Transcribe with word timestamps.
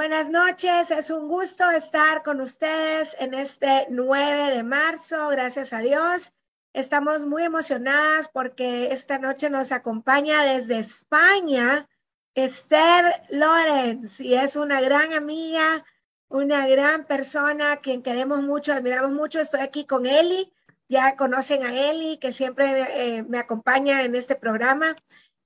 Buenas 0.00 0.30
noches, 0.30 0.90
es 0.90 1.10
un 1.10 1.28
gusto 1.28 1.70
estar 1.70 2.22
con 2.22 2.40
ustedes 2.40 3.14
en 3.18 3.34
este 3.34 3.86
9 3.90 4.56
de 4.56 4.62
marzo, 4.62 5.28
gracias 5.28 5.74
a 5.74 5.80
Dios. 5.80 6.32
Estamos 6.72 7.26
muy 7.26 7.42
emocionadas 7.42 8.30
porque 8.32 8.94
esta 8.94 9.18
noche 9.18 9.50
nos 9.50 9.72
acompaña 9.72 10.42
desde 10.42 10.78
España 10.78 11.86
Esther 12.34 13.12
Lorenz 13.28 14.20
y 14.20 14.36
es 14.36 14.56
una 14.56 14.80
gran 14.80 15.12
amiga, 15.12 15.84
una 16.28 16.66
gran 16.66 17.04
persona 17.04 17.76
quien 17.82 18.02
queremos 18.02 18.42
mucho, 18.42 18.72
admiramos 18.72 19.12
mucho. 19.12 19.38
Estoy 19.38 19.60
aquí 19.60 19.84
con 19.84 20.06
Eli, 20.06 20.50
ya 20.88 21.14
conocen 21.14 21.62
a 21.62 21.78
Eli 21.78 22.16
que 22.16 22.32
siempre 22.32 23.18
eh, 23.18 23.22
me 23.24 23.38
acompaña 23.38 24.02
en 24.02 24.14
este 24.14 24.34
programa. 24.34 24.96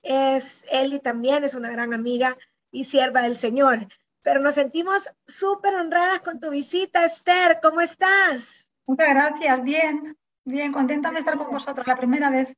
Es 0.05 0.65
Eli 0.71 1.01
también, 1.01 1.43
es 1.43 1.55
una 1.55 1.71
gran 1.71 1.93
amiga 1.93 2.39
y 2.71 2.85
sierva 2.85 3.23
del 3.23 3.37
Señor 3.37 3.89
pero 4.25 4.41
nos 4.41 4.55
sentimos 4.55 5.09
súper 5.27 5.75
honradas 5.75 6.23
con 6.23 6.41
tu 6.41 6.51
visita, 6.51 7.05
Esther. 7.05 7.61
¿Cómo 7.63 7.83
estás? 7.83 8.73
Muchas 8.87 9.11
gracias, 9.11 9.63
bien, 9.63 10.17
bien, 10.45 10.73
contenta 10.73 11.11
de 11.11 11.19
estar 11.19 11.37
con 11.37 11.51
vosotros 11.51 11.87
la 11.87 11.95
primera 11.95 12.31
vez. 12.31 12.57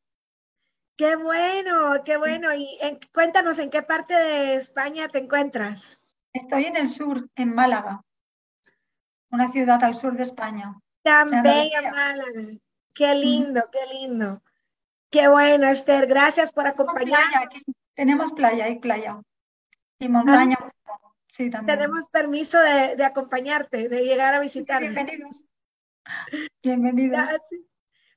Qué 0.97 1.17
bueno, 1.17 2.05
qué 2.05 2.17
bueno. 2.17 2.55
Y 2.55 2.79
cuéntanos 3.13 3.59
en 3.59 3.69
qué 3.69 3.83
parte 3.83 4.15
de 4.15 4.55
España 4.55 5.09
te 5.09 5.19
encuentras. 5.19 6.01
Estoy 6.33 6.67
en 6.67 6.77
el 6.77 6.89
sur, 6.89 7.29
en 7.35 7.53
Málaga, 7.53 8.05
una 9.31 9.51
ciudad 9.51 9.83
al 9.83 9.97
sur 9.97 10.17
de 10.17 10.23
España. 10.23 10.79
Tan 11.03 11.43
bella 11.43 11.83
Málaga. 11.91 12.59
Qué 12.95 13.15
lindo, 13.15 13.63
qué 13.73 13.93
lindo. 13.93 14.41
Qué 15.11 15.27
bueno, 15.27 15.67
Esther. 15.67 16.07
Gracias 16.07 16.53
por 16.53 16.67
acompañarnos. 16.67 17.63
Tenemos 17.95 18.33
playa, 18.33 18.67
hay 18.67 18.79
playa 18.79 19.21
y 19.99 20.09
montaña. 20.09 20.59
Tenemos 21.37 22.09
permiso 22.09 22.59
de, 22.61 23.05
acompañarte, 23.05 23.89
de 23.89 24.05
llegar 24.05 24.35
a 24.35 24.41
visitar. 24.41 24.81
Bienvenidos. 24.81 25.45
Bienvenidos. 26.63 27.21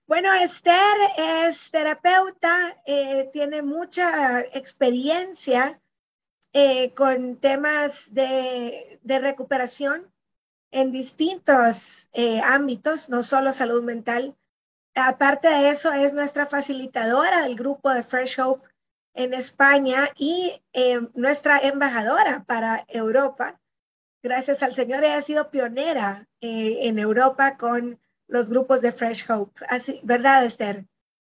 Bueno, 0.07 0.33
Esther 0.33 0.97
es 1.17 1.69
terapeuta, 1.69 2.81
eh, 2.85 3.29
tiene 3.33 3.61
mucha 3.61 4.41
experiencia 4.41 5.79
eh, 6.53 6.93
con 6.95 7.37
temas 7.37 8.13
de, 8.13 8.99
recuperación 9.03 10.11
en 10.71 10.91
distintos 10.91 12.09
eh, 12.13 12.41
ámbitos, 12.43 13.09
no 13.09 13.21
solo 13.21 13.51
salud 13.51 13.83
mental. 13.83 14.35
Aparte 14.95 15.49
de 15.49 15.69
eso, 15.69 15.91
es 15.91 16.13
nuestra 16.13 16.45
facilitadora 16.45 17.41
del 17.41 17.55
grupo 17.55 17.91
de 17.91 18.01
Fresh 18.01 18.39
Hope 18.39 18.68
en 19.13 19.33
España 19.33 20.09
y 20.15 20.61
eh, 20.73 21.01
nuestra 21.13 21.59
embajadora 21.59 22.43
para 22.45 22.85
Europa. 22.87 23.59
Gracias 24.21 24.63
al 24.63 24.73
Señor, 24.73 25.03
ella 25.03 25.17
ha 25.17 25.21
sido 25.21 25.49
pionera 25.49 26.27
eh, 26.41 26.87
en 26.87 26.99
Europa 26.99 27.57
con 27.57 27.99
los 28.27 28.49
grupos 28.49 28.81
de 28.81 28.91
Fresh 28.91 29.29
Hope. 29.29 29.65
Así, 29.67 30.01
¿Verdad, 30.03 30.45
Esther? 30.45 30.85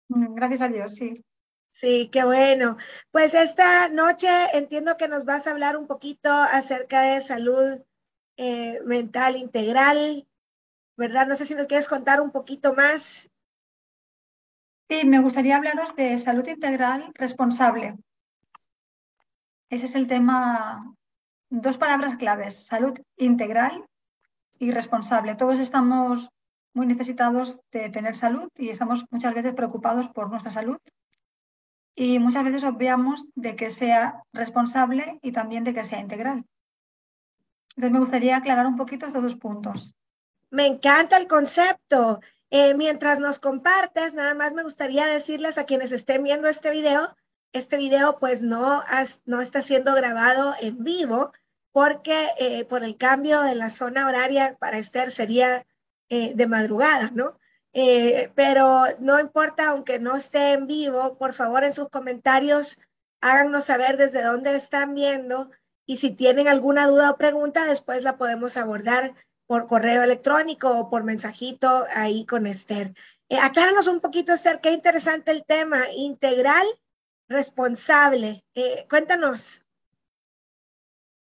Mm, 0.08 0.34
gracias 0.34 0.60
a 0.60 0.68
Dios, 0.68 0.94
sí. 0.94 1.24
Sí, 1.70 2.08
qué 2.10 2.24
bueno. 2.24 2.76
Pues 3.12 3.34
esta 3.34 3.88
noche 3.88 4.28
entiendo 4.52 4.96
que 4.96 5.06
nos 5.06 5.24
vas 5.24 5.46
a 5.46 5.52
hablar 5.52 5.76
un 5.76 5.86
poquito 5.86 6.30
acerca 6.30 7.02
de 7.02 7.20
salud 7.20 7.80
eh, 8.36 8.80
mental 8.84 9.36
integral, 9.36 10.26
¿verdad? 10.96 11.28
No 11.28 11.36
sé 11.36 11.46
si 11.46 11.54
nos 11.54 11.68
quieres 11.68 11.88
contar 11.88 12.20
un 12.20 12.32
poquito 12.32 12.74
más 12.74 13.27
Sí, 14.88 15.04
me 15.04 15.20
gustaría 15.20 15.56
hablaros 15.56 15.94
de 15.96 16.18
salud 16.18 16.48
integral 16.48 17.12
responsable. 17.14 17.98
Ese 19.68 19.84
es 19.84 19.94
el 19.94 20.06
tema, 20.06 20.94
dos 21.50 21.76
palabras 21.76 22.16
claves, 22.16 22.64
salud 22.64 22.98
integral 23.18 23.84
y 24.58 24.70
responsable. 24.70 25.34
Todos 25.34 25.58
estamos 25.58 26.30
muy 26.72 26.86
necesitados 26.86 27.60
de 27.70 27.90
tener 27.90 28.16
salud 28.16 28.48
y 28.56 28.70
estamos 28.70 29.04
muchas 29.10 29.34
veces 29.34 29.54
preocupados 29.54 30.08
por 30.08 30.30
nuestra 30.30 30.50
salud 30.50 30.78
y 31.94 32.18
muchas 32.18 32.44
veces 32.44 32.64
obviamos 32.64 33.28
de 33.34 33.56
que 33.56 33.70
sea 33.70 34.22
responsable 34.32 35.18
y 35.20 35.32
también 35.32 35.64
de 35.64 35.74
que 35.74 35.84
sea 35.84 36.00
integral. 36.00 36.46
Entonces 37.70 37.92
me 37.92 38.00
gustaría 38.00 38.36
aclarar 38.36 38.66
un 38.66 38.76
poquito 38.76 39.06
estos 39.06 39.22
dos 39.22 39.36
puntos. 39.36 39.94
Me 40.50 40.66
encanta 40.66 41.18
el 41.18 41.26
concepto 41.26 42.20
eh, 42.50 42.74
mientras 42.74 43.18
nos 43.20 43.38
compartes, 43.38 44.14
nada 44.14 44.34
más 44.34 44.52
me 44.52 44.62
gustaría 44.62 45.06
decirles 45.06 45.58
a 45.58 45.64
quienes 45.64 45.92
estén 45.92 46.22
viendo 46.22 46.48
este 46.48 46.70
video, 46.70 47.14
este 47.52 47.76
video 47.76 48.18
pues 48.18 48.42
no, 48.42 48.82
no 49.24 49.40
está 49.40 49.62
siendo 49.62 49.94
grabado 49.94 50.54
en 50.60 50.82
vivo 50.82 51.32
porque 51.72 52.28
eh, 52.38 52.64
por 52.64 52.84
el 52.84 52.96
cambio 52.96 53.42
de 53.42 53.54
la 53.54 53.70
zona 53.70 54.06
horaria 54.06 54.56
para 54.58 54.78
Esther 54.78 55.10
sería 55.10 55.66
eh, 56.08 56.32
de 56.34 56.46
madrugada, 56.46 57.10
¿no? 57.12 57.38
pero 58.34 58.86
no 58.98 59.20
importa, 59.20 59.68
aunque 59.68 60.00
no 60.00 60.16
esté 60.16 60.54
en 60.54 60.66
vivo, 60.66 61.16
por 61.16 61.32
favor 61.32 61.62
en 61.62 61.72
sus 61.72 61.88
comentarios 61.90 62.78
háganos 63.20 63.64
saber 63.64 63.96
desde 63.96 64.24
dónde 64.24 64.54
están 64.56 64.94
viendo 64.94 65.50
y 65.86 65.96
si 65.96 66.10
tienen 66.10 66.48
alguna 66.48 66.86
duda 66.86 67.10
o 67.10 67.16
pregunta, 67.16 67.64
después 67.64 68.02
la 68.02 68.18
podemos 68.18 68.56
abordar 68.56 69.14
por 69.48 69.66
correo 69.66 70.02
electrónico 70.02 70.68
o 70.78 70.90
por 70.90 71.04
mensajito 71.04 71.86
ahí 71.94 72.26
con 72.26 72.46
Esther. 72.46 72.94
Eh, 73.30 73.38
acláranos 73.38 73.88
un 73.88 74.00
poquito, 74.00 74.34
Esther, 74.34 74.60
qué 74.60 74.72
interesante 74.72 75.30
el 75.32 75.46
tema, 75.46 75.90
integral, 75.96 76.66
responsable. 77.30 78.44
Eh, 78.54 78.86
cuéntanos. 78.90 79.64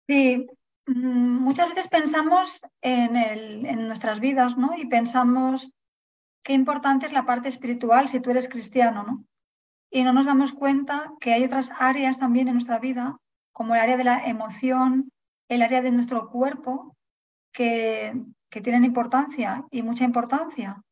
Sí, 0.09 0.48
mm, 0.87 0.93
muchas 0.93 1.69
veces 1.69 1.87
pensamos 1.87 2.60
en, 2.82 3.16
en 3.16 3.87
nuestras 3.87 4.19
vidas, 4.19 4.59
¿no? 4.59 4.77
Y 4.77 4.87
pensamos 4.87 5.71
qué 6.42 6.53
importante 6.53 7.06
es 7.06 7.12
la 7.12 7.27
parte 7.27 7.48
espiritual 7.48 8.09
si 8.09 8.19
tú 8.19 8.32
eres 8.32 8.48
cristiano, 8.48 9.04
¿no? 9.04 9.25
Y 9.88 10.03
no 10.03 10.12
nos 10.12 10.27
damos 10.27 10.53
cuenta 10.53 11.12
que 11.21 11.32
hay 11.32 11.44
otras 11.44 11.71
áreas 11.78 12.19
también 12.19 12.48
en 12.48 12.54
nuestra 12.54 12.81
vida, 12.81 13.19
como 13.53 13.77
el 13.77 13.81
área 13.81 13.97
de 13.97 14.04
la 14.04 14.27
emoción, 14.27 15.12
el 15.48 15.62
área 15.62 15.81
de 15.81 15.92
nuestro 15.92 16.28
cuerpo, 16.28 16.97
que, 17.52 18.14
tienen 18.50 18.84
importancia 18.84 19.64
y 19.70 19.82
mucha 19.82 20.04
importancia. 20.04 20.82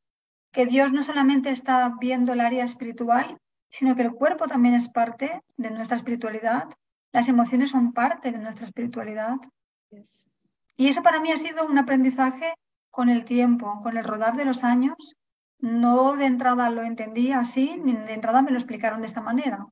Que 0.53 0.67
Dios 0.67 0.93
no 0.93 1.03
solamente 1.03 1.51
está 1.51 1.95
viendo 2.01 2.33
el 2.33 2.41
área 2.41 2.65
espiritual, 2.65 3.39
sino 3.71 3.95
que 3.97 4.03
el 4.03 4.13
cuerpo 4.13 4.47
también 4.47 4.75
es 4.75 4.89
parte 4.89 5.43
de 5.57 5.71
nuestra 5.71 5.97
espiritualidad. 5.97 6.69
Las 7.13 7.29
emociones 7.29 7.71
son 7.71 7.93
parte 7.93 8.33
de 8.33 8.39
nuestra 8.39 8.67
espiritualidad. 8.67 9.37
Y 10.77 10.89
eso 10.89 11.03
para 11.03 11.21
mí 11.21 11.33
ha 11.33 11.39
sido 11.39 11.67
un 11.67 11.79
aprendizaje 11.79 12.55
con 12.91 13.09
el 13.09 13.25
tiempo, 13.25 13.81
con 13.83 13.97
el 13.97 14.05
rodar 14.05 14.37
de 14.37 14.45
los 14.45 14.65
años. 14.65 15.17
No 15.61 16.17
de 16.17 16.27
entrada 16.27 16.71
lo 16.71 16.83
entendí 16.83 17.33
así, 17.33 17.77
ni 17.83 17.93
de 17.93 18.15
entrada 18.15 18.43
me 18.43 18.53
lo 18.53 18.59
explicaron 18.59 19.01
de 19.01 19.09
esta 19.09 19.21
manera. 19.21 19.67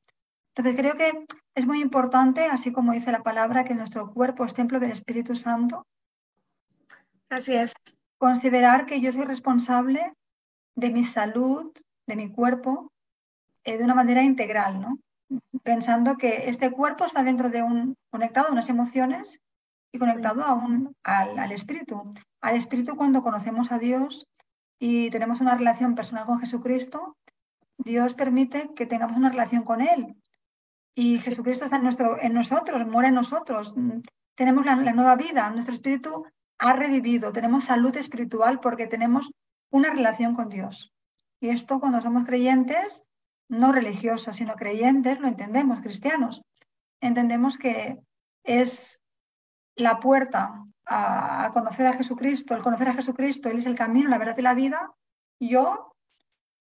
Entonces 0.55 0.77
creo 0.77 0.97
que 0.97 1.27
es 1.55 1.67
muy 1.67 1.81
importante, 1.81 2.47
así 2.47 2.73
como 2.73 2.93
dice 2.93 3.13
la 3.13 3.23
palabra, 3.23 3.65
que 3.65 3.75
nuestro 3.75 4.11
cuerpo 4.13 4.45
es 4.45 4.55
templo 4.55 4.81
del 4.81 4.91
Espíritu 4.91 5.35
Santo 5.35 5.87
Así 7.29 7.55
es. 7.55 7.75
Considerar 8.19 8.87
que 8.87 9.01
yo 9.01 9.13
soy 9.13 9.25
responsable 9.25 10.13
de 10.75 10.91
mi 10.91 11.05
salud, 11.05 11.73
de 12.07 12.17
mi 12.17 12.31
cuerpo, 12.31 12.93
eh, 13.65 13.79
de 13.79 13.85
una 13.85 13.95
manera 13.95 14.23
integral, 14.23 14.81
¿no? 14.81 14.99
Pensando 15.63 16.17
que 16.17 16.49
este 16.49 16.71
cuerpo 16.71 17.05
está 17.05 17.23
dentro 17.25 17.51
de 17.51 17.63
un, 17.63 17.97
conectado 18.11 18.49
a 18.49 18.53
unas 18.53 18.69
emociones 18.69 19.41
y 19.93 19.99
conectado 19.99 20.45
a 20.45 20.55
un, 20.55 20.95
al, 21.03 21.39
al 21.39 21.53
espíritu. 21.53 22.15
Al 22.41 22.57
espíritu 22.57 22.95
cuando 22.95 23.23
conocemos 23.23 23.73
a 23.73 23.79
Dios 23.79 24.27
y 24.79 25.11
tenemos 25.11 25.41
una 25.41 25.57
relación 25.57 25.95
personal 25.95 26.27
con 26.27 26.39
Jesucristo, 26.39 27.17
Dios 27.79 28.15
permite 28.15 28.71
que 28.75 28.87
tengamos 28.87 29.17
una 29.17 29.31
relación 29.31 29.65
con 29.65 29.81
Él. 29.81 30.15
Y 30.95 31.21
Jesucristo 31.21 31.65
está 31.65 31.77
en, 31.77 31.83
nuestro, 31.83 32.21
en 32.21 32.33
nosotros, 32.33 32.87
muere 32.87 33.09
en 33.09 33.15
nosotros. 33.15 33.75
Tenemos 34.35 34.65
la, 34.65 34.77
la, 34.77 34.93
nueva 34.93 35.17
vida, 35.17 35.51
nuestro 35.51 35.75
espíritu 35.75 36.25
ha 36.59 36.73
revivido, 36.73 37.33
tenemos 37.33 37.65
salud 37.65 37.97
espiritual 37.97 38.61
porque 38.61 38.87
tenemos 38.87 39.31
una 39.71 39.91
relación 39.91 40.35
con 40.35 40.49
Dios. 40.49 40.93
Y 41.41 41.51
esto 41.51 41.81
cuando 41.81 42.01
somos 42.01 42.25
creyentes, 42.25 43.03
no 43.49 43.73
religiosos, 43.73 44.37
sino 44.37 44.55
creyentes, 44.55 45.21
lo 45.21 45.29
entendemos, 45.29 45.81
cristianos. 45.81 46.43
entendemos 47.01 47.59
que 47.59 47.99
es 48.43 48.99
la 49.77 50.01
puerta 50.01 50.65
a, 50.87 51.51
conocer 51.53 51.87
a 51.87 51.93
Jesucristo, 51.93 52.55
el 52.55 52.63
conocer 52.63 52.89
a 52.89 52.95
Jesucristo, 52.95 53.49
Él 53.49 53.59
es 53.59 53.67
el 53.67 53.75
camino, 53.75 54.09
la 54.09 54.19
verdad 54.19 54.39
y 54.39 54.43
la 54.43 54.55
vida, 54.55 54.93
yo 55.39 55.93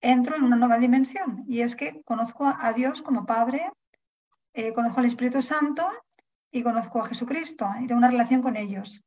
entro 0.01 0.35
en 0.35 0.43
una 0.43 0.57
nueva 0.57 0.77
dimensión 0.77 1.43
y 1.47 1.61
es 1.61 1.75
que 1.75 2.01
conozco 2.03 2.45
a 2.45 2.73
Dios 2.73 3.01
como 3.01 3.25
Padre, 3.25 3.71
eh, 4.53 4.73
conozco 4.73 4.99
al 4.99 5.05
Espíritu 5.05 5.41
Santo 5.41 5.89
y 6.51 6.63
conozco 6.63 7.01
a 7.01 7.07
Jesucristo 7.07 7.69
y 7.79 7.87
tengo 7.87 7.99
una 7.99 8.09
relación 8.09 8.41
con 8.41 8.57
ellos. 8.57 9.01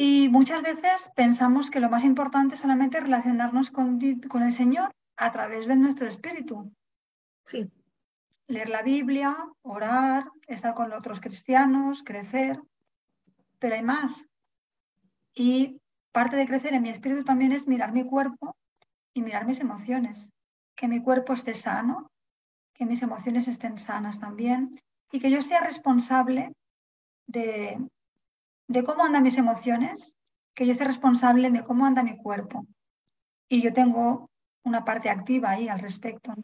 Y 0.00 0.28
muchas 0.28 0.62
veces 0.62 1.10
pensamos 1.16 1.70
que 1.70 1.80
lo 1.80 1.90
más 1.90 2.04
importante 2.04 2.54
es 2.54 2.60
solamente 2.60 3.00
relacionarnos 3.00 3.72
con, 3.72 3.98
con 4.28 4.44
el 4.44 4.52
Señor 4.52 4.94
a 5.16 5.32
través 5.32 5.66
de 5.66 5.74
nuestro 5.74 6.06
espíritu. 6.06 6.72
Sí. 7.44 7.68
Leer 8.46 8.68
la 8.68 8.82
Biblia, 8.82 9.36
orar, 9.62 10.30
estar 10.46 10.74
con 10.74 10.92
otros 10.92 11.18
cristianos, 11.18 12.04
crecer. 12.04 12.62
Pero 13.58 13.74
hay 13.74 13.82
más. 13.82 14.24
Y 15.34 15.80
parte 16.12 16.36
de 16.36 16.46
crecer 16.46 16.74
en 16.74 16.82
mi 16.82 16.90
espíritu 16.90 17.24
también 17.24 17.50
es 17.50 17.66
mirar 17.66 17.90
mi 17.90 18.04
cuerpo 18.04 18.56
y 19.12 19.20
mirar 19.20 19.46
mis 19.48 19.58
emociones. 19.58 20.30
Que 20.76 20.86
mi 20.86 21.02
cuerpo 21.02 21.32
esté 21.32 21.54
sano, 21.54 22.08
que 22.72 22.86
mis 22.86 23.02
emociones 23.02 23.48
estén 23.48 23.76
sanas 23.78 24.20
también 24.20 24.80
y 25.10 25.18
que 25.18 25.32
yo 25.32 25.42
sea 25.42 25.60
responsable 25.60 26.52
de, 27.26 27.80
de 28.68 28.84
cómo 28.84 29.04
andan 29.04 29.22
mis 29.22 29.38
emociones, 29.38 30.14
que 30.54 30.66
yo 30.66 30.74
sea 30.74 30.86
responsable 30.86 31.50
de 31.50 31.64
cómo 31.64 31.86
anda 31.86 32.02
mi 32.02 32.16
cuerpo. 32.16 32.66
Y 33.48 33.62
yo 33.62 33.72
tengo 33.72 34.30
una 34.64 34.84
parte 34.84 35.08
activa 35.08 35.50
ahí 35.50 35.68
al 35.68 35.80
respecto. 35.80 36.34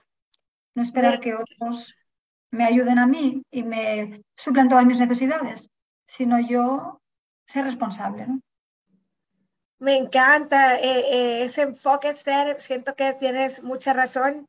No 0.74 0.82
esperar 0.82 1.20
que 1.20 1.34
otros 1.34 1.94
me 2.50 2.64
ayuden 2.64 2.98
a 2.98 3.06
mí 3.06 3.42
y 3.50 3.62
me 3.62 4.22
suplan 4.34 4.68
todas 4.68 4.86
mis 4.86 4.98
necesidades, 4.98 5.68
sino 6.06 6.40
yo 6.40 7.00
ser 7.46 7.64
responsable. 7.64 8.26
Me 9.78 9.96
encanta 9.98 10.80
eh, 10.80 11.00
eh, 11.12 11.44
ese 11.44 11.62
enfoque, 11.62 12.08
Esther. 12.08 12.60
Siento 12.60 12.94
que 12.94 13.12
tienes 13.14 13.62
mucha 13.62 13.92
razón. 13.92 14.48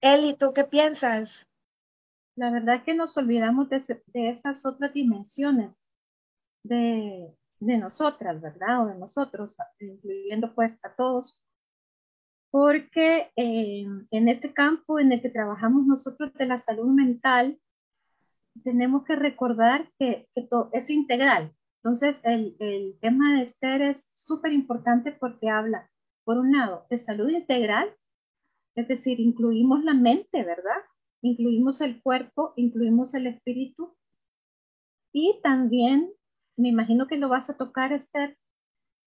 Eli, 0.00 0.34
¿tú 0.34 0.52
qué 0.52 0.64
piensas? 0.64 1.48
La 2.36 2.50
verdad 2.50 2.76
es 2.76 2.82
que 2.82 2.94
nos 2.94 3.16
olvidamos 3.16 3.68
de, 3.68 3.78
esas 4.12 4.64
otras 4.64 4.92
dimensiones 4.92 5.85
de, 6.66 7.34
de, 7.60 7.78
nosotras, 7.78 8.40
¿verdad? 8.40 8.84
O 8.84 8.86
de 8.88 8.98
nosotros, 8.98 9.56
incluyendo 9.80 10.54
pues 10.54 10.84
a 10.84 10.94
todos, 10.94 11.42
porque 12.50 13.30
eh, 13.36 13.86
en 14.10 14.28
este 14.28 14.54
campo 14.54 14.98
en 14.98 15.12
el 15.12 15.22
que 15.22 15.30
trabajamos 15.30 15.86
nosotros 15.86 16.32
de 16.34 16.46
la 16.46 16.58
salud 16.58 16.86
mental, 16.86 17.60
tenemos 18.64 19.04
que 19.04 19.16
recordar 19.16 19.90
que, 19.98 20.28
que 20.34 20.42
todo 20.42 20.70
es 20.72 20.90
integral. 20.90 21.54
Entonces, 21.82 22.20
el, 22.24 22.56
el 22.58 22.98
tema 23.00 23.36
de 23.36 23.42
Esther 23.42 23.82
es 23.82 24.10
súper 24.14 24.52
importante 24.52 25.12
porque 25.12 25.50
habla, 25.50 25.90
por 26.24 26.38
un 26.38 26.52
lado, 26.52 26.86
de 26.90 26.98
salud 26.98 27.28
integral, 27.28 27.94
es 28.76 28.88
decir, 28.88 29.20
incluimos 29.20 29.82
la 29.84 29.94
mente, 29.94 30.44
¿verdad? 30.44 30.82
Incluimos 31.22 31.80
el 31.80 32.00
cuerpo, 32.02 32.52
incluimos 32.56 33.14
el 33.14 33.26
espíritu. 33.26 33.96
Y 35.12 35.40
también, 35.42 36.12
me 36.56 36.68
imagino 36.68 37.06
que 37.06 37.16
lo 37.16 37.28
vas 37.28 37.50
a 37.50 37.56
tocar, 37.56 37.92
Esther, 37.92 38.38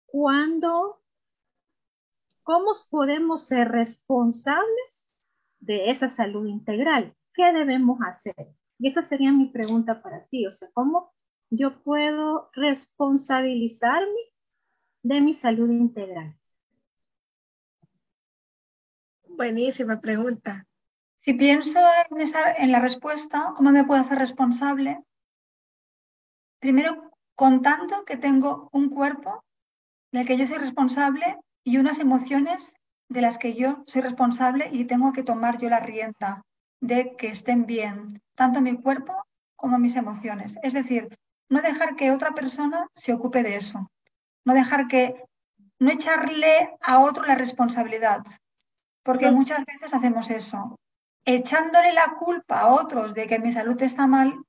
cuando 0.07 1.01
¿Cómo 2.51 2.73
podemos 2.91 3.47
ser 3.47 3.69
responsables 3.69 5.13
de 5.61 5.91
esa 5.91 6.09
salud 6.09 6.47
integral? 6.47 7.15
¿Qué 7.33 7.53
debemos 7.53 8.01
hacer? 8.05 8.35
Y 8.77 8.89
esa 8.89 9.03
sería 9.03 9.31
mi 9.31 9.47
pregunta 9.47 10.03
para 10.03 10.27
ti. 10.27 10.49
O 10.49 10.53
sea, 10.53 10.69
¿cómo 10.73 11.15
yo 11.51 11.81
puedo 11.85 12.51
responsabilizarme 12.55 14.33
de 15.05 15.21
mi 15.21 15.33
salud 15.33 15.71
integral? 15.71 16.37
Buenísima 19.29 20.01
pregunta. 20.01 20.67
Si 21.21 21.35
pienso 21.35 21.79
en, 22.11 22.29
en 22.59 22.73
la 22.73 22.81
respuesta, 22.81 23.53
¿cómo 23.57 23.71
me 23.71 23.85
puedo 23.85 24.01
hacer 24.01 24.19
responsable? 24.19 25.05
Primero, 26.59 27.10
contando 27.41 28.05
que 28.05 28.19
tengo 28.19 28.69
un 28.71 28.91
cuerpo 28.91 29.43
del 30.13 30.27
que 30.27 30.37
yo 30.37 30.47
soy 30.47 30.59
responsable 30.59 31.39
y 31.65 31.79
unas 31.79 31.99
emociones 31.99 32.75
de 33.09 33.23
las 33.23 33.39
que 33.39 33.55
yo 33.55 33.83
soy 33.87 34.03
responsable 34.03 34.69
y 34.71 34.85
tengo 34.85 35.15
que 35.15 35.23
tomar 35.23 35.59
yo 35.59 35.71
la 35.71 35.81
rienda 35.81 36.43
de 36.83 37.17
que 37.17 37.29
estén 37.29 37.65
bien, 37.65 38.21
tanto 38.35 38.61
mi 38.61 38.77
cuerpo 38.77 39.15
como 39.57 39.79
mis 39.79 39.97
emociones. 39.97 40.59
Es 40.63 40.75
decir, 40.75 41.17
no 41.49 41.63
dejar 41.63 41.97
que 41.97 42.11
otra 42.11 42.33
persona 42.33 42.87
se 42.95 43.15
ocupe 43.15 43.43
de 43.43 43.57
eso, 43.57 43.91
no 44.45 44.53
dejar 44.53 44.87
que, 44.87 45.25
no 45.79 45.91
echarle 45.91 46.77
a 46.83 47.01
otro 47.01 47.25
la 47.25 47.37
responsabilidad, 47.37 48.21
porque 49.03 49.31
muchas 49.31 49.65
veces 49.65 49.95
hacemos 49.95 50.29
eso, 50.29 50.79
echándole 51.25 51.95
la 51.95 52.17
culpa 52.19 52.61
a 52.61 52.75
otros 52.75 53.15
de 53.15 53.27
que 53.27 53.39
mi 53.39 53.51
salud 53.55 53.81
está 53.81 54.07
mal, 54.07 54.45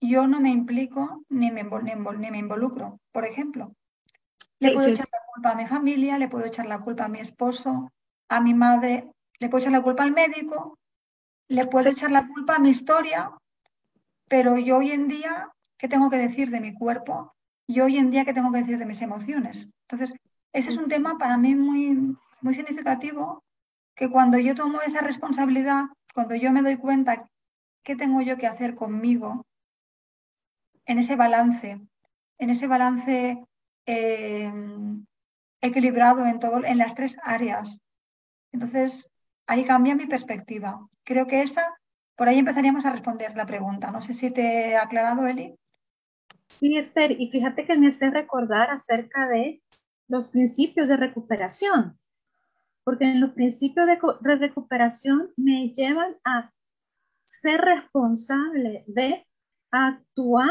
yo 0.00 0.26
no 0.26 0.40
me 0.40 0.50
implico 0.50 1.22
ni 1.28 1.50
me, 1.50 1.62
ni 1.62 2.30
me 2.30 2.38
involucro, 2.38 3.00
por 3.12 3.24
ejemplo. 3.24 3.74
Le 4.58 4.72
puedo 4.72 4.88
echar 4.88 5.08
la 5.12 5.18
culpa 5.32 5.50
a 5.50 5.54
mi 5.54 5.66
familia, 5.66 6.18
le 6.18 6.28
puedo 6.28 6.44
echar 6.44 6.66
la 6.66 6.80
culpa 6.80 7.04
a 7.04 7.08
mi 7.08 7.20
esposo, 7.20 7.90
a 8.28 8.40
mi 8.40 8.54
madre, 8.54 9.10
le 9.38 9.48
puedo 9.48 9.62
echar 9.62 9.72
la 9.72 9.82
culpa 9.82 10.02
al 10.02 10.12
médico, 10.12 10.78
le 11.48 11.66
puedo 11.66 11.90
echar 11.90 12.10
la 12.10 12.28
culpa 12.28 12.56
a 12.56 12.58
mi 12.58 12.70
historia, 12.70 13.32
pero 14.28 14.56
yo 14.58 14.78
hoy 14.78 14.92
en 14.92 15.08
día, 15.08 15.50
¿qué 15.78 15.88
tengo 15.88 16.10
que 16.10 16.18
decir 16.18 16.50
de 16.50 16.60
mi 16.60 16.74
cuerpo? 16.74 17.34
Yo 17.66 17.86
hoy 17.86 17.96
en 17.96 18.10
día, 18.10 18.24
¿qué 18.24 18.34
tengo 18.34 18.52
que 18.52 18.58
decir 18.58 18.78
de 18.78 18.86
mis 18.86 19.02
emociones? 19.02 19.68
Entonces, 19.88 20.16
ese 20.52 20.70
es 20.70 20.76
un 20.76 20.88
tema 20.88 21.18
para 21.18 21.36
mí 21.36 21.54
muy, 21.54 22.16
muy 22.40 22.54
significativo, 22.54 23.42
que 23.94 24.10
cuando 24.10 24.38
yo 24.38 24.54
tomo 24.54 24.80
esa 24.82 25.00
responsabilidad, 25.00 25.86
cuando 26.14 26.34
yo 26.34 26.52
me 26.52 26.62
doy 26.62 26.76
cuenta 26.76 27.28
qué 27.82 27.96
tengo 27.96 28.20
yo 28.22 28.36
que 28.36 28.46
hacer 28.46 28.74
conmigo, 28.74 29.44
en 30.90 30.98
ese 30.98 31.14
balance, 31.14 31.80
en 32.38 32.50
ese 32.50 32.66
balance 32.66 33.46
eh, 33.86 34.52
equilibrado 35.60 36.26
en, 36.26 36.40
todo, 36.40 36.64
en 36.64 36.78
las 36.78 36.96
tres 36.96 37.16
áreas. 37.22 37.80
Entonces, 38.52 39.08
ahí 39.46 39.64
cambia 39.64 39.94
mi 39.94 40.06
perspectiva. 40.06 40.84
Creo 41.04 41.28
que 41.28 41.42
esa, 41.42 41.64
por 42.16 42.28
ahí 42.28 42.40
empezaríamos 42.40 42.84
a 42.84 42.90
responder 42.90 43.36
la 43.36 43.46
pregunta. 43.46 43.92
No 43.92 44.02
sé 44.02 44.14
si 44.14 44.32
te 44.32 44.70
he 44.70 44.76
aclarado, 44.76 45.28
Eli. 45.28 45.54
Sí, 46.48 46.76
Esther, 46.76 47.12
y 47.12 47.30
fíjate 47.30 47.64
que 47.64 47.76
me 47.76 47.88
hace 47.88 48.10
recordar 48.10 48.70
acerca 48.70 49.28
de 49.28 49.62
los 50.08 50.26
principios 50.26 50.88
de 50.88 50.96
recuperación, 50.96 52.00
porque 52.82 53.04
en 53.04 53.20
los 53.20 53.30
principios 53.30 53.86
de, 53.86 53.96
de 54.22 54.36
recuperación 54.36 55.32
me 55.36 55.68
llevan 55.68 56.16
a 56.24 56.52
ser 57.20 57.60
responsable 57.60 58.82
de 58.88 59.24
actuar 59.70 60.50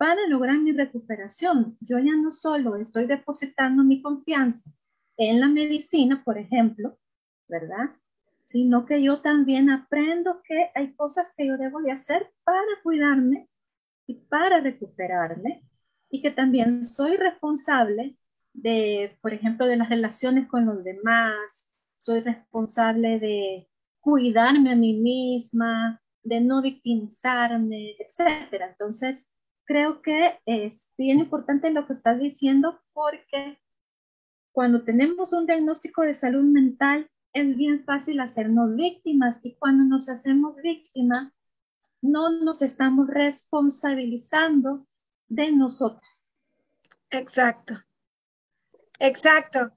para 0.00 0.26
lograr 0.28 0.58
mi 0.58 0.72
recuperación. 0.72 1.76
Yo 1.80 1.98
ya 1.98 2.16
no 2.16 2.30
solo 2.30 2.76
estoy 2.76 3.04
depositando 3.04 3.84
mi 3.84 4.00
confianza 4.00 4.70
en 5.18 5.40
la 5.40 5.46
medicina, 5.46 6.24
por 6.24 6.38
ejemplo, 6.38 6.98
¿verdad? 7.48 7.90
Sino 8.42 8.86
que 8.86 9.02
yo 9.02 9.20
también 9.20 9.68
aprendo 9.68 10.40
que 10.42 10.70
hay 10.74 10.94
cosas 10.94 11.34
que 11.36 11.46
yo 11.46 11.58
debo 11.58 11.82
de 11.82 11.92
hacer 11.92 12.32
para 12.44 12.80
cuidarme 12.82 13.50
y 14.06 14.14
para 14.14 14.60
recuperarme 14.60 15.62
y 16.08 16.22
que 16.22 16.30
también 16.30 16.86
soy 16.86 17.18
responsable 17.18 18.16
de, 18.54 19.18
por 19.20 19.34
ejemplo, 19.34 19.66
de 19.66 19.76
las 19.76 19.90
relaciones 19.90 20.48
con 20.48 20.64
los 20.64 20.82
demás, 20.82 21.76
soy 21.92 22.20
responsable 22.20 23.20
de 23.20 23.68
cuidarme 24.00 24.72
a 24.72 24.76
mí 24.76 24.94
misma, 24.94 26.00
de 26.22 26.40
no 26.40 26.62
victimizarme, 26.62 27.96
etcétera. 27.98 28.70
Entonces, 28.70 29.30
creo 29.64 30.02
que 30.02 30.40
es 30.46 30.94
bien 30.98 31.18
importante 31.18 31.70
lo 31.70 31.86
que 31.86 31.92
estás 31.92 32.18
diciendo 32.18 32.80
porque 32.92 33.60
cuando 34.52 34.82
tenemos 34.82 35.32
un 35.32 35.46
diagnóstico 35.46 36.02
de 36.02 36.14
salud 36.14 36.42
mental 36.42 37.10
es 37.32 37.56
bien 37.56 37.84
fácil 37.84 38.20
hacernos 38.20 38.74
víctimas 38.74 39.44
y 39.44 39.54
cuando 39.54 39.84
nos 39.84 40.08
hacemos 40.08 40.56
víctimas 40.56 41.40
no 42.02 42.30
nos 42.30 42.62
estamos 42.62 43.08
responsabilizando 43.08 44.86
de 45.28 45.52
nosotras. 45.52 46.30
Exacto. 47.10 47.74
Exacto. 48.98 49.72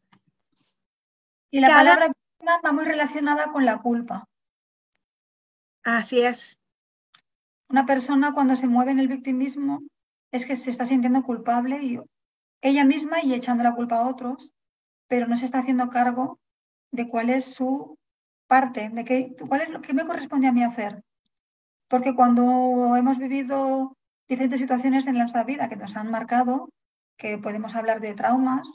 Y 1.51 1.59
la 1.59 1.69
palabra 1.69 2.07
víctima 2.07 2.61
va 2.65 2.71
muy 2.71 2.85
relacionada 2.85 3.51
con 3.51 3.65
la 3.65 3.81
culpa. 3.81 4.27
Así 5.83 6.21
es. 6.21 6.59
Una 7.73 7.87
persona 7.87 8.35
cuando 8.35 8.55
se 8.55 8.67
mueve 8.67 8.91
en 8.91 8.99
el 8.99 9.07
victimismo 9.07 9.81
es 10.31 10.45
que 10.45 10.55
se 10.55 10.69
está 10.69 10.85
sintiendo 10.85 11.23
culpable 11.23 11.81
y 11.81 11.99
ella 12.61 12.85
misma 12.85 13.23
y 13.23 13.33
echando 13.33 13.63
la 13.63 13.73
culpa 13.73 13.97
a 13.97 14.07
otros, 14.07 14.53
pero 15.07 15.25
no 15.25 15.35
se 15.35 15.45
está 15.45 15.57
haciendo 15.57 15.89
cargo 15.89 16.39
de 16.91 17.07
cuál 17.07 17.31
es 17.31 17.45
su 17.45 17.97
parte, 18.45 18.89
de 18.89 19.03
qué, 19.03 19.35
cuál 19.49 19.61
es 19.61 19.69
lo 19.69 19.81
que 19.81 19.95
me 19.95 20.05
corresponde 20.05 20.45
a 20.45 20.51
mí 20.51 20.63
hacer. 20.63 21.01
Porque 21.87 22.13
cuando 22.13 22.95
hemos 22.95 23.17
vivido 23.17 23.97
diferentes 24.29 24.59
situaciones 24.59 25.07
en 25.07 25.17
nuestra 25.17 25.43
vida 25.43 25.67
que 25.67 25.75
nos 25.75 25.95
han 25.95 26.11
marcado, 26.11 26.69
que 27.17 27.39
podemos 27.39 27.75
hablar 27.75 28.01
de 28.01 28.13
traumas, 28.13 28.67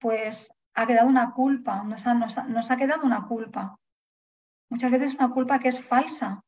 pues 0.00 0.52
ha 0.74 0.88
quedado 0.88 1.06
una 1.06 1.30
culpa, 1.30 1.84
nos 1.84 2.04
ha, 2.04 2.14
nos, 2.14 2.70
ha 2.72 2.76
quedado 2.76 3.06
una 3.06 3.28
culpa. 3.28 3.76
Muchas 4.70 4.90
veces 4.90 5.14
una 5.14 5.30
culpa 5.30 5.60
que 5.60 5.68
es 5.68 5.80
falsa, 5.84 6.42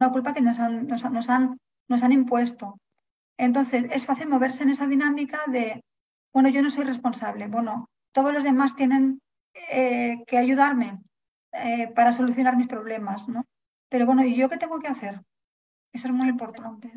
una 0.00 0.10
culpa 0.10 0.34
que 0.34 0.40
nos 0.40 0.58
han, 0.58 0.86
nos, 0.86 1.28
han, 1.28 1.58
nos 1.88 2.02
han 2.02 2.12
impuesto. 2.12 2.78
Entonces, 3.36 3.86
es 3.90 4.06
fácil 4.06 4.28
moverse 4.28 4.62
en 4.62 4.70
esa 4.70 4.86
dinámica 4.86 5.42
de, 5.46 5.82
bueno, 6.32 6.48
yo 6.48 6.62
no 6.62 6.70
soy 6.70 6.84
responsable, 6.84 7.46
bueno, 7.46 7.88
todos 8.12 8.32
los 8.32 8.44
demás 8.44 8.74
tienen 8.74 9.20
eh, 9.70 10.22
que 10.26 10.38
ayudarme 10.38 10.98
eh, 11.52 11.88
para 11.94 12.12
solucionar 12.12 12.56
mis 12.56 12.68
problemas, 12.68 13.28
¿no? 13.28 13.44
Pero 13.88 14.06
bueno, 14.06 14.24
¿y 14.24 14.36
yo 14.36 14.48
qué 14.48 14.56
tengo 14.56 14.78
que 14.78 14.88
hacer? 14.88 15.20
Eso 15.92 16.08
es 16.08 16.14
muy 16.14 16.28
importante. 16.28 16.92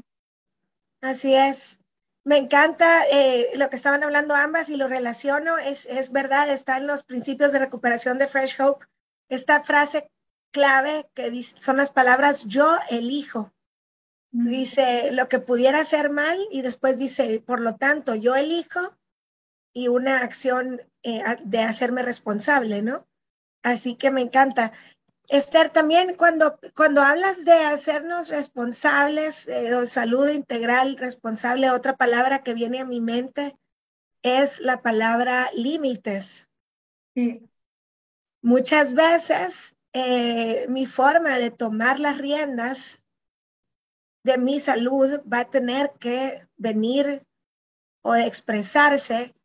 Así 1.01 1.33
es. 1.33 1.79
Me 2.23 2.37
encanta 2.37 3.03
eh, 3.11 3.49
lo 3.55 3.69
que 3.69 3.75
estaban 3.75 4.03
hablando 4.03 4.35
ambas 4.35 4.69
y 4.69 4.77
lo 4.77 4.87
relaciono, 4.87 5.57
es, 5.57 5.85
es 5.87 6.11
verdad, 6.11 6.49
está 6.49 6.77
en 6.77 6.87
los 6.87 7.03
principios 7.03 7.51
de 7.51 7.59
recuperación 7.59 8.17
de 8.17 8.27
Fresh 8.27 8.61
Hope, 8.61 8.85
esta 9.27 9.61
frase 9.61 10.09
clave 10.53 11.09
que 11.13 11.43
son 11.43 11.75
las 11.75 11.91
palabras 11.91 12.45
yo 12.45 12.77
elijo. 12.89 13.51
Dice 14.31 15.11
lo 15.11 15.27
que 15.27 15.39
pudiera 15.39 15.81
hacer 15.81 16.09
mal 16.09 16.39
y 16.49 16.61
después 16.61 16.97
dice, 16.97 17.43
por 17.45 17.59
lo 17.59 17.75
tanto, 17.75 18.15
yo 18.15 18.35
elijo 18.35 18.95
y 19.73 19.89
una 19.89 20.19
acción 20.19 20.81
eh, 21.03 21.23
de 21.43 21.59
hacerme 21.59 22.01
responsable, 22.01 22.81
¿no? 22.81 23.05
Así 23.63 23.95
que 23.95 24.11
me 24.11 24.21
encanta. 24.21 24.71
Esther, 25.29 25.69
también 25.69 26.15
cuando, 26.15 26.59
cuando 26.75 27.01
hablas 27.01 27.45
de 27.45 27.53
hacernos 27.53 28.29
responsables, 28.29 29.47
eh, 29.47 29.69
de 29.69 29.87
salud 29.87 30.27
integral, 30.29 30.97
responsable, 30.97 31.69
otra 31.71 31.95
palabra 31.95 32.43
que 32.43 32.53
viene 32.53 32.79
a 32.79 32.85
mi 32.85 33.01
mente 33.01 33.55
es 34.23 34.59
la 34.59 34.81
palabra 34.81 35.49
límites. 35.53 36.49
Muchas 38.41 38.93
veces 38.95 39.72
eh, 39.93 40.65
mi 40.69 40.85
forma 40.85 41.37
de 41.37 41.51
tomar 41.51 41.99
las 41.99 42.17
riendas 42.17 43.03
de 44.23 44.37
mi 44.37 44.59
salud 44.59 45.21
va 45.31 45.39
a 45.41 45.49
tener 45.49 45.93
que 45.99 46.47
venir 46.57 47.23
o 48.01 48.15
expresarse 48.15 49.35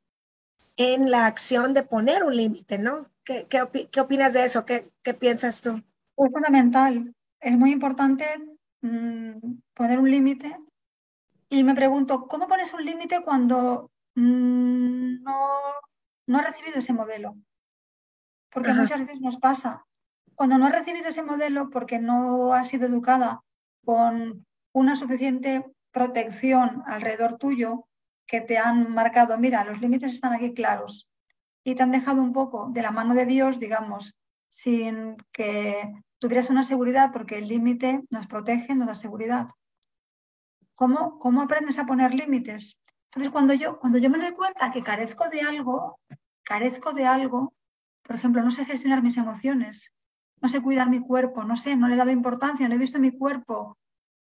en 0.76 1.10
la 1.10 1.26
acción 1.26 1.74
de 1.74 1.82
poner 1.82 2.24
un 2.24 2.36
límite, 2.36 2.78
¿no? 2.78 3.10
¿Qué, 3.24 3.46
qué, 3.46 4.00
opinas 4.00 4.32
de 4.32 4.44
eso? 4.44 4.64
¿Qué, 4.64 4.90
¿Qué, 5.02 5.12
piensas 5.12 5.60
tú? 5.60 5.82
Es 6.16 6.32
fundamental. 6.32 7.14
Es 7.40 7.56
muy 7.58 7.72
importante 7.72 8.24
mm, 8.80 9.58
poner 9.74 9.98
un 9.98 10.10
límite. 10.10 10.56
Y 11.50 11.64
me 11.64 11.74
pregunto, 11.74 12.26
¿cómo 12.26 12.46
pones 12.46 12.72
un 12.72 12.84
límite 12.84 13.22
cuando 13.22 13.90
mm, 14.14 15.22
no, 15.22 15.48
no 16.26 16.38
has 16.38 16.46
recibido 16.46 16.78
ese 16.78 16.92
modelo? 16.92 17.36
Porque 18.50 18.72
muchas 18.72 19.00
veces 19.00 19.20
nos 19.20 19.36
pasa. 19.36 19.84
Cuando 20.38 20.56
no 20.56 20.66
has 20.66 20.72
recibido 20.72 21.08
ese 21.08 21.24
modelo 21.24 21.68
porque 21.68 21.98
no 21.98 22.52
has 22.52 22.68
sido 22.68 22.86
educada 22.86 23.42
con 23.84 24.46
una 24.72 24.94
suficiente 24.94 25.64
protección 25.90 26.84
alrededor 26.86 27.38
tuyo 27.38 27.88
que 28.24 28.40
te 28.40 28.56
han 28.56 28.94
marcado, 28.94 29.36
mira, 29.36 29.64
los 29.64 29.80
límites 29.80 30.12
están 30.12 30.32
aquí 30.32 30.54
claros, 30.54 31.08
y 31.64 31.74
te 31.74 31.82
han 31.82 31.90
dejado 31.90 32.22
un 32.22 32.32
poco 32.32 32.68
de 32.70 32.82
la 32.82 32.92
mano 32.92 33.16
de 33.16 33.26
Dios, 33.26 33.58
digamos, 33.58 34.14
sin 34.48 35.16
que 35.32 35.92
tuvieras 36.20 36.50
una 36.50 36.62
seguridad, 36.62 37.10
porque 37.12 37.38
el 37.38 37.48
límite 37.48 38.04
nos 38.08 38.28
protege, 38.28 38.76
nos 38.76 38.86
da 38.86 38.94
seguridad. 38.94 39.48
¿Cómo, 40.76 41.18
¿Cómo 41.18 41.42
aprendes 41.42 41.80
a 41.80 41.86
poner 41.86 42.14
límites? 42.14 42.78
Entonces, 43.06 43.32
cuando 43.32 43.54
yo, 43.54 43.80
cuando 43.80 43.98
yo 43.98 44.08
me 44.08 44.18
doy 44.18 44.30
cuenta 44.34 44.70
que 44.70 44.84
carezco 44.84 45.28
de 45.30 45.40
algo, 45.40 45.98
carezco 46.44 46.92
de 46.92 47.06
algo, 47.06 47.54
por 48.04 48.14
ejemplo, 48.14 48.40
no 48.40 48.52
sé 48.52 48.64
gestionar 48.64 49.02
mis 49.02 49.16
emociones, 49.16 49.92
no 50.40 50.48
sé 50.48 50.62
cuidar 50.62 50.88
mi 50.88 51.00
cuerpo, 51.00 51.44
no 51.44 51.56
sé, 51.56 51.76
no 51.76 51.88
le 51.88 51.94
he 51.94 51.98
dado 51.98 52.10
importancia, 52.10 52.68
no 52.68 52.74
he 52.74 52.78
visto 52.78 52.98
mi 52.98 53.10
cuerpo, 53.10 53.76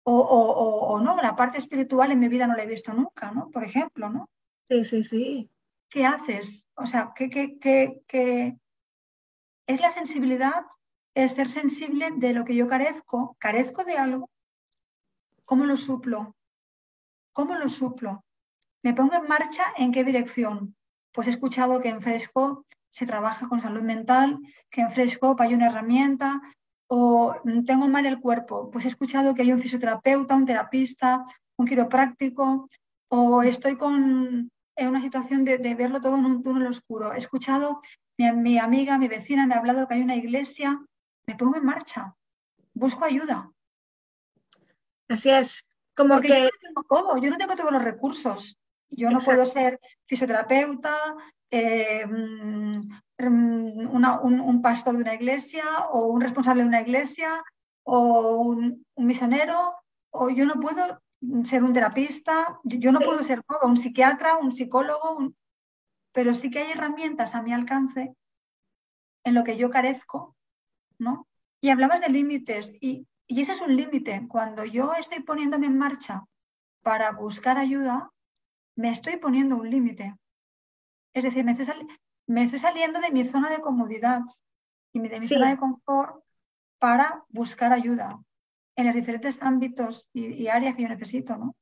o, 0.03 0.13
o, 0.13 0.93
o, 0.93 0.99
no, 0.99 1.15
la 1.21 1.35
parte 1.35 1.57
espiritual 1.59 2.11
en 2.11 2.19
mi 2.19 2.27
vida 2.27 2.47
no 2.47 2.55
la 2.55 2.63
he 2.63 2.67
visto 2.67 2.93
nunca, 2.93 3.31
¿no? 3.31 3.49
Por 3.49 3.63
ejemplo, 3.63 4.09
¿no? 4.09 4.29
Sí, 4.67 4.83
sí, 4.83 5.03
sí. 5.03 5.49
¿qué 5.91 6.05
haces? 6.05 6.67
O 6.75 6.87
sea, 6.87 7.13
¿qué, 7.15 7.29
qué, 7.59 8.57
es 9.67 9.81
la 9.81 9.91
sensibilidad? 9.91 10.65
Es 11.13 11.33
ser 11.33 11.49
sensible 11.49 12.09
de 12.15 12.33
lo 12.33 12.45
que 12.45 12.55
yo 12.55 12.67
carezco. 12.67 13.35
¿Carezco 13.37 13.83
de 13.83 13.97
algo? 13.97 14.29
¿Cómo 15.45 15.65
lo 15.65 15.77
suplo? 15.77 16.35
¿Cómo 17.33 17.55
lo 17.55 17.67
suplo? 17.67 18.23
¿Me 18.81 18.93
pongo 18.93 19.15
en 19.15 19.27
marcha 19.27 19.65
en 19.77 19.91
qué 19.91 20.03
dirección? 20.03 20.75
Pues 21.11 21.27
he 21.27 21.31
escuchado 21.31 21.81
que 21.81 21.89
en 21.89 22.01
Fresco 22.01 22.65
se 22.91 23.05
trabaja 23.05 23.47
con 23.47 23.61
salud 23.61 23.81
mental, 23.81 24.37
que 24.69 24.81
en 24.81 24.91
Fresco 24.91 25.35
hay 25.39 25.53
una 25.53 25.67
herramienta, 25.67 26.41
o 26.87 27.35
tengo 27.65 27.87
mal 27.87 28.05
el 28.05 28.19
cuerpo, 28.19 28.69
pues 28.69 28.85
he 28.85 28.89
escuchado 28.89 29.33
que 29.33 29.43
hay 29.43 29.53
un 29.53 29.59
fisioterapeuta, 29.59 30.35
un 30.35 30.45
terapista, 30.45 31.23
un 31.55 31.65
quiropráctico, 31.65 32.67
o 33.07 33.43
estoy 33.43 33.77
con 33.77 34.51
en 34.75 34.87
una 34.87 35.01
situación 35.01 35.45
de, 35.45 35.57
verlo 35.75 36.01
todo 36.01 36.17
en 36.17 36.25
un 36.25 36.43
túnel 36.43 36.67
oscuro. 36.67 37.13
He 37.13 37.17
escuchado, 37.17 37.81
mi, 38.17 38.31
mi, 38.31 38.57
amiga, 38.57 38.97
mi 38.97 39.07
vecina 39.07 39.45
me 39.45 39.53
ha 39.53 39.59
hablado 39.59 39.87
que 39.87 39.93
hay 39.93 40.01
una 40.01 40.15
iglesia, 40.15 40.79
me 41.27 41.35
pongo 41.35 41.57
en 41.57 41.65
marcha, 41.65 42.15
busco 42.73 43.05
ayuda. 43.05 43.51
Así 45.07 45.29
es, 45.29 45.67
como 45.95 46.19
que... 46.19 46.27
Yo 46.29 46.43
no 46.43 46.49
tengo 46.61 46.83
todo, 46.83 47.17
yo 47.17 47.29
no 47.29 47.37
tengo 47.37 47.55
todos 47.55 47.71
los 47.71 47.83
recursos. 47.83 48.57
Yo 48.89 49.09
no 49.09 49.19
puedo 49.19 49.45
ser 49.45 49.79
fisioterapeuta, 50.05 50.97
eh, 51.51 52.05
mm, 52.05 52.89
un, 53.19 54.61
pastor 54.63 54.95
de 54.95 55.01
una 55.03 55.13
iglesia 55.13 55.63
o 55.91 56.07
un 56.07 56.21
responsable 56.21 56.63
de 56.63 56.69
una 56.69 56.81
iglesia 56.81 57.43
o 57.83 58.37
un, 58.37 58.85
un 58.95 59.05
misionero, 59.05 59.75
o 60.11 60.29
yo 60.29 60.45
no 60.45 60.55
puedo 60.55 61.01
ser 61.43 61.63
un 61.63 61.73
terapista, 61.73 62.59
yo 62.63 62.91
no 62.91 62.99
puedo 62.99 63.21
ser 63.23 63.43
todo, 63.43 63.67
un 63.67 63.77
psiquiatra, 63.77 64.37
un 64.37 64.51
psicólogo, 64.51 65.33
pero 66.11 66.33
sí 66.33 66.49
que 66.49 66.59
hay 66.59 66.71
herramientas 66.71 67.35
a 67.35 67.41
mi 67.41 67.53
alcance 67.53 68.15
en 69.23 69.33
lo 69.33 69.43
que 69.43 69.57
yo 69.57 69.69
carezco, 69.69 70.35
¿no? 70.97 71.27
Y 71.61 71.69
hablabas 71.69 72.01
de 72.01 72.09
límites 72.09 72.71
y, 72.81 73.07
ese 73.27 73.53
es 73.53 73.61
un 73.61 73.77
límite. 73.77 74.27
Cuando 74.27 74.65
yo 74.65 74.93
estoy 74.93 75.21
poniéndome 75.21 75.67
en 75.67 75.77
marcha 75.77 76.25
para 76.81 77.11
buscar 77.11 77.57
ayuda, 77.57 78.11
me 78.75 78.91
estoy 78.91 79.17
poniendo 79.17 79.55
un 79.55 79.69
límite. 79.69 80.15
Es 81.13 81.23
decir, 81.23 81.43
me 81.43 81.51
estoy, 81.51 82.59
saliendo 82.59 82.99
de 83.01 83.11
mi 83.11 83.23
zona 83.23 83.49
de 83.49 83.61
comodidad 83.61 84.21
y 84.93 84.99
de 84.99 85.19
mi 85.19 85.27
zona 85.27 85.49
de 85.49 85.57
confort 85.57 86.23
para 86.79 87.25
buscar 87.29 87.73
ayuda 87.73 88.19
en 88.75 88.85
los 88.85 88.95
diferentes 88.95 89.41
ámbitos 89.41 90.07
y, 90.13 90.47
áreas 90.47 90.75
que 90.75 90.83
yo 90.83 90.89
necesito, 90.89 91.37
¿no? 91.37 91.55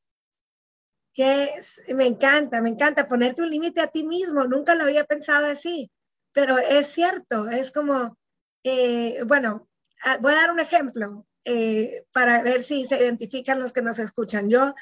Que 1.13 1.49
me 1.95 2.05
encanta, 2.05 2.61
me 2.61 2.69
encanta 2.69 3.07
ponerte 3.07 3.41
un 3.41 3.49
límite 3.49 3.81
a 3.81 3.87
ti 3.87 4.03
mismo. 4.03 4.45
Nunca 4.45 4.75
lo 4.75 4.83
había 4.83 5.05
pensado 5.05 5.47
así, 5.47 5.91
pero 6.31 6.59
es 6.59 6.87
cierto, 6.87 7.49
es 7.49 7.71
como, 7.71 8.15
eh, 8.63 9.23
bueno, 9.25 9.67
ah, 10.03 10.17
voy 10.21 10.33
a 10.33 10.37
dar 10.37 10.51
un 10.51 10.59
ejemplo 10.59 11.25
eh, 11.45 12.05
para 12.13 12.43
ver 12.43 12.61
si 12.61 12.85
se 12.85 12.97
identifican 12.99 13.59
los 13.59 13.73
que 13.73 13.81
nos 13.81 13.97
escuchan. 13.97 14.49
Yo, 14.49 14.75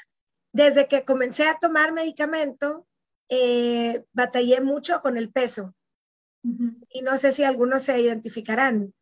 desde 0.52 0.86
que 0.86 1.04
comencé 1.04 1.48
a 1.48 1.58
tomar 1.58 1.92
medicamento, 1.92 2.86
eh, 3.28 4.04
batallé 4.12 4.60
mucho 4.60 5.00
con 5.02 5.16
el 5.16 5.30
peso. 5.30 5.74
Y 6.90 7.02
no 7.02 7.16
sé 7.16 7.32
si 7.32 7.44
algunos 7.44 7.82
se 7.82 8.00
identificarán. 8.00 8.94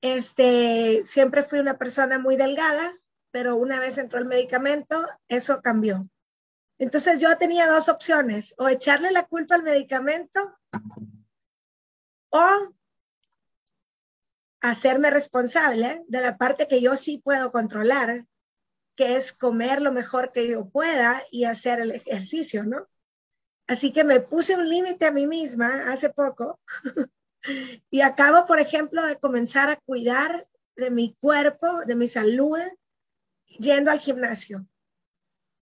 Este, 0.00 1.02
siempre 1.04 1.42
fui 1.42 1.60
una 1.60 1.78
persona 1.78 2.18
muy 2.18 2.36
delgada, 2.36 2.98
pero 3.30 3.56
una 3.56 3.78
vez 3.78 3.98
entró 3.98 4.18
el 4.18 4.26
medicamento, 4.26 5.06
eso 5.28 5.62
cambió. 5.62 6.08
Entonces 6.78 7.20
yo 7.20 7.36
tenía 7.38 7.68
dos 7.68 7.88
opciones, 7.88 8.54
o 8.58 8.68
echarle 8.68 9.12
la 9.12 9.26
culpa 9.26 9.54
al 9.54 9.62
medicamento 9.62 10.58
o 12.30 12.74
hacerme 14.60 15.10
responsable 15.10 16.02
de 16.08 16.20
la 16.20 16.38
parte 16.38 16.66
que 16.66 16.80
yo 16.80 16.96
sí 16.96 17.20
puedo 17.22 17.52
controlar, 17.52 18.26
que 18.96 19.16
es 19.16 19.32
comer 19.32 19.82
lo 19.82 19.92
mejor 19.92 20.32
que 20.32 20.48
yo 20.48 20.68
pueda 20.68 21.22
y 21.30 21.44
hacer 21.44 21.80
el 21.80 21.92
ejercicio, 21.92 22.64
¿no? 22.64 22.88
Así 23.66 23.92
que 23.92 24.04
me 24.04 24.20
puse 24.20 24.56
un 24.56 24.68
límite 24.68 25.06
a 25.06 25.12
mí 25.12 25.26
misma 25.26 25.92
hace 25.92 26.10
poco 26.10 26.60
Y 27.90 28.00
acabo, 28.00 28.46
por 28.46 28.60
ejemplo, 28.60 29.04
de 29.04 29.18
comenzar 29.18 29.70
a 29.70 29.76
cuidar 29.76 30.46
de 30.76 30.90
mi 30.90 31.16
cuerpo, 31.20 31.84
de 31.86 31.96
mi 31.96 32.06
salud, 32.06 32.58
yendo 33.58 33.90
al 33.90 34.00
gimnasio. 34.00 34.66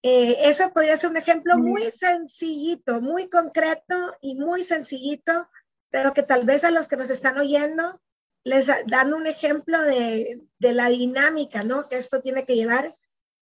Eh, 0.03 0.49
eso 0.49 0.73
podría 0.73 0.97
ser 0.97 1.11
un 1.11 1.17
ejemplo 1.17 1.59
muy 1.59 1.83
sencillito, 1.91 3.01
muy 3.01 3.29
concreto 3.29 4.17
y 4.21 4.35
muy 4.35 4.63
sencillito, 4.63 5.49
pero 5.91 6.15
que 6.15 6.23
tal 6.23 6.45
vez 6.45 6.65
a 6.65 6.71
los 6.71 6.89
que 6.89 6.97
nos 6.97 7.11
están 7.11 7.39
oyendo 7.39 8.01
les 8.43 8.69
dan 8.87 9.13
un 9.13 9.27
ejemplo 9.27 9.83
de, 9.83 10.41
de 10.59 10.73
la 10.73 10.89
dinámica, 10.89 11.63
¿no? 11.63 11.89
Que 11.89 11.97
esto 11.97 12.23
tiene 12.23 12.47
que 12.47 12.55
llevar 12.55 12.97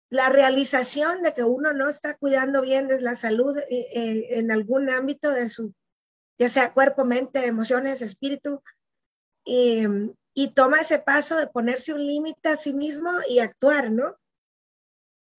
la 0.09 0.29
realización 0.29 1.23
de 1.23 1.33
que 1.33 1.43
uno 1.43 1.73
no 1.73 1.89
está 1.89 2.15
cuidando 2.17 2.61
bien 2.61 2.87
de 2.87 3.01
la 3.01 3.15
salud 3.15 3.57
eh, 3.57 3.65
eh, 3.69 4.27
en 4.31 4.51
algún 4.51 4.89
ámbito 4.89 5.31
de 5.31 5.49
su, 5.49 5.73
ya 6.37 6.49
sea 6.49 6.73
cuerpo, 6.73 7.05
mente, 7.05 7.45
emociones, 7.45 8.01
espíritu, 8.01 8.61
y, 9.43 9.83
y 10.33 10.53
toma 10.53 10.81
ese 10.81 10.99
paso 10.99 11.37
de 11.37 11.47
ponerse 11.47 11.93
un 11.93 12.05
límite 12.05 12.49
a 12.49 12.57
sí 12.57 12.73
mismo 12.73 13.11
y 13.29 13.39
actuar, 13.39 13.91
¿no? 13.91 14.17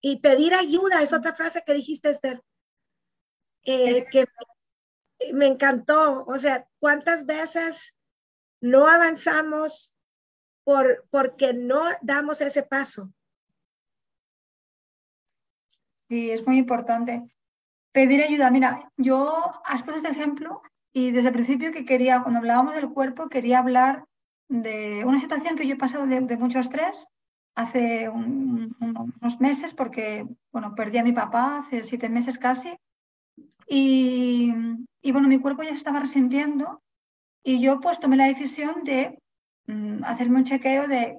Y 0.00 0.20
pedir 0.20 0.54
ayuda, 0.54 1.02
es 1.02 1.12
otra 1.12 1.35
frase 1.35 1.62
que 1.66 1.75
dijiste, 1.75 2.11
Esther, 2.11 2.42
eh, 3.64 4.06
que 4.11 4.26
me 5.32 5.46
encantó. 5.46 6.25
O 6.26 6.38
sea, 6.38 6.66
¿cuántas 6.78 7.26
veces 7.26 7.96
no 8.61 8.87
avanzamos 8.87 9.92
por, 10.64 11.06
porque 11.11 11.52
no 11.52 11.82
damos 12.02 12.40
ese 12.40 12.62
paso? 12.62 13.12
Sí, 16.08 16.30
es 16.30 16.46
muy 16.46 16.58
importante. 16.58 17.22
Pedir 17.92 18.22
ayuda. 18.22 18.50
Mira, 18.50 18.90
yo 18.96 19.34
has 19.64 19.82
puesto 19.82 20.06
este 20.06 20.10
ejemplo 20.10 20.62
y 20.92 21.10
desde 21.10 21.28
el 21.28 21.34
principio 21.34 21.72
que 21.72 21.84
quería, 21.84 22.22
cuando 22.22 22.38
hablábamos 22.38 22.75
del 22.75 22.90
cuerpo, 22.90 23.28
quería 23.28 23.58
hablar 23.58 24.04
de 24.48 25.04
una 25.04 25.20
situación 25.20 25.56
que 25.56 25.66
yo 25.66 25.75
he 25.75 25.78
pasado 25.78 26.06
de, 26.06 26.20
mucho 26.36 26.60
estrés 26.60 27.08
hace 27.56 28.08
unos 28.08 29.40
meses 29.40 29.75
porque, 29.75 30.26
bueno, 30.52 30.75
perdí 30.75 30.98
a 30.98 31.04
mi 31.04 31.12
papá 31.12 31.58
hace 31.58 31.82
siete 31.82 32.08
meses 32.08 32.38
casi 32.38 32.76
y, 33.66 34.52
y, 35.02 35.12
bueno, 35.12 35.26
mi 35.26 35.40
cuerpo 35.40 35.62
ya 35.62 35.70
se 35.70 35.76
estaba 35.76 36.00
resintiendo 36.00 36.82
y 37.42 37.60
yo 37.60 37.80
pues 37.80 37.98
tomé 37.98 38.16
la 38.16 38.26
decisión 38.26 38.84
de 38.84 39.18
mm, 39.66 40.04
hacerme 40.04 40.38
un 40.38 40.44
chequeo 40.44 40.86
de, 40.86 41.18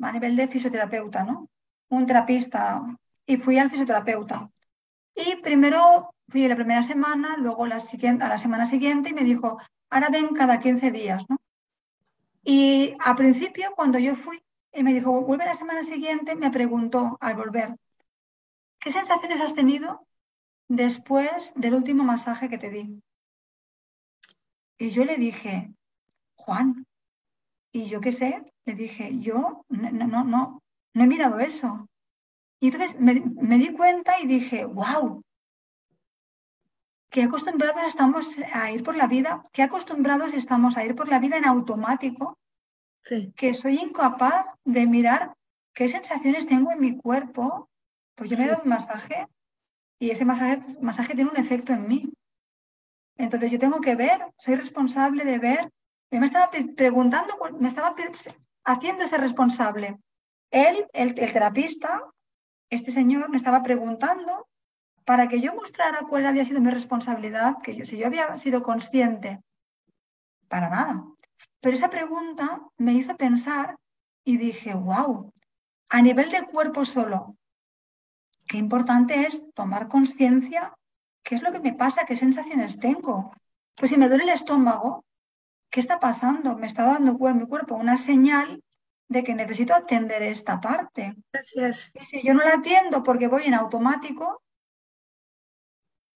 a 0.00 0.12
nivel 0.12 0.36
de 0.36 0.48
fisioterapeuta, 0.48 1.24
¿no? 1.24 1.48
Un 1.90 2.06
terapista 2.06 2.82
y 3.26 3.36
fui 3.36 3.58
al 3.58 3.70
fisioterapeuta. 3.70 4.50
Y 5.14 5.36
primero 5.36 6.14
fui 6.28 6.48
la 6.48 6.56
primera 6.56 6.82
semana, 6.82 7.36
luego 7.36 7.66
la 7.66 7.80
siguiente, 7.80 8.24
a 8.24 8.28
la 8.28 8.38
semana 8.38 8.66
siguiente 8.66 9.10
y 9.10 9.14
me 9.14 9.24
dijo, 9.24 9.58
ahora 9.90 10.08
ven 10.08 10.28
cada 10.28 10.60
15 10.60 10.90
días, 10.90 11.24
¿no? 11.28 11.38
Y 12.44 12.94
al 12.98 13.14
principio, 13.14 13.72
cuando 13.76 13.98
yo 13.98 14.16
fui, 14.16 14.42
y 14.72 14.82
me 14.82 14.94
dijo, 14.94 15.20
vuelve 15.20 15.44
la 15.44 15.54
semana 15.54 15.84
siguiente, 15.84 16.34
me 16.34 16.50
preguntó 16.50 17.18
al 17.20 17.36
volver, 17.36 17.76
¿qué 18.80 18.90
sensaciones 18.90 19.40
has 19.40 19.54
tenido 19.54 20.06
después 20.68 21.52
del 21.54 21.74
último 21.74 22.04
masaje 22.04 22.48
que 22.48 22.58
te 22.58 22.70
di? 22.70 23.02
Y 24.78 24.90
yo 24.90 25.04
le 25.04 25.16
dije, 25.18 25.72
Juan, 26.34 26.86
y 27.70 27.88
yo 27.88 28.00
qué 28.00 28.12
sé, 28.12 28.42
le 28.64 28.74
dije, 28.74 29.18
yo 29.20 29.64
no, 29.68 30.24
no, 30.24 30.62
no 30.94 31.04
he 31.04 31.06
mirado 31.06 31.38
eso. 31.38 31.88
Y 32.62 32.68
entonces 32.68 32.98
me, 33.00 33.20
me 33.40 33.58
di 33.58 33.72
cuenta 33.72 34.20
y 34.20 34.28
dije, 34.28 34.64
wow, 34.64 35.20
qué 37.10 37.24
acostumbrados 37.24 37.82
estamos 37.82 38.38
a 38.54 38.70
ir 38.70 38.84
por 38.84 38.96
la 38.96 39.08
vida, 39.08 39.42
qué 39.52 39.64
acostumbrados 39.64 40.32
estamos 40.32 40.76
a 40.76 40.84
ir 40.84 40.94
por 40.94 41.08
la 41.08 41.18
vida 41.18 41.36
en 41.36 41.44
automático, 41.44 42.38
que 43.34 43.54
soy 43.54 43.80
incapaz 43.80 44.46
de 44.64 44.86
mirar 44.86 45.34
qué 45.74 45.88
sensaciones 45.88 46.46
tengo 46.46 46.70
en 46.70 46.78
mi 46.78 46.96
cuerpo. 46.96 47.68
Pues 48.14 48.30
yo 48.30 48.36
me 48.36 48.44
he 48.44 48.46
dado 48.46 48.62
un 48.62 48.68
masaje 48.68 49.26
y 49.98 50.12
ese 50.12 50.24
masaje, 50.24 50.62
masaje 50.80 51.16
tiene 51.16 51.32
un 51.32 51.38
efecto 51.38 51.72
en 51.72 51.88
mí. 51.88 52.12
Entonces 53.16 53.50
yo 53.50 53.58
tengo 53.58 53.80
que 53.80 53.96
ver, 53.96 54.24
soy 54.38 54.54
responsable 54.54 55.24
de 55.24 55.38
ver. 55.40 55.68
Yo 56.12 56.20
me 56.20 56.26
estaba 56.26 56.48
preguntando, 56.76 57.36
me 57.58 57.66
estaba 57.66 57.96
haciendo 58.64 59.02
ese 59.02 59.18
responsable. 59.18 59.98
Él, 60.52 60.86
el, 60.92 61.18
el 61.18 61.32
terapista, 61.32 62.04
este 62.74 62.90
señor, 62.90 63.28
me 63.28 63.36
estaba 63.36 63.62
preguntando 63.62 64.48
para 65.04 65.28
que 65.28 65.40
yo 65.40 65.54
mostrara 65.54 66.06
cuál 66.08 66.26
había 66.26 66.44
sido 66.44 66.60
mi 66.60 66.70
responsabilidad, 66.70 67.58
que 67.62 67.76
yo, 67.76 67.84
si 67.84 67.98
yo 67.98 68.06
había 68.06 68.36
sido 68.36 68.62
consciente, 68.62 69.40
para 70.48 70.70
nada. 70.70 71.04
Pero 71.60 71.76
esa 71.76 71.90
pregunta 71.90 72.60
me 72.78 72.94
hizo 72.94 73.16
pensar 73.16 73.76
y 74.24 74.36
dije, 74.38 74.74
wow, 74.74 75.32
a 75.90 76.02
nivel 76.02 76.30
de 76.30 76.46
cuerpo 76.46 76.84
solo, 76.84 77.36
qué 78.48 78.56
importante 78.56 79.26
es 79.26 79.42
tomar 79.54 79.88
conciencia, 79.88 80.74
qué 81.22 81.34
es 81.34 81.42
lo 81.42 81.52
que 81.52 81.60
me 81.60 81.74
pasa, 81.74 82.06
qué 82.06 82.16
sensaciones 82.16 82.78
tengo. 82.78 83.32
Pues 83.76 83.90
si 83.90 83.98
me 83.98 84.08
duele 84.08 84.24
el 84.24 84.30
estómago, 84.30 85.04
¿qué 85.70 85.80
está 85.80 86.00
pasando? 86.00 86.56
Me 86.56 86.66
está 86.66 86.84
dando 86.84 87.18
mi 87.18 87.46
cuerpo 87.46 87.74
una 87.74 87.98
señal 87.98 88.62
de 89.12 89.22
que 89.22 89.34
necesito 89.34 89.74
atender 89.74 90.22
esta 90.22 90.60
parte. 90.60 91.14
Gracias. 91.32 91.92
Y 91.94 92.04
si 92.04 92.22
yo 92.22 92.34
no 92.34 92.42
la 92.42 92.54
atiendo 92.54 93.02
porque 93.02 93.28
voy 93.28 93.44
en 93.44 93.54
automático, 93.54 94.42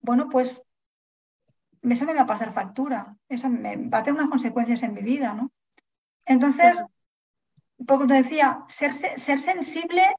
bueno, 0.00 0.28
pues 0.28 0.62
eso 1.82 2.04
me 2.04 2.14
va 2.14 2.22
a 2.22 2.26
pasar 2.26 2.52
factura, 2.52 3.16
eso 3.28 3.48
me 3.48 3.76
va 3.76 3.98
a 3.98 4.02
tener 4.02 4.18
unas 4.18 4.30
consecuencias 4.30 4.82
en 4.82 4.94
mi 4.94 5.02
vida, 5.02 5.34
¿no? 5.34 5.52
Entonces, 6.24 6.82
como 7.86 8.06
te 8.06 8.14
decía, 8.14 8.64
ser, 8.68 8.94
ser 8.94 9.40
sensible 9.40 10.16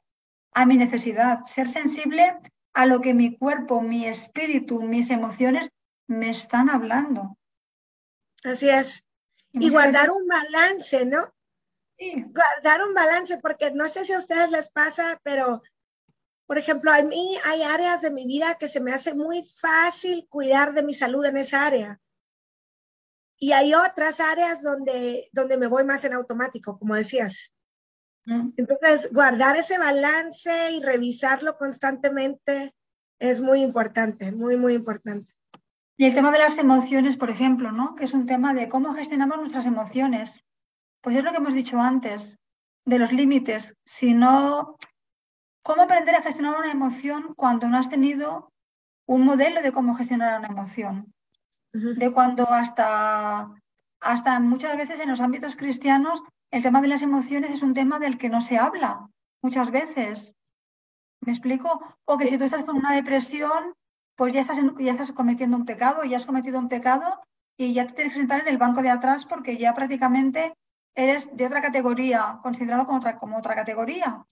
a 0.54 0.66
mi 0.66 0.78
necesidad, 0.78 1.44
ser 1.46 1.70
sensible 1.70 2.38
a 2.74 2.86
lo 2.86 3.02
que 3.02 3.14
mi 3.14 3.36
cuerpo, 3.36 3.82
mi 3.82 4.06
espíritu, 4.06 4.82
mis 4.82 5.10
emociones 5.10 5.70
me 6.08 6.30
están 6.30 6.70
hablando. 6.70 7.38
Así 8.44 8.70
es. 8.70 9.04
Y, 9.52 9.70
guardar 9.70 10.12
un 10.12 10.28
balance, 10.28 11.06
¿no? 11.06 11.34
Guardar 12.00 12.88
un 12.88 12.94
balance, 12.94 13.40
porque 13.40 13.72
no 13.72 13.88
sé 13.88 14.06
si 14.06 14.14
a 14.14 14.20
ustedes 14.20 14.52
les 14.52 14.70
pasa, 14.70 15.20
pero 15.24 15.62
por 16.48 16.58
ejemplo, 16.58 16.92
a 16.92 17.02
mí 17.04 17.38
hay 17.46 17.62
áreas 17.62 18.02
de 18.02 18.10
mi 18.10 18.26
vida 18.26 18.56
que 18.56 18.70
se 18.70 18.80
me 18.80 18.94
hace 18.94 19.14
muy 19.14 19.44
fácil 19.44 20.26
cuidar 20.30 20.74
de 20.74 20.82
mi 20.82 20.94
salud 20.94 21.26
en 21.26 21.38
esa 21.38 21.66
área. 21.66 22.00
Y 23.38 23.52
hay 23.52 23.74
otras 23.74 24.22
áreas 24.22 24.64
donde, 24.64 25.30
donde 25.34 25.58
me 25.58 25.68
voy 25.68 25.84
más 25.84 26.06
en 26.06 26.14
automático, 26.14 26.80
como 26.80 26.96
decías. 26.96 27.54
Mm. 28.26 28.52
Entonces, 28.56 29.12
guardar 29.12 29.58
ese 29.58 29.78
balance 29.78 30.72
y 30.72 30.82
revisarlo 30.82 31.58
constantemente 31.58 32.74
es 33.20 33.42
muy 33.42 33.62
importante, 33.62 34.32
muy, 34.32 34.56
muy 34.56 34.74
importante. 34.74 35.36
Y 35.98 36.06
el 36.06 36.16
tema 36.16 36.32
de 36.32 36.40
las 36.40 36.58
emociones, 36.58 37.18
por 37.18 37.30
ejemplo, 37.30 37.74
¿no? 37.74 37.96
Que 37.96 38.06
es 38.06 38.14
un 38.14 38.26
tema 38.26 38.54
de 38.54 38.70
cómo 38.70 38.94
gestionamos 38.94 39.38
nuestras 39.38 39.66
emociones. 39.66 40.46
Pues 41.08 41.16
es 41.16 41.24
lo 41.24 41.32
que 41.32 41.38
hemos 41.38 41.54
dicho 41.54 41.80
antes, 41.80 42.38
de 42.84 43.00
los 43.00 43.14
límites. 43.14 43.74
Si 43.86 44.14
no, 44.14 44.76
¿Cómo 45.64 45.84
aprender 45.84 46.14
a 46.16 46.22
gestionar 46.22 46.60
una 46.60 46.70
emoción 46.70 47.34
cuando 47.34 47.70
no 47.70 47.78
has 47.78 47.90
tenido 47.90 48.52
un 49.06 49.24
modelo 49.24 49.62
de 49.62 49.72
cómo 49.72 49.96
gestionar 49.96 50.38
una 50.38 50.50
emoción? 50.50 51.14
De 51.72 52.12
cuando 52.12 52.50
hasta, 52.50 53.50
hasta 54.02 54.40
muchas 54.42 54.76
veces 54.76 55.00
en 55.00 55.08
los 55.08 55.22
ámbitos 55.22 55.56
cristianos 55.56 56.22
el 56.52 56.62
tema 56.62 56.82
de 56.82 56.90
las 56.90 57.02
emociones 57.04 57.52
es 57.52 57.64
un 57.64 57.74
tema 57.74 58.00
del 58.00 58.18
que 58.18 58.28
no 58.28 58.42
se 58.42 58.58
habla 58.58 59.08
muchas 59.42 59.72
veces. 59.72 60.36
¿Me 61.22 61.32
explico? 61.32 61.82
O 62.04 62.18
que 62.18 62.28
si 62.28 62.38
tú 62.38 62.44
estás 62.44 62.66
con 62.66 62.76
una 62.76 62.94
depresión, 62.94 63.74
pues 64.18 64.34
ya 64.34 64.42
estás, 64.42 64.58
ya 64.78 64.92
estás 64.92 65.14
cometiendo 65.14 65.56
un 65.56 65.64
pecado, 65.64 66.04
ya 66.04 66.18
has 66.18 66.26
cometido 66.26 66.60
un 66.60 66.68
pecado 66.68 67.22
y 67.56 67.74
ya 67.74 67.88
te 67.88 67.94
tienes 67.94 68.12
que 68.12 68.20
sentar 68.20 68.42
en 68.42 68.50
el 68.50 68.58
banco 68.58 68.82
de 68.82 68.90
atrás 68.90 69.26
porque 69.26 69.56
ya 69.56 69.74
prácticamente 69.74 70.54
eres 70.98 71.38
de 71.38 71.46
otra 71.46 71.62
categoría, 71.62 72.40
considerado 72.42 72.88
como 72.88 72.98
otra, 72.98 73.20
como 73.20 73.38
otra 73.38 73.56
categoría 73.56 74.26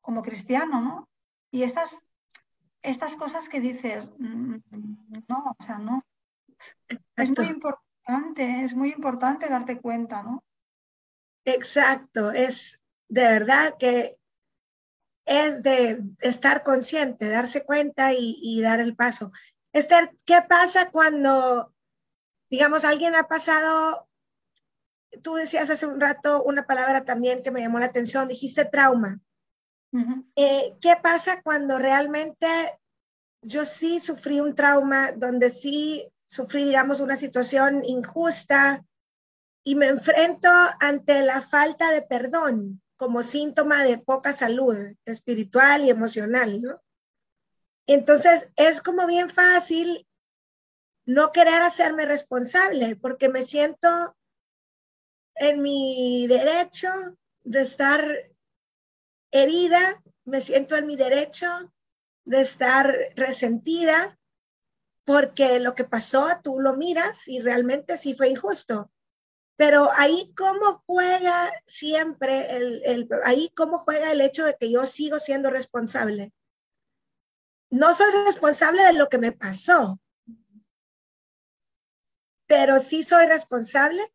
como 0.00 0.22
cristiano, 0.22 0.80
¿no? 0.80 1.08
Y 1.50 1.64
estas, 1.64 2.06
estas 2.80 3.16
cosas 3.16 3.48
que 3.48 3.60
dices, 3.60 4.08
mm, 4.18 4.56
no, 5.28 5.56
o 5.58 5.64
sea, 5.64 5.78
no. 5.78 6.04
Es 7.16 7.36
muy 7.36 7.48
importante, 7.48 8.64
es 8.64 8.74
muy 8.74 8.90
importante 8.90 9.48
darte 9.48 9.80
cuenta, 9.80 10.22
¿no? 10.22 10.42
Exacto, 11.44 12.30
es 12.30 12.80
de 13.08 13.22
verdad 13.24 13.74
que 13.78 14.16
es 15.26 15.62
de 15.62 16.02
estar 16.20 16.62
consciente, 16.62 17.28
darse 17.28 17.64
cuenta 17.64 18.12
y, 18.12 18.36
y 18.40 18.62
dar 18.62 18.80
el 18.80 18.94
paso. 18.94 19.32
Esther, 19.72 20.16
¿qué 20.24 20.40
pasa 20.48 20.90
cuando, 20.92 21.74
digamos, 22.48 22.84
alguien 22.84 23.16
ha 23.16 23.24
pasado, 23.24 24.05
tú 25.22 25.34
decías 25.34 25.70
hace 25.70 25.86
un 25.86 26.00
rato 26.00 26.42
una 26.42 26.66
palabra 26.66 27.04
también 27.04 27.42
que 27.42 27.50
me 27.50 27.60
llamó 27.60 27.78
la 27.78 27.86
atención, 27.86 28.28
dijiste 28.28 28.64
trauma. 28.64 29.20
Eh, 30.34 30.76
¿Qué 30.80 30.94
pasa 31.02 31.40
cuando 31.42 31.78
realmente 31.78 32.46
yo 33.40 33.64
sí 33.64 33.98
sufrí 33.98 34.40
un 34.40 34.54
trauma, 34.54 35.12
donde 35.12 35.50
sí 35.50 36.12
sufrí, 36.26 36.64
digamos, 36.64 37.00
una 37.00 37.16
situación 37.16 37.82
injusta 37.84 38.84
y 39.64 39.74
me 39.74 39.86
enfrento 39.86 40.50
ante 40.80 41.22
la 41.22 41.40
falta 41.40 41.90
de 41.90 42.02
perdón 42.02 42.82
como 42.96 43.22
síntoma 43.22 43.84
de 43.84 43.98
poca 43.98 44.32
salud 44.32 44.76
espiritual 45.04 45.84
y 45.84 45.90
emocional, 45.90 46.60
¿no? 46.60 46.80
Entonces 47.86 48.48
es 48.56 48.82
como 48.82 49.06
bien 49.06 49.30
fácil 49.30 50.06
no 51.04 51.30
querer 51.30 51.62
hacerme 51.62 52.04
responsable 52.04 52.96
porque 52.96 53.28
me 53.28 53.42
siento 53.42 54.16
en 55.36 55.62
mi 55.62 56.26
derecho 56.26 56.88
de 57.44 57.60
estar 57.62 58.30
herida 59.30 60.02
me 60.24 60.40
siento 60.40 60.76
en 60.76 60.86
mi 60.86 60.96
derecho 60.96 61.46
de 62.24 62.40
estar 62.40 62.94
resentida 63.14 64.18
porque 65.04 65.60
lo 65.60 65.74
que 65.74 65.84
pasó 65.84 66.28
tú 66.42 66.58
lo 66.58 66.76
miras 66.76 67.28
y 67.28 67.40
realmente 67.40 67.96
sí 67.96 68.14
fue 68.14 68.28
injusto. 68.28 68.90
Pero 69.56 69.88
ahí 69.92 70.34
cómo 70.36 70.82
juega 70.84 71.50
siempre 71.64 72.56
el, 72.56 72.82
el, 72.84 73.08
ahí 73.24 73.50
cómo 73.54 73.78
juega 73.78 74.10
el 74.10 74.20
hecho 74.20 74.44
de 74.44 74.56
que 74.56 74.70
yo 74.70 74.84
sigo 74.84 75.18
siendo 75.18 75.48
responsable. 75.48 76.32
No 77.70 77.94
soy 77.94 78.10
responsable 78.26 78.82
de 78.82 78.92
lo 78.92 79.08
que 79.08 79.18
me 79.18 79.32
pasó, 79.32 80.00
pero 82.46 82.80
sí 82.80 83.02
soy 83.02 83.26
responsable. 83.26 84.12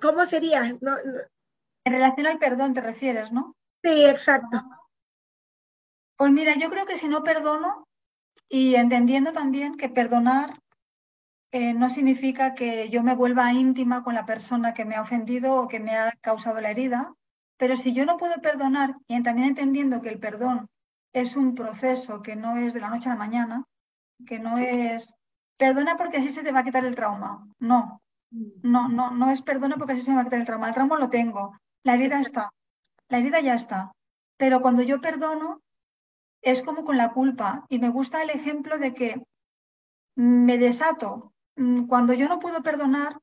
¿Cómo 0.00 0.24
sería? 0.26 0.76
No, 0.80 0.96
En 1.84 1.92
relación 1.92 2.26
al 2.26 2.38
perdón 2.38 2.74
te 2.74 2.80
refieres, 2.80 3.32
¿no? 3.32 3.54
Sí, 3.82 4.04
exacto. 4.04 4.62
Pues 6.16 6.32
mira, 6.32 6.54
yo 6.56 6.70
creo 6.70 6.86
que 6.86 6.96
si 6.96 7.08
no 7.08 7.22
perdono 7.22 7.86
y 8.48 8.74
entendiendo 8.74 9.32
también 9.32 9.76
que 9.76 9.88
perdonar 9.88 10.60
eh, 11.52 11.72
no 11.74 11.88
significa 11.90 12.54
que 12.54 12.88
yo 12.90 13.02
me 13.02 13.14
vuelva 13.14 13.52
íntima 13.52 14.02
con 14.02 14.14
la 14.14 14.26
persona 14.26 14.74
que 14.74 14.84
me 14.84 14.96
ha 14.96 15.02
ofendido 15.02 15.54
o 15.54 15.68
que 15.68 15.80
me 15.80 15.96
ha 15.96 16.12
causado 16.20 16.60
la 16.60 16.70
herida, 16.70 17.14
pero 17.56 17.76
si 17.76 17.92
yo 17.92 18.04
no 18.04 18.16
puedo 18.16 18.40
perdonar 18.40 18.96
y 19.06 19.22
también 19.22 19.48
entendiendo 19.48 20.02
que 20.02 20.08
el 20.08 20.18
perdón 20.18 20.68
es 21.12 21.36
un 21.36 21.54
proceso 21.54 22.22
que 22.22 22.36
no 22.36 22.56
es 22.56 22.74
de 22.74 22.80
la 22.80 22.90
noche 22.90 23.08
a 23.08 23.12
la 23.12 23.18
mañana, 23.18 23.64
que 24.26 24.38
no 24.38 24.56
es 24.58 25.14
perdona 25.56 25.96
porque 25.96 26.18
así 26.18 26.30
se 26.30 26.42
te 26.42 26.52
va 26.52 26.60
a 26.60 26.64
quitar 26.64 26.84
el 26.84 26.94
trauma. 26.94 27.46
No. 27.58 28.02
No, 28.30 28.88
no, 28.88 29.10
no 29.10 29.30
es 29.30 29.42
perdona 29.42 29.76
porque 29.76 29.92
así 29.92 30.02
se 30.02 30.10
me 30.10 30.16
va 30.16 30.22
a 30.22 30.24
quitar 30.24 30.40
el 30.40 30.46
trauma. 30.46 30.68
El 30.68 30.74
trauma 30.74 30.98
lo 30.98 31.08
tengo, 31.10 31.58
la 31.82 31.94
herida 31.94 32.20
está, 32.20 32.50
la 33.08 33.18
herida 33.18 33.40
ya 33.40 33.54
está. 33.54 33.92
Pero 34.36 34.60
cuando 34.60 34.82
yo 34.82 35.00
perdono, 35.00 35.62
es 36.42 36.62
como 36.62 36.84
con 36.84 36.96
la 36.96 37.12
culpa. 37.12 37.64
Y 37.68 37.78
me 37.78 37.88
gusta 37.88 38.22
el 38.22 38.30
ejemplo 38.30 38.78
de 38.78 38.94
que 38.94 39.22
me 40.14 40.58
desato. 40.58 41.32
Mm, 41.56 41.86
cuando 41.86 42.12
yo 42.12 42.28
no 42.28 42.38
puedo 42.38 42.62
perdonar, 42.62 43.18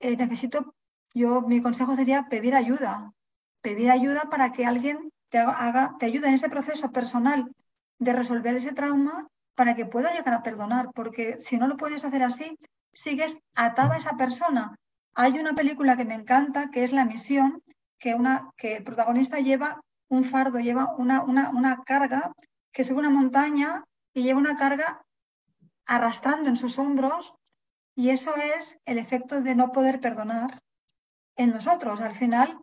eh, 0.00 0.16
necesito, 0.16 0.74
yo, 1.12 1.42
mi 1.42 1.62
consejo 1.62 1.96
sería 1.96 2.28
pedir 2.28 2.54
ayuda. 2.54 3.12
Pedir 3.60 3.90
ayuda 3.90 4.28
para 4.30 4.52
que 4.52 4.66
alguien 4.66 5.10
te, 5.28 5.38
haga, 5.38 5.96
te 5.98 6.06
ayude 6.06 6.28
en 6.28 6.34
ese 6.34 6.48
proceso 6.48 6.90
personal 6.90 7.50
de 7.98 8.12
resolver 8.12 8.56
ese 8.56 8.72
trauma 8.72 9.28
para 9.54 9.74
que 9.74 9.86
pueda 9.86 10.12
llegar 10.12 10.34
a 10.34 10.42
perdonar, 10.42 10.90
porque 10.94 11.38
si 11.38 11.56
no 11.56 11.68
lo 11.68 11.76
puedes 11.76 12.04
hacer 12.04 12.22
así, 12.22 12.58
sigues 12.94 13.36
atada 13.54 13.94
a 13.94 13.98
esa 13.98 14.16
persona. 14.16 14.76
Hay 15.14 15.38
una 15.38 15.54
película 15.54 15.96
que 15.96 16.04
me 16.04 16.14
encanta, 16.14 16.70
que 16.70 16.84
es 16.84 16.92
La 16.92 17.04
Misión, 17.04 17.62
que, 17.98 18.14
una, 18.14 18.50
que 18.56 18.76
el 18.76 18.84
protagonista 18.84 19.38
lleva 19.38 19.80
un 20.08 20.24
fardo, 20.24 20.58
lleva 20.58 20.94
una, 20.96 21.22
una, 21.22 21.50
una 21.50 21.82
carga, 21.84 22.32
que 22.72 22.84
sube 22.84 22.98
una 22.98 23.10
montaña 23.10 23.84
y 24.12 24.22
lleva 24.22 24.40
una 24.40 24.56
carga 24.56 25.02
arrastrando 25.86 26.48
en 26.48 26.56
sus 26.56 26.78
hombros, 26.78 27.34
y 27.94 28.10
eso 28.10 28.34
es 28.36 28.76
el 28.84 28.98
efecto 28.98 29.40
de 29.40 29.54
no 29.54 29.70
poder 29.70 30.00
perdonar 30.00 30.60
en 31.36 31.50
nosotros. 31.50 32.00
Al 32.00 32.14
final, 32.14 32.58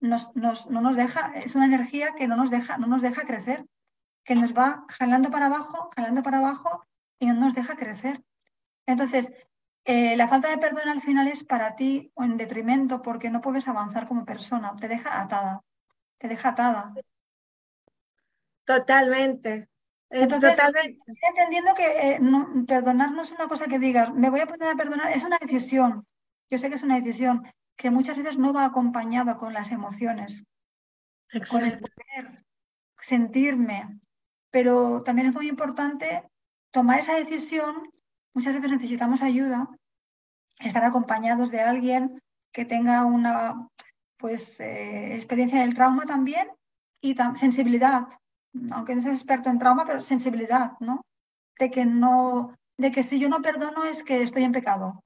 nos, 0.00 0.34
nos, 0.36 0.68
no 0.68 0.80
nos 0.80 0.96
deja, 0.96 1.32
es 1.34 1.54
una 1.54 1.66
energía 1.66 2.14
que 2.14 2.28
no 2.28 2.36
nos 2.36 2.50
deja, 2.50 2.76
no 2.76 2.86
nos 2.86 3.00
deja 3.00 3.22
crecer 3.22 3.64
que 4.24 4.34
nos 4.34 4.56
va 4.56 4.84
jalando 4.88 5.30
para 5.30 5.46
abajo, 5.46 5.90
jalando 5.94 6.22
para 6.22 6.38
abajo 6.38 6.84
y 7.18 7.26
no 7.26 7.34
nos 7.34 7.54
deja 7.54 7.76
crecer. 7.76 8.22
Entonces, 8.86 9.32
eh, 9.84 10.16
la 10.16 10.28
falta 10.28 10.48
de 10.48 10.58
perdón 10.58 10.88
al 10.88 11.02
final 11.02 11.28
es 11.28 11.44
para 11.44 11.76
ti 11.76 12.10
o 12.14 12.24
en 12.24 12.36
detrimento 12.36 13.02
porque 13.02 13.30
no 13.30 13.40
puedes 13.40 13.68
avanzar 13.68 14.08
como 14.08 14.24
persona, 14.24 14.74
te 14.80 14.88
deja 14.88 15.20
atada, 15.20 15.60
te 16.18 16.28
deja 16.28 16.50
atada. 16.50 16.94
Totalmente. 18.64 19.68
Eh, 20.10 20.22
Entonces, 20.22 20.52
totalmente. 20.52 20.98
entendiendo 21.28 21.74
que 21.74 21.86
eh, 21.86 22.20
perdonar 22.66 23.12
no 23.12 23.22
es 23.22 23.32
una 23.32 23.48
cosa 23.48 23.66
que 23.66 23.78
digas, 23.78 24.12
me 24.14 24.30
voy 24.30 24.40
a 24.40 24.46
poner 24.46 24.68
a 24.68 24.76
perdonar, 24.76 25.12
es 25.12 25.24
una 25.24 25.38
decisión. 25.38 26.06
Yo 26.50 26.58
sé 26.58 26.68
que 26.70 26.76
es 26.76 26.82
una 26.82 27.00
decisión 27.00 27.46
que 27.76 27.90
muchas 27.90 28.16
veces 28.16 28.38
no 28.38 28.52
va 28.52 28.64
acompañada 28.64 29.36
con 29.36 29.52
las 29.52 29.70
emociones, 29.70 30.44
con 31.50 31.64
el 31.64 31.78
poder, 31.78 32.44
sentirme, 33.00 33.98
pero 34.50 35.02
también 35.02 35.28
es 35.28 35.34
muy 35.34 35.48
importante 35.48 36.22
tomar 36.70 37.00
esa 37.00 37.14
decisión. 37.14 37.90
Muchas 38.34 38.54
veces 38.54 38.70
necesitamos 38.70 39.22
ayuda, 39.22 39.68
estar 40.58 40.84
acompañados 40.84 41.50
de 41.50 41.60
alguien 41.60 42.20
que 42.52 42.64
tenga 42.64 43.04
una 43.04 43.68
pues, 44.18 44.58
eh, 44.60 45.14
experiencia 45.14 45.60
del 45.60 45.74
trauma 45.74 46.04
también 46.04 46.48
y 47.00 47.16
sensibilidad, 47.36 48.08
aunque 48.70 48.94
no 48.94 49.02
seas 49.02 49.16
experto 49.16 49.50
en 49.50 49.58
trauma, 49.58 49.84
pero 49.84 50.00
sensibilidad, 50.00 50.72
¿no? 50.80 51.02
De 51.58 51.70
que 51.70 51.84
no, 51.84 52.54
de 52.78 52.90
que 52.90 53.02
si 53.02 53.18
yo 53.18 53.28
no 53.28 53.42
perdono 53.42 53.84
es 53.84 54.02
que 54.02 54.22
estoy 54.22 54.44
en 54.44 54.52
pecado. 54.52 55.04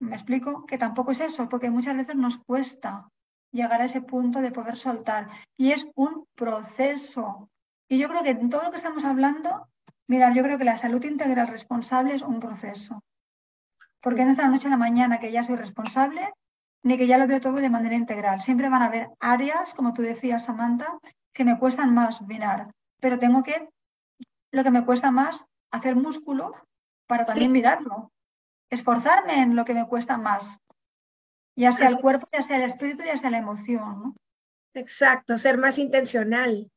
¿Me 0.00 0.14
explico? 0.14 0.66
Que 0.66 0.76
tampoco 0.76 1.12
es 1.12 1.20
eso, 1.20 1.48
porque 1.48 1.70
muchas 1.70 1.96
veces 1.96 2.16
nos 2.16 2.38
cuesta 2.38 3.08
llegar 3.52 3.80
a 3.80 3.86
ese 3.86 4.02
punto 4.02 4.40
de 4.40 4.50
poder 4.50 4.76
soltar. 4.76 5.30
Y 5.56 5.72
es 5.72 5.88
un 5.94 6.26
proceso. 6.34 7.48
Y 7.88 7.98
yo 7.98 8.08
creo 8.08 8.22
que 8.22 8.30
en 8.30 8.50
todo 8.50 8.64
lo 8.64 8.70
que 8.70 8.76
estamos 8.76 9.04
hablando, 9.04 9.68
mira, 10.08 10.32
yo 10.32 10.42
creo 10.42 10.58
que 10.58 10.64
la 10.64 10.76
salud 10.76 11.02
integral 11.04 11.48
responsable 11.48 12.14
es 12.14 12.22
un 12.22 12.40
proceso. 12.40 13.02
Porque 14.02 14.24
no 14.24 14.32
es 14.32 14.36
de 14.36 14.42
la 14.42 14.48
noche 14.48 14.68
a 14.68 14.70
la 14.70 14.76
mañana 14.76 15.18
que 15.18 15.32
ya 15.32 15.42
soy 15.42 15.56
responsable, 15.56 16.32
ni 16.82 16.96
que 16.96 17.06
ya 17.06 17.18
lo 17.18 17.26
veo 17.26 17.40
todo 17.40 17.56
de 17.56 17.70
manera 17.70 17.94
integral. 17.94 18.40
Siempre 18.42 18.68
van 18.68 18.82
a 18.82 18.86
haber 18.86 19.08
áreas, 19.18 19.74
como 19.74 19.92
tú 19.92 20.02
decías, 20.02 20.44
Samantha, 20.44 20.98
que 21.32 21.44
me 21.44 21.58
cuestan 21.58 21.94
más 21.94 22.22
mirar. 22.22 22.70
Pero 23.00 23.18
tengo 23.18 23.42
que, 23.42 23.68
lo 24.52 24.62
que 24.62 24.70
me 24.70 24.84
cuesta 24.84 25.10
más, 25.10 25.44
hacer 25.70 25.96
músculo 25.96 26.54
para 27.06 27.24
también 27.24 27.52
mirarlo. 27.52 28.12
Esforzarme 28.70 29.40
en 29.40 29.56
lo 29.56 29.64
que 29.64 29.74
me 29.74 29.86
cuesta 29.86 30.16
más. 30.16 30.58
Ya 31.56 31.72
sea 31.72 31.88
el 31.88 31.96
cuerpo, 31.98 32.26
ya 32.32 32.42
sea 32.42 32.56
el 32.56 32.70
espíritu, 32.70 33.02
ya 33.04 33.16
sea 33.16 33.30
la 33.30 33.38
emoción. 33.38 34.02
¿no? 34.02 34.16
Exacto, 34.74 35.38
ser 35.38 35.58
más 35.58 35.78
intencional 35.78 36.70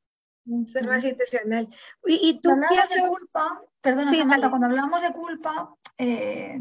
ser 0.67 0.87
más 0.87 1.03
intencional. 1.03 1.69
Y, 2.05 2.39
tú 2.41 2.51
piensas... 2.69 3.07
culpa, 3.07 3.61
perdona, 3.81 4.49
cuando 4.49 4.67
hablamos 4.67 5.01
de 5.01 5.13
culpa, 5.13 5.75
eh, 5.97 6.59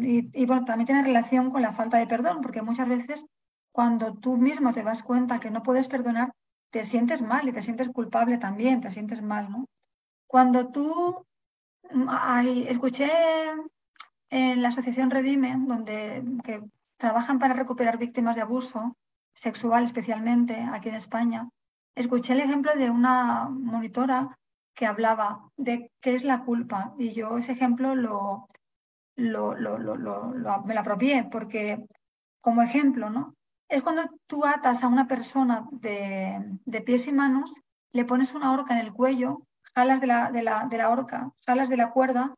y, 0.00 0.46
bueno, 0.46 0.64
también 0.64 0.86
tiene 0.86 1.02
relación 1.02 1.50
con 1.50 1.62
la 1.62 1.72
falta 1.72 1.98
de 1.98 2.06
perdón, 2.06 2.40
porque 2.40 2.62
muchas 2.62 2.88
veces 2.88 3.26
cuando 3.72 4.14
tú 4.14 4.36
mismo 4.36 4.72
te 4.72 4.82
das 4.82 5.02
cuenta 5.02 5.40
que 5.40 5.50
no 5.50 5.62
puedes 5.62 5.88
perdonar, 5.88 6.32
te 6.70 6.84
sientes 6.84 7.22
mal 7.22 7.48
y 7.48 7.52
te 7.52 7.62
sientes 7.62 7.88
culpable 7.88 8.38
también, 8.38 8.80
te 8.80 8.90
sientes 8.90 9.22
mal, 9.22 9.50
¿no? 9.50 9.66
Cuando 10.26 10.68
tú, 10.68 11.24
ay, 12.08 12.66
escuché 12.68 13.10
en 14.30 14.62
la 14.62 14.68
asociación 14.68 15.10
Redime, 15.10 15.54
donde 15.66 16.22
que 16.44 16.62
trabajan 16.96 17.38
para 17.38 17.54
recuperar 17.54 17.96
víctimas 17.96 18.36
de 18.36 18.42
abuso 18.42 18.96
sexual 19.32 19.84
especialmente 19.84 20.60
aquí 20.72 20.88
en 20.88 20.96
España, 20.96 21.48
escuché 21.98 22.32
el 22.32 22.40
ejemplo 22.40 22.72
de 22.74 22.90
una 22.90 23.48
monitora 23.48 24.38
que 24.74 24.86
hablaba 24.86 25.50
de 25.56 25.90
qué 26.00 26.14
es 26.14 26.22
la 26.22 26.44
culpa 26.44 26.94
y 26.96 27.10
yo 27.12 27.38
ese 27.38 27.52
ejemplo 27.52 27.96
lo, 27.96 28.46
me 29.16 30.74
lo 30.74 30.80
apropié 30.80 31.28
porque 31.30 31.84
como 32.40 32.62
ejemplo, 32.62 33.10
¿no? 33.10 33.34
Es 33.68 33.82
cuando 33.82 34.02
tú 34.28 34.46
atas 34.46 34.82
a 34.82 34.88
una 34.88 35.08
persona 35.08 35.66
de, 35.72 36.82
pies 36.86 37.08
y 37.08 37.12
manos, 37.12 37.52
le 37.92 38.04
pones 38.04 38.32
una 38.32 38.52
horca 38.52 38.74
en 38.74 38.86
el 38.86 38.92
cuello, 38.92 39.42
jalas 39.74 40.00
de 40.00 40.06
la, 40.06 40.30
de, 40.30 40.42
la, 40.42 40.66
de 40.70 40.78
la 40.78 40.90
horca, 40.90 41.32
jalas 41.46 41.68
de 41.68 41.76
la 41.76 41.90
cuerda 41.90 42.34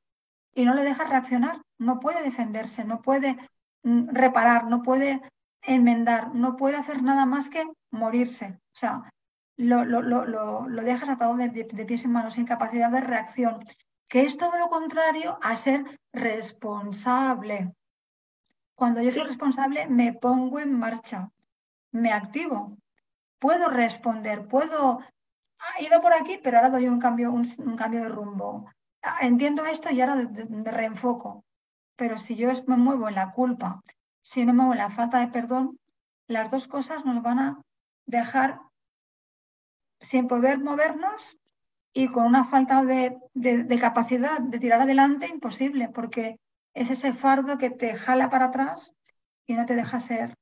y 0.54 0.64
no 0.64 0.74
le 0.74 0.82
dejas 0.82 1.08
reaccionar, 1.08 1.60
no 1.78 2.00
puede 2.00 2.22
defenderse, 2.22 2.84
no 2.84 3.02
puede 3.02 3.36
mm, 3.82 4.08
reparar, 4.08 4.64
no 4.66 4.82
puede 4.82 5.20
enmendar, 5.62 6.34
no 6.34 6.56
puede 6.56 6.76
hacer 6.76 7.02
nada 7.02 7.26
más 7.26 7.50
que 7.50 7.68
morirse. 7.90 8.58
O 8.74 8.78
sea, 8.78 9.12
lo, 9.60 9.84
lo, 9.84 10.00
lo, 10.00 10.68
lo 10.68 10.82
dejas 10.82 11.10
atado 11.10 11.36
de, 11.36 11.50
de, 11.50 11.84
pies 11.84 12.04
en 12.06 12.12
manos, 12.12 12.34
sin 12.34 12.46
capacidad 12.46 12.90
de 12.90 13.02
reacción, 13.02 13.62
que 14.08 14.22
es 14.22 14.38
todo 14.38 14.58
lo 14.58 14.68
contrario 14.68 15.38
a 15.42 15.54
ser 15.56 16.00
responsable. 16.14 17.74
Cuando 18.74 19.02
yo 19.02 19.10
soy 19.10 19.24
responsable, 19.24 19.86
me 19.86 20.14
pongo 20.14 20.60
en 20.60 20.72
marcha, 20.72 21.28
me 21.92 22.10
activo, 22.10 22.78
puedo 23.38 23.68
responder, 23.68 24.48
puedo, 24.48 25.00
ah, 25.58 25.82
ido 25.82 26.00
por 26.00 26.14
aquí, 26.14 26.40
pero 26.42 26.56
ahora 26.56 26.70
doy 26.70 26.88
un 26.88 26.98
cambio, 26.98 27.30
un, 27.30 27.44
cambio 27.76 28.02
de 28.04 28.08
rumbo. 28.08 28.70
Ah, 29.02 29.18
entiendo 29.20 29.66
esto 29.66 29.90
y 29.90 30.00
ahora 30.00 30.14
me 30.14 30.70
reenfoco. 30.70 31.44
Pero 31.96 32.16
si 32.16 32.34
yo 32.34 32.50
me 32.66 32.78
muevo 32.78 33.10
en 33.10 33.14
la 33.16 33.32
culpa, 33.32 33.82
si 34.22 34.46
me 34.46 34.54
muevo 34.54 34.72
en 34.72 34.78
la 34.78 34.90
falta 34.90 35.18
de 35.18 35.28
perdón, 35.28 35.78
las 36.28 36.50
dos 36.50 36.66
cosas 36.66 37.04
nos 37.04 37.22
van 37.22 37.38
a 37.38 37.62
dejar 38.06 38.60
sin 40.00 40.28
poder 40.28 40.58
movernos 40.58 41.38
y 41.92 42.08
con 42.08 42.24
una 42.24 42.46
falta 42.46 42.84
de, 42.84 43.18
capacidad 43.80 44.40
de 44.40 44.58
tirar 44.58 44.82
adelante, 44.82 45.26
imposible, 45.26 45.88
porque 45.88 46.38
es 46.74 46.90
ese 46.90 47.12
fardo 47.12 47.58
que 47.58 47.70
te 47.70 47.94
jala 47.94 48.30
para 48.30 48.46
atrás 48.46 48.94
y 49.46 49.54
no 49.54 49.66
te 49.66 49.74
deja 49.74 50.00
ser 50.00 50.34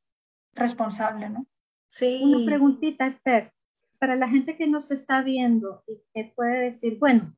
responsable, 0.54 1.30
¿no? 1.30 1.46
Sí. 1.88 2.20
Una 2.22 2.44
preguntita, 2.44 3.06
Esther. 3.06 3.52
para 3.98 4.14
la 4.14 4.28
gente 4.28 4.56
que 4.56 4.66
nos 4.66 4.90
está 4.90 5.22
viendo 5.22 5.82
y 5.86 6.00
que 6.12 6.32
puede 6.36 6.64
decir, 6.64 6.98
bueno, 6.98 7.34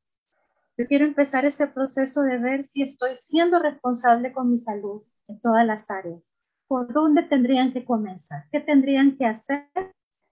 yo 0.77 0.87
quiero 0.87 1.05
empezar 1.05 1.45
ese 1.45 1.67
proceso 1.67 2.23
de 2.23 2.37
ver 2.37 2.63
si 2.63 2.81
estoy 2.81 3.15
siendo 3.15 3.59
responsable 3.59 4.33
con 4.33 4.51
mi 4.51 4.57
salud 4.57 5.01
en 5.27 5.39
todas 5.39 5.65
las 5.65 5.89
áreas. 5.89 6.33
¿Por 6.67 6.91
dónde 6.91 7.23
tendrían 7.23 7.73
que 7.73 7.85
comenzar? 7.85 8.45
¿Qué 8.51 8.59
tendrían 8.59 9.17
que 9.17 9.25
hacer 9.25 9.69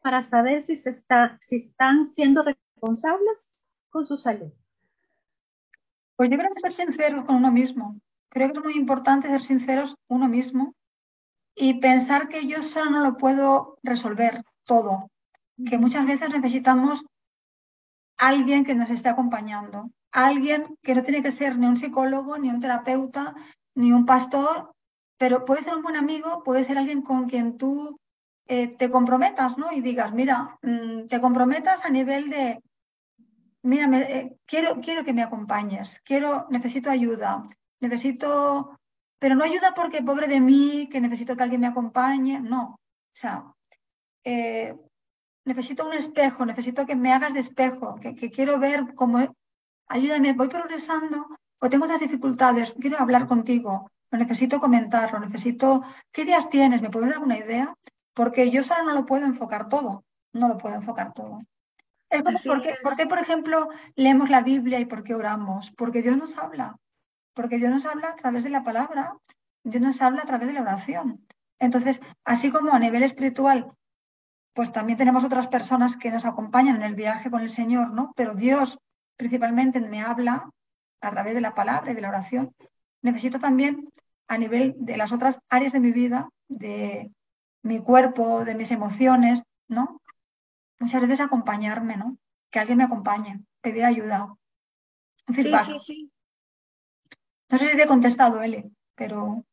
para 0.01 0.23
saber 0.23 0.61
si, 0.61 0.75
se 0.75 0.89
está, 0.89 1.37
si 1.41 1.57
están 1.57 2.07
siendo 2.07 2.43
responsables 2.43 3.55
con 3.89 4.05
su 4.05 4.17
salud? 4.17 4.51
Pues 6.15 6.29
yo 6.29 6.37
creo 6.37 6.53
que 6.53 6.59
ser 6.59 6.73
sinceros 6.73 7.25
con 7.25 7.35
uno 7.35 7.51
mismo. 7.51 7.99
Creo 8.29 8.51
que 8.51 8.59
es 8.59 8.63
muy 8.63 8.75
importante 8.75 9.27
ser 9.27 9.41
sinceros 9.41 9.95
uno 10.07 10.27
mismo 10.27 10.75
y 11.55 11.79
pensar 11.79 12.29
que 12.29 12.47
yo 12.47 12.61
solo 12.61 12.91
no 12.91 13.03
lo 13.03 13.17
puedo 13.17 13.79
resolver 13.83 14.43
todo, 14.65 15.09
que 15.65 15.77
muchas 15.77 16.05
veces 16.05 16.29
necesitamos 16.29 17.03
alguien 18.17 18.63
que 18.63 18.75
nos 18.75 18.89
esté 18.89 19.09
acompañando, 19.09 19.91
alguien 20.11 20.77
que 20.83 20.95
no 20.95 21.03
tiene 21.03 21.23
que 21.23 21.31
ser 21.31 21.57
ni 21.57 21.67
un 21.67 21.77
psicólogo, 21.77 22.37
ni 22.37 22.49
un 22.49 22.59
terapeuta, 22.59 23.35
ni 23.75 23.91
un 23.91 24.05
pastor, 24.05 24.73
pero 25.17 25.45
puede 25.45 25.63
ser 25.63 25.75
un 25.75 25.83
buen 25.83 25.95
amigo, 25.95 26.43
puede 26.43 26.63
ser 26.63 26.77
alguien 26.77 27.01
con 27.01 27.27
quien 27.27 27.57
tú 27.57 27.99
eh, 28.49 28.75
te 28.77 28.89
comprometas, 28.89 29.57
¿no? 29.57 29.71
Y 29.71 29.79
digas, 29.79 30.13
mira, 30.13 30.57
mm, 30.61 31.07
te 31.07 31.21
comprometas 31.21 31.85
a 31.85 31.89
nivel 31.89 32.29
de, 32.29 32.61
mira, 33.61 33.87
eh, 33.99 34.35
quiero, 34.45 34.81
quiero 34.81 35.05
que 35.05 35.13
me 35.13 35.23
acompañes, 35.23 36.01
quiero, 36.03 36.47
necesito 36.49 36.89
ayuda, 36.89 37.45
necesito 37.79 38.75
pero 39.19 39.35
no 39.35 39.43
ayuda 39.43 39.73
porque 39.75 40.01
pobre 40.01 40.27
de 40.27 40.39
mí, 40.39 40.87
que 40.89 41.01
necesito 41.01 41.35
que 41.35 41.43
alguien 41.43 41.61
me 41.61 41.67
acompañe, 41.67 42.39
no. 42.39 42.63
O 42.71 43.15
sea, 43.21 43.53
eh, 44.23 44.75
necesito 45.45 45.85
un 45.85 45.93
espejo, 45.93 46.45
necesito 46.45 46.85
que 46.85 46.95
me 46.95 47.13
hagas 47.13 47.33
de 47.33 47.41
espejo, 47.41 47.95
que, 48.01 48.31
quiero 48.31 48.59
ver 48.59 48.95
cómo, 48.95 49.35
ayúdame, 49.87 50.33
voy 50.33 50.47
progresando 50.47 51.27
o 51.61 51.69
tengo 51.69 51.85
esas 51.85 51.99
dificultades, 51.99 52.73
quiero 52.79 52.97
hablar 52.99 53.27
contigo, 53.27 53.91
lo 54.11 54.17
necesito 54.17 54.59
comentar, 54.59 55.11
lo 55.11 55.19
necesito, 55.19 55.83
¿qué 56.13 56.21
ideas 56.21 56.49
tienes? 56.49 56.81
¿Me 56.81 56.89
puedes 56.89 57.09
dar 57.09 57.17
alguna 57.17 57.37
idea? 57.37 57.75
Porque 58.19 58.51
yo 58.51 58.63
solo 58.63 58.83
no 58.83 58.93
lo 58.93 59.05
puedo 59.05 59.25
enfocar 59.25 59.69
todo, 59.69 60.03
no 60.33 60.49
lo 60.49 60.57
puedo 60.57 60.75
enfocar 60.75 61.13
todo. 61.13 61.41
Es 62.09 62.21
¿por, 62.43 62.61
qué, 62.61 62.75
¿Por 62.83 62.95
qué, 62.97 63.05
por 63.05 63.19
ejemplo, 63.19 63.69
leemos 63.95 64.29
la 64.29 64.41
Biblia 64.41 64.79
y 64.79 64.85
por 64.85 65.03
qué 65.03 65.13
oramos? 65.15 65.71
Porque 65.71 66.01
Dios 66.01 66.17
nos 66.17 66.37
habla 66.37 66.75
porque 67.39 67.57
Dios 67.57 67.71
nos 67.71 67.85
habla 67.85 68.09
a 68.09 68.15
través 68.17 68.43
de 68.43 68.49
la 68.49 68.65
palabra, 68.65 69.15
Dios 69.63 69.81
nos 69.81 70.01
habla 70.01 70.23
a 70.23 70.25
través 70.25 70.47
de 70.47 70.53
la 70.53 70.61
oración. 70.61 71.25
Entonces, 71.57 72.01
así 72.25 72.51
como 72.51 72.73
a 72.73 72.79
nivel 72.79 73.01
espiritual, 73.01 73.71
pues 74.51 74.73
también 74.73 74.97
tenemos 74.97 75.23
otras 75.23 75.47
personas 75.47 75.95
que 75.95 76.11
nos 76.11 76.25
acompañan 76.25 76.75
en 76.75 76.83
el 76.83 76.95
viaje 76.95 77.31
con 77.31 77.41
el 77.41 77.49
Señor, 77.49 77.91
¿no? 77.91 78.11
Pero 78.17 78.35
Dios 78.35 78.77
principalmente 79.15 79.79
me 79.79 80.01
habla 80.01 80.49
a 80.99 81.11
través 81.11 81.33
de 81.33 81.39
la 81.39 81.55
palabra 81.55 81.91
y 81.91 81.95
de 81.95 82.01
la 82.01 82.09
oración. 82.09 82.53
Necesito 83.01 83.39
también 83.39 83.87
a 84.27 84.37
nivel 84.37 84.75
de 84.77 84.97
las 84.97 85.13
otras 85.13 85.39
áreas 85.47 85.71
de 85.71 85.79
mi 85.79 85.93
vida, 85.93 86.27
de 86.49 87.09
mi 87.61 87.81
cuerpo, 87.81 88.45
de 88.45 88.55
mis 88.55 88.71
emociones, 88.71 89.41
¿no? 89.67 90.01
Muchas 90.79 91.01
veces 91.01 91.19
acompañarme, 91.19 91.97
¿no? 91.97 92.17
Que 92.49 92.59
alguien 92.59 92.77
me 92.77 92.85
acompañe, 92.85 93.41
pedir 93.61 93.85
ayuda. 93.85 94.35
sí, 95.27 95.43
sí, 95.43 95.79
sí. 95.79 96.11
No 97.49 97.57
sé 97.57 97.71
si 97.71 97.77
te 97.77 97.83
he 97.83 97.87
contestado, 97.87 98.41
Eli, 98.41 98.71
pero 98.95 99.45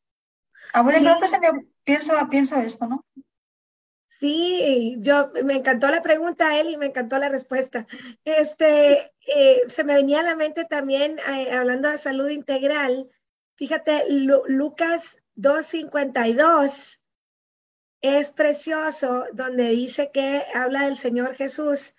a 0.73 0.83
buen 0.83 1.03
pronto 1.03 1.29
se 1.29 1.39
me 1.39 1.49
pienso, 1.85 2.13
pienso 2.29 2.57
esto, 2.61 2.87
¿no? 2.87 3.05
Sí, 4.09 4.97
yo 5.01 5.31
me 5.45 5.57
encantó 5.57 5.89
la 5.89 6.03
pregunta, 6.03 6.59
Eli, 6.59 6.79
me 6.79 6.87
encantó 6.87 7.19
la 7.19 7.29
respuesta. 7.29 7.87
Este, 8.25 9.13
eh, 9.27 9.63
se 9.67 9.85
me 9.85 9.95
venía 9.95 10.21
a 10.21 10.23
la 10.23 10.37
mente 10.37 10.65
también, 10.65 11.19
eh, 11.19 11.53
hablando 11.53 11.91
de 11.91 11.99
salud 11.99 12.29
integral, 12.31 13.11
fíjate, 13.57 14.05
Lucas 14.09 15.19
2.52 15.37 16.99
es 18.07 18.33
precioso, 18.33 19.25
donde 19.33 19.69
dice 19.71 20.11
que 20.13 20.43
habla 20.55 20.85
del 20.85 20.97
Señor 20.97 21.35
Jesús 21.35 21.95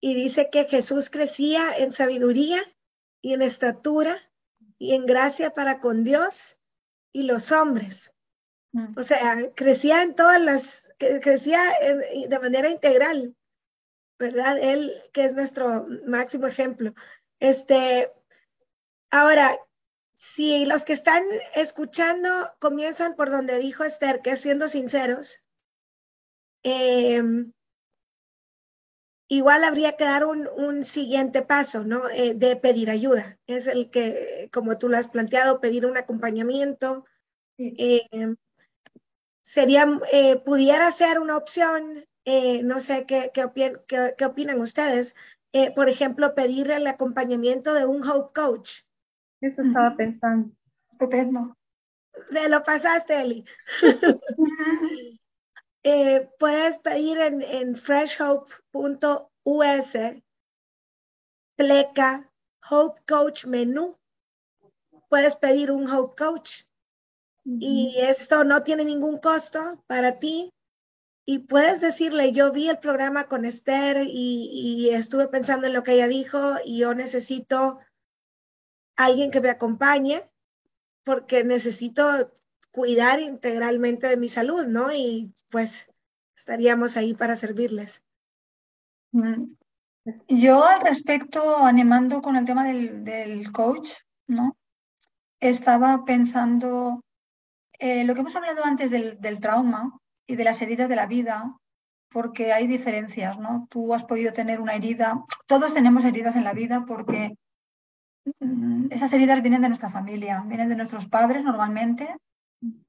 y 0.00 0.14
dice 0.14 0.50
que 0.50 0.64
Jesús 0.64 1.10
crecía 1.10 1.76
en 1.78 1.92
sabiduría 1.92 2.60
y 3.22 3.32
en 3.34 3.42
estatura 3.42 4.18
y 4.78 4.94
en 4.94 5.06
gracia 5.06 5.50
para 5.50 5.80
con 5.80 6.04
Dios 6.04 6.58
y 7.12 7.22
los 7.22 7.52
hombres. 7.52 8.12
Mm. 8.72 8.98
O 8.98 9.02
sea, 9.02 9.50
crecía 9.54 10.02
en 10.02 10.14
todas 10.14 10.40
las, 10.40 10.90
crecía 10.98 11.62
de 12.28 12.38
manera 12.38 12.68
integral, 12.68 13.36
¿verdad? 14.18 14.58
Él, 14.58 14.92
que 15.12 15.24
es 15.24 15.34
nuestro 15.34 15.86
máximo 16.06 16.46
ejemplo. 16.46 16.94
Este, 17.38 18.12
ahora, 19.10 19.58
si 20.16 20.64
los 20.64 20.84
que 20.84 20.92
están 20.92 21.24
escuchando 21.54 22.28
comienzan 22.58 23.14
por 23.14 23.30
donde 23.30 23.58
dijo 23.58 23.84
Esther, 23.84 24.22
que 24.22 24.32
es 24.32 24.40
siendo 24.40 24.68
sinceros, 24.68 25.43
eh, 26.64 27.22
igual 29.28 29.64
habría 29.64 29.96
que 29.96 30.04
dar 30.04 30.24
un, 30.24 30.84
siguiente 30.84 31.42
paso, 31.42 31.84
¿no? 31.84 32.08
Eh, 32.10 32.34
de 32.34 32.56
pedir 32.56 32.90
ayuda. 32.90 33.38
Es 33.46 33.66
el 33.66 33.90
que, 33.90 34.48
como 34.52 34.78
tú 34.78 34.88
lo 34.88 34.96
has 34.96 35.08
planteado, 35.08 35.60
pedir 35.60 35.86
un 35.86 35.96
acompañamiento. 35.96 37.04
Eh, 37.58 38.06
sería, 39.42 40.00
eh, 40.12 40.36
pudiera 40.44 40.90
ser 40.90 41.20
una 41.20 41.36
opción, 41.36 42.04
no 42.64 42.80
sé 42.80 43.04
qué, 43.06 43.30
qué, 43.34 44.24
opinan 44.24 44.60
ustedes, 44.60 45.14
por 45.76 45.88
ejemplo, 45.88 46.34
pedir 46.34 46.70
el 46.70 46.86
acompañamiento 46.86 47.74
de 47.74 47.86
un 47.86 48.06
Hope 48.08 48.32
Coach. 48.34 48.82
Eso 49.40 49.62
estaba 49.62 49.96
pensando. 49.96 50.50
Estupendo. 50.92 51.56
Me 52.30 52.48
lo 52.48 52.62
pasaste, 52.62 53.20
Eli. 53.20 53.44
Eh, 55.86 56.30
puedes 56.38 56.78
pedir 56.78 57.18
en, 57.18 57.42
en 57.42 57.76
freshhope.us, 57.76 59.92
pleca, 61.56 62.32
Hope 62.70 63.02
Coach 63.06 63.44
menú. 63.44 63.98
Puedes 65.10 65.36
pedir 65.36 65.70
un 65.70 65.86
Hope 65.88 66.16
Coach. 66.16 66.62
Y 67.44 67.96
esto 67.98 68.44
no 68.44 68.62
tiene 68.62 68.86
ningún 68.86 69.18
costo 69.18 69.84
para 69.86 70.18
ti. 70.18 70.50
Y 71.26 71.40
puedes 71.40 71.82
decirle, 71.82 72.32
yo 72.32 72.50
vi 72.50 72.70
el 72.70 72.78
programa 72.78 73.28
con 73.28 73.44
Esther 73.44 74.06
y, 74.08 74.48
y 74.50 74.90
estuve 74.90 75.28
pensando 75.28 75.66
en 75.66 75.74
lo 75.74 75.82
que 75.82 75.92
ella 75.92 76.08
dijo 76.08 76.54
y 76.64 76.78
yo 76.78 76.94
necesito 76.94 77.78
alguien 78.96 79.30
que 79.30 79.42
me 79.42 79.50
acompañe 79.50 80.30
porque 81.04 81.44
necesito 81.44 82.32
cuidar 82.74 83.20
integralmente 83.20 84.08
de 84.08 84.16
mi 84.16 84.28
salud, 84.28 84.66
¿no? 84.66 84.92
Y 84.92 85.32
pues 85.48 85.88
estaríamos 86.36 86.96
ahí 86.96 87.14
para 87.14 87.36
servirles. 87.36 88.02
Mm. 89.12 89.54
Yo 90.26 90.64
al 90.64 90.80
respecto, 90.80 91.58
animando 91.58 92.20
con 92.20 92.34
el 92.36 92.44
tema 92.44 92.64
del, 92.64 93.52
coach, 93.52 93.90
¿no? 94.26 94.56
Estaba 95.38 96.04
pensando 96.04 97.04
eh, 97.78 98.02
lo 98.04 98.14
que 98.14 98.20
hemos 98.20 98.34
hablado 98.34 98.64
antes 98.64 98.90
del, 98.90 99.20
del, 99.20 99.38
trauma 99.38 99.96
y 100.26 100.34
de 100.34 100.44
las 100.44 100.60
heridas 100.60 100.88
de 100.88 100.96
la 100.96 101.06
vida, 101.06 101.56
porque 102.10 102.52
hay 102.52 102.66
diferencias, 102.66 103.38
¿no? 103.38 103.68
Tú 103.70 103.94
has 103.94 104.04
podido 104.04 104.32
tener 104.32 104.60
una 104.60 104.74
herida, 104.74 105.22
todos 105.46 105.72
tenemos 105.72 106.04
heridas 106.04 106.34
en 106.34 106.44
la 106.44 106.52
vida 106.52 106.84
porque 106.86 107.36
mm, 108.40 108.88
esas 108.90 109.12
heridas 109.12 109.42
vienen 109.42 109.62
de 109.62 109.68
nuestra 109.68 109.90
familia, 109.90 110.42
vienen 110.46 110.68
de 110.68 110.76
nuestros 110.76 111.06
padres 111.06 111.44
normalmente, 111.44 112.14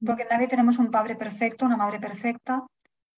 porque 0.04 0.26
nadie 0.30 0.48
tenemos 0.48 0.78
un 0.78 0.90
padre 0.90 1.16
perfecto, 1.16 1.64
una 1.64 1.76
madre 1.76 1.98
perfecta, 1.98 2.66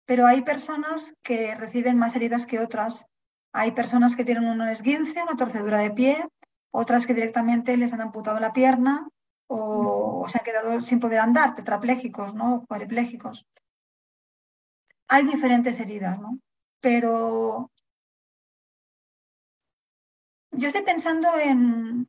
pero 0.05 0.27
hay 0.27 0.42
personas 0.42 1.12
que 1.23 1.55
reciben 1.55 1.99
más 1.99 2.16
heridas 2.16 2.47
que 2.47 2.59
otras. 2.59 3.07
Hay 3.53 3.73
personas 3.73 4.16
que 4.16 4.25
tienen 4.25 4.47
un 4.47 4.62
esguince, 4.62 5.23
una 5.23 5.37
torcedura 5.37 5.79
de 5.79 5.90
pie, 5.90 6.25
otras 6.71 7.07
que 7.07 7.14
directamente 7.14 7.77
les 7.77 7.92
han 7.92 8.01
amputado 8.01 8.38
la 8.40 8.53
pierna 8.53 9.09
o, 9.49 10.27
se 10.29 10.38
han 10.38 10.44
quedado 10.44 10.81
sin 10.81 11.01
poder 11.01 11.21
andar, 11.21 11.55
tetraplégicos, 11.55 12.35
¿no? 12.35 12.64
cuadriplégicos. 12.66 13.47
Hay 15.09 15.25
diferentes 15.25 15.81
heridas, 15.81 16.21
¿no? 16.21 16.38
Pero 16.81 17.71
yo 20.53 20.68
estoy 20.68 20.83
pensando 20.83 21.29
en, 21.38 22.08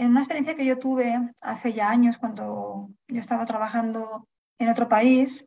en 0.00 0.12
una 0.12 0.20
experiencia 0.20 0.56
que 0.56 0.64
yo 0.64 0.78
tuve 0.78 1.30
hace 1.42 1.74
ya 1.74 1.90
años 1.90 2.16
cuando 2.16 2.88
yo 3.06 3.20
estaba 3.20 3.44
trabajando 3.44 4.26
en 4.58 4.70
otro 4.70 4.88
país, 4.88 5.44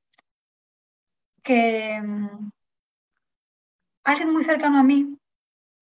que 1.41 1.99
mm, 1.99 2.51
alguien 4.03 4.31
muy 4.31 4.43
cercano 4.43 4.77
a 4.77 4.83
mí, 4.83 5.17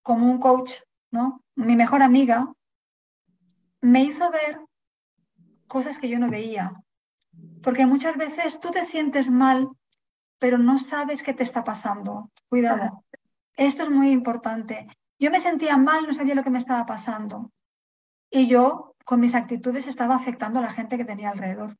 como 0.01 0.31
un 0.31 0.39
coach, 0.39 0.71
¿no? 1.11 1.43
Mi 1.55 1.75
mejor 1.75 2.01
amiga, 2.01 2.49
me 3.81 4.05
hizo 4.05 4.31
ver 4.31 4.61
cosas 5.67 5.99
que 5.99 6.07
yo 6.07 6.17
no 6.17 6.29
veía. 6.29 6.71
Porque 7.61 7.85
muchas 7.85 8.15
veces 8.15 8.61
tú 8.61 8.71
te 8.71 8.85
sientes 8.85 9.29
mal, 9.29 9.67
pero 10.39 10.57
no 10.57 10.77
sabes 10.77 11.23
qué 11.23 11.33
te 11.33 11.43
está 11.43 11.65
pasando. 11.65 12.31
Cuidado. 12.47 13.03
Esto 13.57 13.83
es 13.83 13.89
muy 13.89 14.11
importante. 14.11 14.87
Yo 15.19 15.29
me 15.29 15.41
sentía 15.41 15.75
mal, 15.75 16.07
no 16.07 16.13
sabía 16.13 16.35
lo 16.35 16.43
que 16.43 16.49
me 16.49 16.57
estaba 16.57 16.85
pasando. 16.85 17.51
Y 18.31 18.47
yo, 18.47 18.95
con 19.03 19.19
mis 19.19 19.35
actitudes, 19.35 19.87
estaba 19.87 20.15
afectando 20.15 20.59
a 20.59 20.63
la 20.63 20.71
gente 20.71 20.97
que 20.97 21.05
tenía 21.05 21.29
alrededor. 21.29 21.77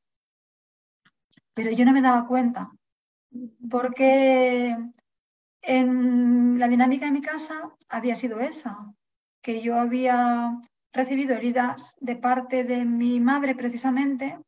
Pero 1.54 1.70
yo 1.70 1.84
no 1.84 1.92
me 1.92 2.02
daba 2.02 2.26
cuenta, 2.26 2.70
porque 3.70 4.76
en 5.62 6.58
la 6.58 6.68
dinámica 6.68 7.06
de 7.06 7.12
mi 7.12 7.22
casa 7.22 7.70
había 7.88 8.16
sido 8.16 8.40
esa, 8.40 8.92
que 9.42 9.62
yo 9.62 9.76
había 9.76 10.58
recibido 10.92 11.34
heridas 11.34 11.94
de 12.00 12.16
parte 12.16 12.64
de 12.64 12.84
mi 12.84 13.18
madre 13.18 13.54
precisamente, 13.54 14.38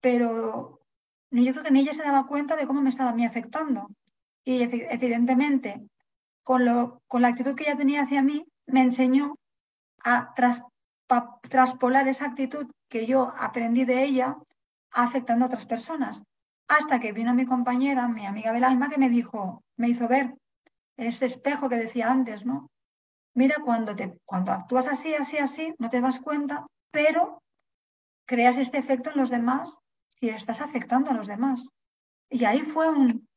pero 0.00 0.80
yo 1.30 1.52
creo 1.52 1.62
que 1.62 1.70
ni 1.70 1.80
ella 1.80 1.92
se 1.92 2.02
daba 2.02 2.26
cuenta 2.26 2.56
de 2.56 2.66
cómo 2.66 2.80
me 2.80 2.88
estaba 2.88 3.10
a 3.10 3.14
mí 3.14 3.24
afectando. 3.26 3.90
Y 4.44 4.62
evidentemente, 4.62 5.82
con, 6.42 6.64
lo, 6.64 7.02
con 7.06 7.20
la 7.20 7.28
actitud 7.28 7.54
que 7.54 7.64
ella 7.64 7.76
tenía 7.76 8.02
hacia 8.02 8.22
mí, 8.22 8.46
me 8.66 8.82
enseñó 8.82 9.36
a 10.02 10.32
traspolar 11.48 12.06
esa 12.08 12.26
actitud 12.26 12.66
que 12.88 13.06
yo 13.06 13.32
aprendí 13.38 13.84
de 13.84 14.04
ella 14.04 14.36
afectando 14.90 15.44
a 15.44 15.48
otras 15.48 15.66
personas. 15.66 16.22
Hasta 16.68 17.00
que 17.00 17.12
vino 17.12 17.34
mi 17.34 17.46
compañera, 17.46 18.08
mi 18.08 18.26
amiga 18.26 18.52
del 18.52 18.64
alma, 18.64 18.90
que 18.90 18.98
me 18.98 19.08
dijo, 19.08 19.62
me 19.76 19.88
hizo 19.88 20.06
ver 20.06 20.34
ese 20.96 21.26
espejo 21.26 21.68
que 21.68 21.76
decía 21.76 22.10
antes, 22.10 22.44
¿no? 22.44 22.68
Mira, 23.34 23.56
cuando, 23.64 23.94
te, 23.94 24.18
cuando 24.24 24.52
actúas 24.52 24.88
así, 24.88 25.14
así, 25.14 25.38
así, 25.38 25.74
no 25.78 25.88
te 25.90 26.00
das 26.00 26.18
cuenta, 26.20 26.66
pero 26.90 27.42
creas 28.26 28.58
este 28.58 28.78
efecto 28.78 29.10
en 29.10 29.16
los 29.16 29.30
demás 29.30 29.78
si 30.16 30.28
estás 30.28 30.60
afectando 30.60 31.10
a 31.10 31.14
los 31.14 31.26
demás. 31.26 31.68
Y 32.28 32.44
ahí 32.44 32.60
fue 32.60 32.88
un 32.90 33.28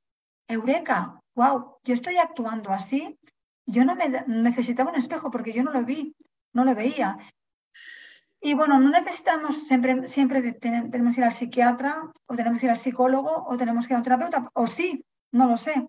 eureka, 0.48 1.20
wow, 1.36 1.78
yo 1.84 1.94
estoy 1.94 2.18
actuando 2.18 2.72
así, 2.72 3.18
yo 3.66 3.86
no 3.86 3.96
me 3.96 4.10
necesitaba 4.28 4.92
un 4.92 4.98
espejo 4.98 5.32
porque 5.32 5.54
yo 5.54 5.64
no 5.64 5.72
lo 5.72 5.86
vi, 5.86 6.16
no 6.54 6.66
lo 6.66 6.76
veía. 6.76 7.18
Y 8.40 8.54
bueno, 8.54 8.80
no 8.80 8.90
necesitamos 8.90 9.68
siempre, 9.68 10.08
siempre 10.08 10.54
tenemos 10.54 11.16
que 11.16 11.22
ir 11.22 11.26
al 11.26 11.34
psiquiatra 11.34 12.12
o 12.26 12.36
tenemos 12.36 12.60
que 12.60 12.66
ir 12.66 12.72
al 12.72 12.78
psicólogo 12.78 13.46
o 13.48 13.58
tenemos 13.58 13.88
que 13.88 13.94
ir 13.94 13.96
a 13.96 14.00
un 14.00 14.04
terapeuta, 14.04 14.50
o 14.54 14.66
sí, 14.68 15.06
no 15.32 15.48
lo 15.48 15.58
sé, 15.58 15.86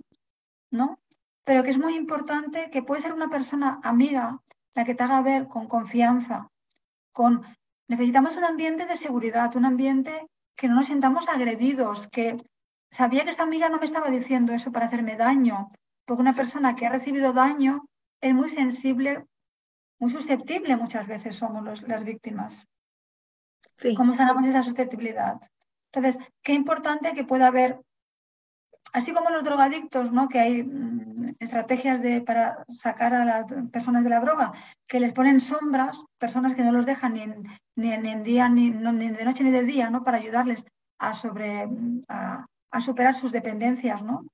¿no? 0.70 0.98
pero 1.44 1.62
que 1.62 1.70
es 1.70 1.78
muy 1.78 1.96
importante 1.96 2.70
que 2.70 2.82
puede 2.82 3.02
ser 3.02 3.12
una 3.12 3.28
persona 3.28 3.80
amiga 3.82 4.40
la 4.74 4.84
que 4.84 4.94
te 4.94 5.02
haga 5.02 5.22
ver 5.22 5.48
con 5.48 5.68
confianza, 5.68 6.48
con 7.12 7.42
necesitamos 7.88 8.36
un 8.36 8.44
ambiente 8.44 8.86
de 8.86 8.96
seguridad, 8.96 9.54
un 9.56 9.66
ambiente 9.66 10.28
que 10.56 10.68
no 10.68 10.76
nos 10.76 10.86
sintamos 10.86 11.28
agredidos, 11.28 12.08
que 12.08 12.36
sabía 12.90 13.24
que 13.24 13.30
esta 13.30 13.42
amiga 13.42 13.68
no 13.68 13.78
me 13.78 13.86
estaba 13.86 14.08
diciendo 14.08 14.52
eso 14.52 14.72
para 14.72 14.86
hacerme 14.86 15.16
daño, 15.16 15.68
porque 16.06 16.22
una 16.22 16.32
persona 16.32 16.74
que 16.74 16.86
ha 16.86 16.90
recibido 16.90 17.32
daño 17.32 17.86
es 18.20 18.34
muy 18.34 18.48
sensible, 18.48 19.26
muy 20.02 20.10
susceptible 20.10 20.76
muchas 20.76 21.06
veces 21.06 21.36
somos 21.36 21.86
las 21.86 22.02
víctimas. 22.02 22.66
Sí. 23.74 23.94
¿Cómo 23.94 24.16
sanamos 24.16 24.44
esa 24.44 24.64
susceptibilidad? 24.64 25.40
Entonces, 25.92 26.20
qué 26.42 26.54
importante 26.54 27.14
que 27.14 27.22
pueda 27.22 27.46
haber 27.46 27.78
así 28.92 29.12
como 29.12 29.30
los 29.30 29.44
drogadictos, 29.44 30.10
¿no? 30.10 30.28
que 30.28 30.40
hay 30.40 30.64
mm, 30.64 31.36
estrategias 31.38 32.02
de, 32.02 32.20
para 32.20 32.64
sacar 32.68 33.14
a 33.14 33.24
las 33.24 33.46
personas 33.70 34.02
de 34.02 34.10
la 34.10 34.18
droga, 34.18 34.52
que 34.88 34.98
les 34.98 35.12
ponen 35.12 35.38
sombras, 35.38 36.02
personas 36.18 36.56
que 36.56 36.64
no 36.64 36.72
los 36.72 36.84
dejan 36.84 37.14
ni 37.14 37.20
en, 37.20 37.44
ni 37.76 37.92
en, 37.92 38.24
día, 38.24 38.48
ni, 38.48 38.72
de 38.72 39.24
noche 39.24 39.44
ni 39.44 39.52
de 39.52 39.62
día, 39.62 39.88
¿no? 39.88 40.02
para 40.02 40.18
ayudarles 40.18 40.66
a, 40.98 41.14
sobre, 41.14 41.68
a, 42.08 42.44
superar 42.80 43.14
sus 43.14 43.30
dependencias. 43.30 44.02
¿no? 44.02 44.26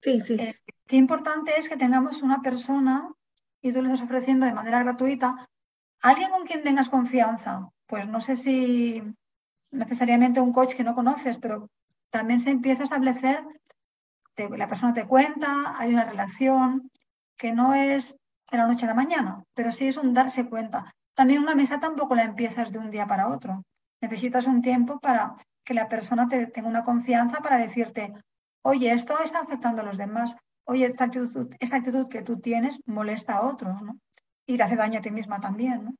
Sí, 0.00 0.20
sí. 0.20 0.36
Eh, 0.38 0.54
qué 0.86 0.94
importante 0.94 1.58
es 1.58 1.68
que 1.68 1.76
tengamos 1.76 2.22
una 2.22 2.42
persona, 2.42 3.10
y 3.62 3.72
tú 3.72 3.80
le 3.80 3.88
estás 3.88 4.02
ofreciendo 4.02 4.44
de 4.44 4.52
manera 4.52 4.82
gratuita, 4.82 5.48
alguien 6.02 6.30
con 6.30 6.44
quien 6.44 6.62
tengas 6.62 6.88
confianza. 6.88 7.68
Pues 7.86 8.06
no 8.08 8.20
sé 8.20 8.36
si 8.36 9.02
necesariamente 9.70 10.40
un 10.40 10.52
coach 10.52 10.74
que 10.74 10.84
no 10.84 10.94
conoces, 10.94 11.38
pero 11.38 11.70
también 12.10 12.40
se 12.40 12.50
empieza 12.50 12.82
a 12.82 12.84
establecer, 12.84 13.42
la 14.36 14.68
persona 14.68 14.92
te 14.92 15.06
cuenta, 15.06 15.74
hay 15.78 15.92
una 15.92 16.04
relación 16.04 16.90
que 17.36 17.52
no 17.52 17.74
es 17.74 18.16
de 18.50 18.58
la 18.58 18.66
noche 18.66 18.84
a 18.84 18.88
la 18.88 18.94
mañana, 18.94 19.42
pero 19.54 19.70
sí 19.70 19.86
es 19.88 19.96
un 19.96 20.12
darse 20.12 20.48
cuenta. 20.48 20.92
También 21.14 21.42
una 21.42 21.54
mesa 21.54 21.80
tampoco 21.80 22.14
la 22.14 22.24
empiezas 22.24 22.72
de 22.72 22.78
un 22.78 22.90
día 22.90 23.06
para 23.06 23.28
otro. 23.28 23.62
Necesitas 24.00 24.46
un 24.46 24.62
tiempo 24.62 24.98
para 24.98 25.34
que 25.64 25.74
la 25.74 25.88
persona 25.88 26.28
te 26.28 26.46
tenga 26.48 26.68
una 26.68 26.84
confianza 26.84 27.38
para 27.38 27.58
decirte, 27.58 28.12
oye, 28.62 28.92
esto 28.92 29.18
está 29.22 29.40
afectando 29.40 29.82
a 29.82 29.84
los 29.84 29.96
demás, 29.96 30.34
oye, 30.64 30.86
esta 30.86 31.04
actitud, 31.04 31.54
esta 31.58 31.76
actitud 31.76 32.08
que 32.08 32.22
tú 32.22 32.40
tienes 32.40 32.78
molesta 32.86 33.36
a 33.36 33.46
otros, 33.48 33.82
¿no? 33.82 33.98
Y 34.46 34.56
te 34.56 34.62
hace 34.62 34.76
daño 34.76 34.98
a 34.98 35.02
ti 35.02 35.10
misma 35.10 35.40
también, 35.40 35.84
¿no? 35.84 35.94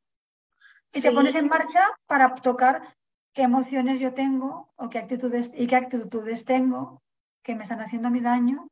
Y 0.92 1.01
te 1.01 1.12
pones 1.12 1.35
en 1.35 1.48
marcha 1.48 1.88
para 2.07 2.35
tocar 2.35 2.94
qué 3.33 3.42
emociones 3.42 3.98
yo 3.98 4.12
tengo 4.12 4.70
o 4.77 4.90
qué 4.90 4.98
actitudes 4.98 5.53
y 5.57 5.66
qué 5.66 5.77
actitudes 5.77 6.44
tengo 6.44 7.03
que 7.42 7.55
me 7.55 7.62
están 7.62 7.81
haciendo 7.81 8.11
mi 8.11 8.20
daño 8.20 8.68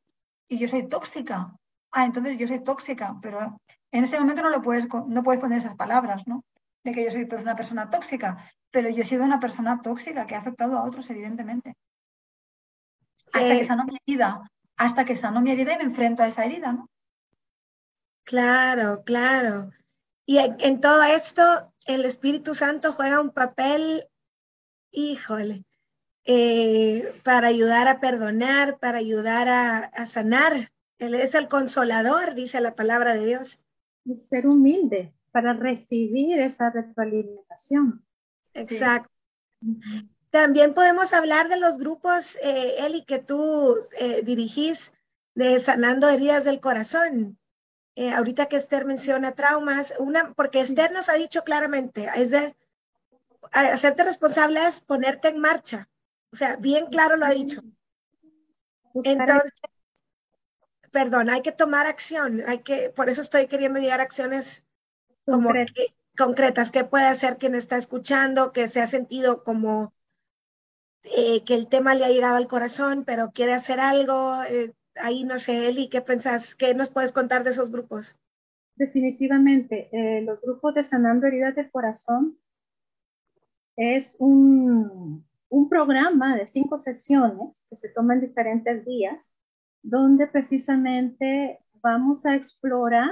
y 0.47 0.59
yo 0.59 0.67
soy 0.67 0.87
tóxica. 0.87 1.55
Ah, 1.91 2.05
entonces 2.05 2.37
yo 2.37 2.47
soy 2.47 2.63
tóxica, 2.63 3.17
pero 3.21 3.59
en 3.91 4.03
ese 4.03 4.19
momento 4.19 4.43
no 4.43 4.49
lo 4.49 4.61
puedes, 4.61 4.85
no 5.07 5.23
puedes 5.23 5.41
poner 5.41 5.59
esas 5.59 5.75
palabras, 5.75 6.23
¿no? 6.27 6.43
De 6.83 6.93
que 6.93 7.03
yo 7.03 7.11
soy 7.11 7.25
pues, 7.25 7.41
una 7.41 7.55
persona 7.55 7.89
tóxica, 7.89 8.51
pero 8.69 8.89
yo 8.89 9.03
he 9.03 9.05
sido 9.05 9.23
una 9.23 9.39
persona 9.39 9.81
tóxica 9.81 10.25
que 10.25 10.35
ha 10.35 10.39
afectado 10.39 10.77
a 10.77 10.83
otros, 10.83 11.09
evidentemente. 11.09 11.75
Hasta 13.33 13.57
que 13.57 13.65
sanó 13.65 13.85
mi 13.85 13.97
herida, 14.05 14.41
hasta 14.85 15.05
que 15.05 15.15
sanó 15.15 15.41
mi 15.41 15.51
herida 15.51 15.73
y 15.73 15.77
me 15.77 15.83
enfrento 15.83 16.23
a 16.23 16.27
esa 16.27 16.45
herida, 16.45 16.73
¿no? 16.73 16.89
Claro, 18.23 19.03
claro. 19.03 19.71
Y 20.25 20.37
en 20.37 20.79
todo 20.79 21.03
esto, 21.03 21.73
el 21.87 22.05
Espíritu 22.05 22.53
Santo 22.53 22.93
juega 22.93 23.19
un 23.19 23.31
papel 23.31 24.05
híjole, 24.91 25.65
eh, 26.25 27.19
para 27.23 27.47
ayudar 27.47 27.87
a 27.87 27.99
perdonar, 27.99 28.77
para 28.79 28.99
ayudar 28.99 29.47
a, 29.49 30.05
sanar. 30.05 30.71
Él 30.99 31.15
es 31.15 31.33
el 31.33 31.47
consolador, 31.47 32.35
dice 32.35 32.61
la 32.61 32.75
palabra 32.75 33.15
de 33.15 33.25
Dios. 33.25 33.59
Y 34.05 34.15
ser 34.15 34.47
humilde 34.47 35.13
para 35.31 35.53
recibir 35.53 36.39
esa 36.39 36.69
retroalimentación. 36.69 38.05
Exacto. 38.53 39.11
También 40.31 40.73
podemos 40.73 41.13
hablar 41.13 41.49
de 41.49 41.57
los 41.57 41.77
grupos, 41.77 42.37
eh, 42.41 42.77
Eli, 42.79 43.03
que 43.03 43.19
tú 43.19 43.77
eh, 43.99 44.21
dirigís 44.23 44.93
de 45.35 45.59
sanando 45.59 46.09
heridas 46.09 46.45
del 46.45 46.61
corazón. 46.61 47.37
Eh, 47.95 48.11
ahorita 48.13 48.45
que 48.45 48.55
Esther 48.55 48.85
menciona 48.85 49.33
traumas, 49.33 49.93
una, 49.99 50.33
porque 50.33 50.61
Esther 50.61 50.93
nos 50.93 51.09
ha 51.09 51.13
dicho 51.13 51.43
claramente, 51.43 52.09
es 52.15 52.31
de 52.31 52.55
hacerte 53.51 54.03
responsable 54.05 54.65
es 54.65 54.79
ponerte 54.79 55.27
en 55.27 55.39
marcha. 55.39 55.89
O 56.31 56.37
sea, 56.37 56.55
bien 56.55 56.85
claro 56.85 57.17
lo 57.17 57.25
ha 57.25 57.31
dicho. 57.31 57.61
Entonces, 59.03 59.51
perdón, 60.91 61.29
hay 61.29 61.41
que 61.41 61.51
tomar 61.51 61.87
acción, 61.87 62.41
hay 62.47 62.59
que, 62.59 62.89
por 62.89 63.09
eso 63.09 63.21
estoy 63.21 63.47
queriendo 63.47 63.79
llegar 63.79 63.99
a 63.99 64.03
acciones 64.03 64.63
como 65.25 65.51
concretas. 66.17 66.71
Que, 66.71 66.85
puede 66.85 67.05
hacer 67.05 67.37
quien 67.37 67.55
está 67.55 67.75
escuchando, 67.75 68.53
que 68.53 68.69
se 68.69 68.79
ha 68.79 68.87
sentido 68.87 69.43
como 69.43 69.93
eh, 71.03 71.43
que 71.43 71.55
el 71.55 71.67
tema 71.67 71.95
le 71.95 72.05
ha 72.05 72.09
llegado 72.09 72.35
al 72.35 72.47
corazón, 72.47 73.03
pero 73.05 73.31
quiere 73.31 73.53
hacer 73.53 73.79
algo? 73.79 74.43
Eh, 74.43 74.73
ahí 74.95 75.23
no 75.23 75.39
sé, 75.39 75.69
Eli, 75.69 75.89
¿qué 75.89 76.01
pensás? 76.01 76.55
¿Qué 76.55 76.73
nos 76.73 76.89
puedes 76.89 77.11
contar 77.11 77.43
de 77.43 77.51
esos 77.51 77.71
grupos? 77.71 78.17
Definitivamente, 78.75 79.89
eh, 79.91 80.21
los 80.21 80.41
grupos 80.41 80.73
de 80.75 80.83
Sanando 80.83 81.27
Heridas 81.27 81.55
del 81.55 81.71
Corazón 81.71 82.37
es 83.75 84.17
un, 84.19 85.25
programa 85.69 86.35
de 86.35 86.47
cinco 86.47 86.77
sesiones 86.77 87.65
que 87.69 87.77
se 87.77 87.89
toman 87.89 88.19
diferentes 88.19 88.85
días, 88.85 89.37
donde 89.81 90.27
precisamente 90.27 91.59
vamos 91.75 92.25
a 92.25 92.35
explorar 92.35 93.09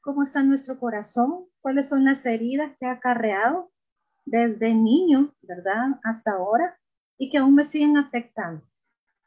cómo 0.00 0.22
está 0.22 0.42
nuestro 0.42 0.78
corazón, 0.78 1.46
cuáles 1.60 1.88
son 1.88 2.04
las 2.04 2.24
heridas 2.24 2.76
que 2.78 2.86
ha 2.86 2.92
acarreado 2.92 3.72
desde 4.24 4.74
niño, 4.74 5.34
¿verdad? 5.42 5.98
Hasta 6.04 6.32
ahora 6.32 6.78
y 7.22 7.30
que 7.30 7.38
aún 7.38 7.54
me 7.54 7.64
siguen 7.64 7.96
afectando, 7.96 8.66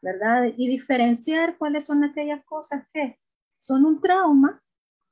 ¿verdad? 0.01 0.51
Y 0.57 0.67
diferenciar 0.67 1.57
cuáles 1.57 1.85
son 1.85 2.03
aquellas 2.03 2.43
cosas 2.43 2.85
que 2.91 3.17
son 3.57 3.85
un 3.85 4.01
trauma, 4.01 4.61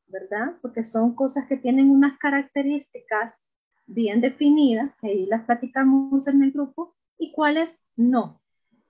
¿verdad? 0.05 0.57
Porque 0.61 0.83
son 0.83 1.15
cosas 1.15 1.47
que 1.47 1.55
tienen 1.55 1.89
unas 1.89 2.17
características 2.17 3.47
bien 3.85 4.19
definidas, 4.19 4.97
que 4.99 5.07
ahí 5.07 5.25
las 5.27 5.45
platicamos 5.45 6.27
en 6.27 6.43
el 6.43 6.51
grupo, 6.51 6.93
y 7.17 7.31
cuáles 7.31 7.89
no. 7.95 8.41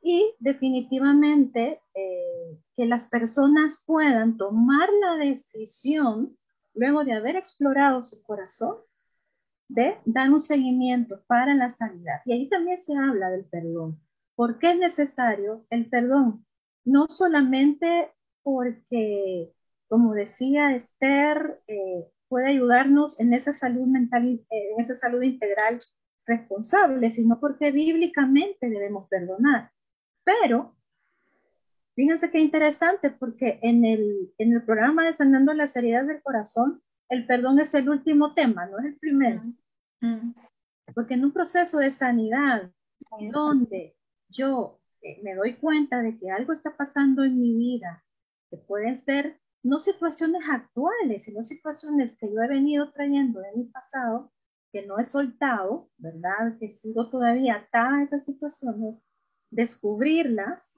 Y 0.02 0.34
definitivamente 0.40 1.80
eh, 1.94 2.60
que 2.76 2.88
las 2.88 3.08
personas 3.10 3.84
puedan 3.86 4.38
tomar 4.38 4.90
la 5.02 5.18
decisión, 5.24 6.36
luego 6.74 7.04
de 7.06 7.14
haber 7.14 7.36
explorado 7.36 8.02
su 8.02 8.24
corazón, 8.24 8.78
de 9.68 9.98
dar 10.06 10.32
un 10.32 10.40
seguimiento 10.40 11.24
para 11.28 11.54
la 11.54 11.70
sanidad. 11.70 12.22
Y 12.26 12.34
ahí 12.34 12.50
también 12.50 12.78
se 12.78 12.96
habla 12.96 13.30
del 13.30 13.46
perdón. 13.46 14.00
¿Por 14.36 14.60
qué 14.60 14.72
es 14.72 14.78
necesario 14.78 15.66
el 15.70 15.90
perdón? 15.90 16.46
No 16.86 17.08
solamente 17.08 18.12
porque 18.44 19.54
como 19.94 20.16
decía 20.16 20.74
Esther, 20.74 21.62
eh, 21.68 22.08
puede 22.28 22.48
ayudarnos 22.48 23.20
en 23.20 23.32
esa 23.36 23.54
salud 23.54 23.86
mental, 23.86 24.44
en 24.50 24.80
esa 24.80 24.96
salud 24.96 25.22
integral 25.22 25.80
responsable, 26.26 27.12
sino 27.12 27.40
porque 27.40 27.70
bíblicamente 27.70 28.72
debemos 28.72 29.08
perdonar. 29.08 29.70
Pero, 30.24 30.76
fíjense 31.94 32.32
qué 32.32 32.40
interesante, 32.40 33.12
porque 33.12 33.60
en 33.62 33.86
el, 33.86 34.34
en 34.40 34.54
el 34.54 34.64
programa 34.64 35.06
de 35.06 35.14
Sanando 35.14 35.54
las 35.54 35.76
heridas 35.76 36.08
del 36.08 36.24
corazón, 36.24 36.82
el 37.10 37.26
perdón 37.28 37.60
es 37.60 37.74
el 37.74 37.90
último 37.90 38.34
tema, 38.34 38.66
no 38.66 38.80
es 38.80 38.86
el 38.86 38.98
primero. 38.98 39.44
Porque 40.94 41.14
en 41.14 41.26
un 41.26 41.32
proceso 41.32 41.80
de 41.80 41.92
sanidad, 41.92 42.72
donde 43.32 43.96
yo 44.30 44.80
eh, 45.02 45.22
me 45.24 45.36
doy 45.36 45.56
cuenta 45.56 46.02
de 46.02 46.18
que 46.18 46.32
algo 46.32 46.54
está 46.54 46.76
pasando 46.76 47.24
en 47.24 47.40
mi 47.40 47.56
vida, 47.56 48.04
que 48.50 48.58
pueden 48.58 48.98
ser 48.98 49.40
no 49.64 49.80
situaciones 49.80 50.44
actuales, 50.50 51.24
sino 51.24 51.44
situaciones 51.44 52.18
que 52.20 52.28
yo 52.28 52.42
he 52.42 52.48
venido 52.48 52.92
trayendo 52.92 53.40
de 53.40 53.54
mi 53.56 53.64
pasado, 53.66 54.32
que 54.72 54.86
no 54.86 55.00
he 55.00 55.04
soltado, 55.04 55.90
¿verdad? 55.98 56.58
Que 56.60 56.68
sigo 56.68 57.10
todavía 57.10 57.56
atada 57.56 58.00
a 58.00 58.04
esas 58.04 58.26
situaciones, 58.26 59.02
descubrirlas, 59.52 60.74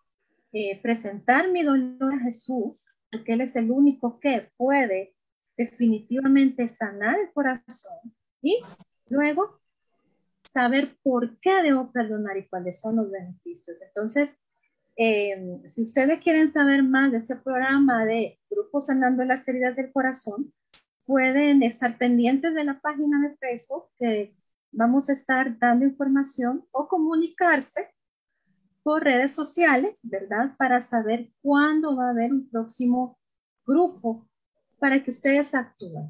eh, 0.51 0.79
presentar 0.81 1.51
mi 1.51 1.63
dolor 1.63 2.13
a 2.13 2.19
Jesús, 2.19 2.83
porque 3.11 3.33
Él 3.33 3.41
es 3.41 3.55
el 3.55 3.71
único 3.71 4.19
que 4.19 4.51
puede 4.57 5.14
definitivamente 5.57 6.67
sanar 6.67 7.19
el 7.19 7.31
corazón 7.33 8.13
y 8.41 8.59
luego 9.07 9.59
saber 10.43 10.97
por 11.03 11.39
qué 11.39 11.61
debo 11.63 11.91
perdonar 11.91 12.37
y 12.37 12.47
cuáles 12.47 12.79
son 12.79 12.97
los 12.97 13.11
beneficios. 13.11 13.77
Entonces, 13.81 14.41
eh, 14.97 15.61
si 15.65 15.83
ustedes 15.83 16.19
quieren 16.21 16.47
saber 16.47 16.83
más 16.83 17.11
de 17.11 17.17
ese 17.17 17.35
programa 17.37 18.05
de 18.05 18.39
Grupos 18.49 18.87
Sanando 18.87 19.25
las 19.25 19.47
Heridas 19.47 19.75
del 19.75 19.91
Corazón, 19.91 20.53
pueden 21.05 21.63
estar 21.63 21.97
pendientes 21.97 22.53
de 22.53 22.63
la 22.63 22.79
página 22.79 23.21
de 23.21 23.35
Facebook 23.37 23.85
que 23.97 24.35
vamos 24.71 25.09
a 25.09 25.13
estar 25.13 25.57
dando 25.59 25.85
información 25.85 26.65
o 26.71 26.87
comunicarse 26.87 27.93
por 28.83 29.03
redes 29.03 29.33
sociales, 29.33 29.99
¿verdad? 30.03 30.55
Para 30.57 30.79
saber 30.79 31.31
cuándo 31.41 31.95
va 31.95 32.07
a 32.07 32.11
haber 32.11 32.31
un 32.31 32.49
próximo 32.49 33.17
grupo 33.65 34.27
para 34.79 35.03
que 35.03 35.11
ustedes 35.11 35.53
actúen. 35.55 36.09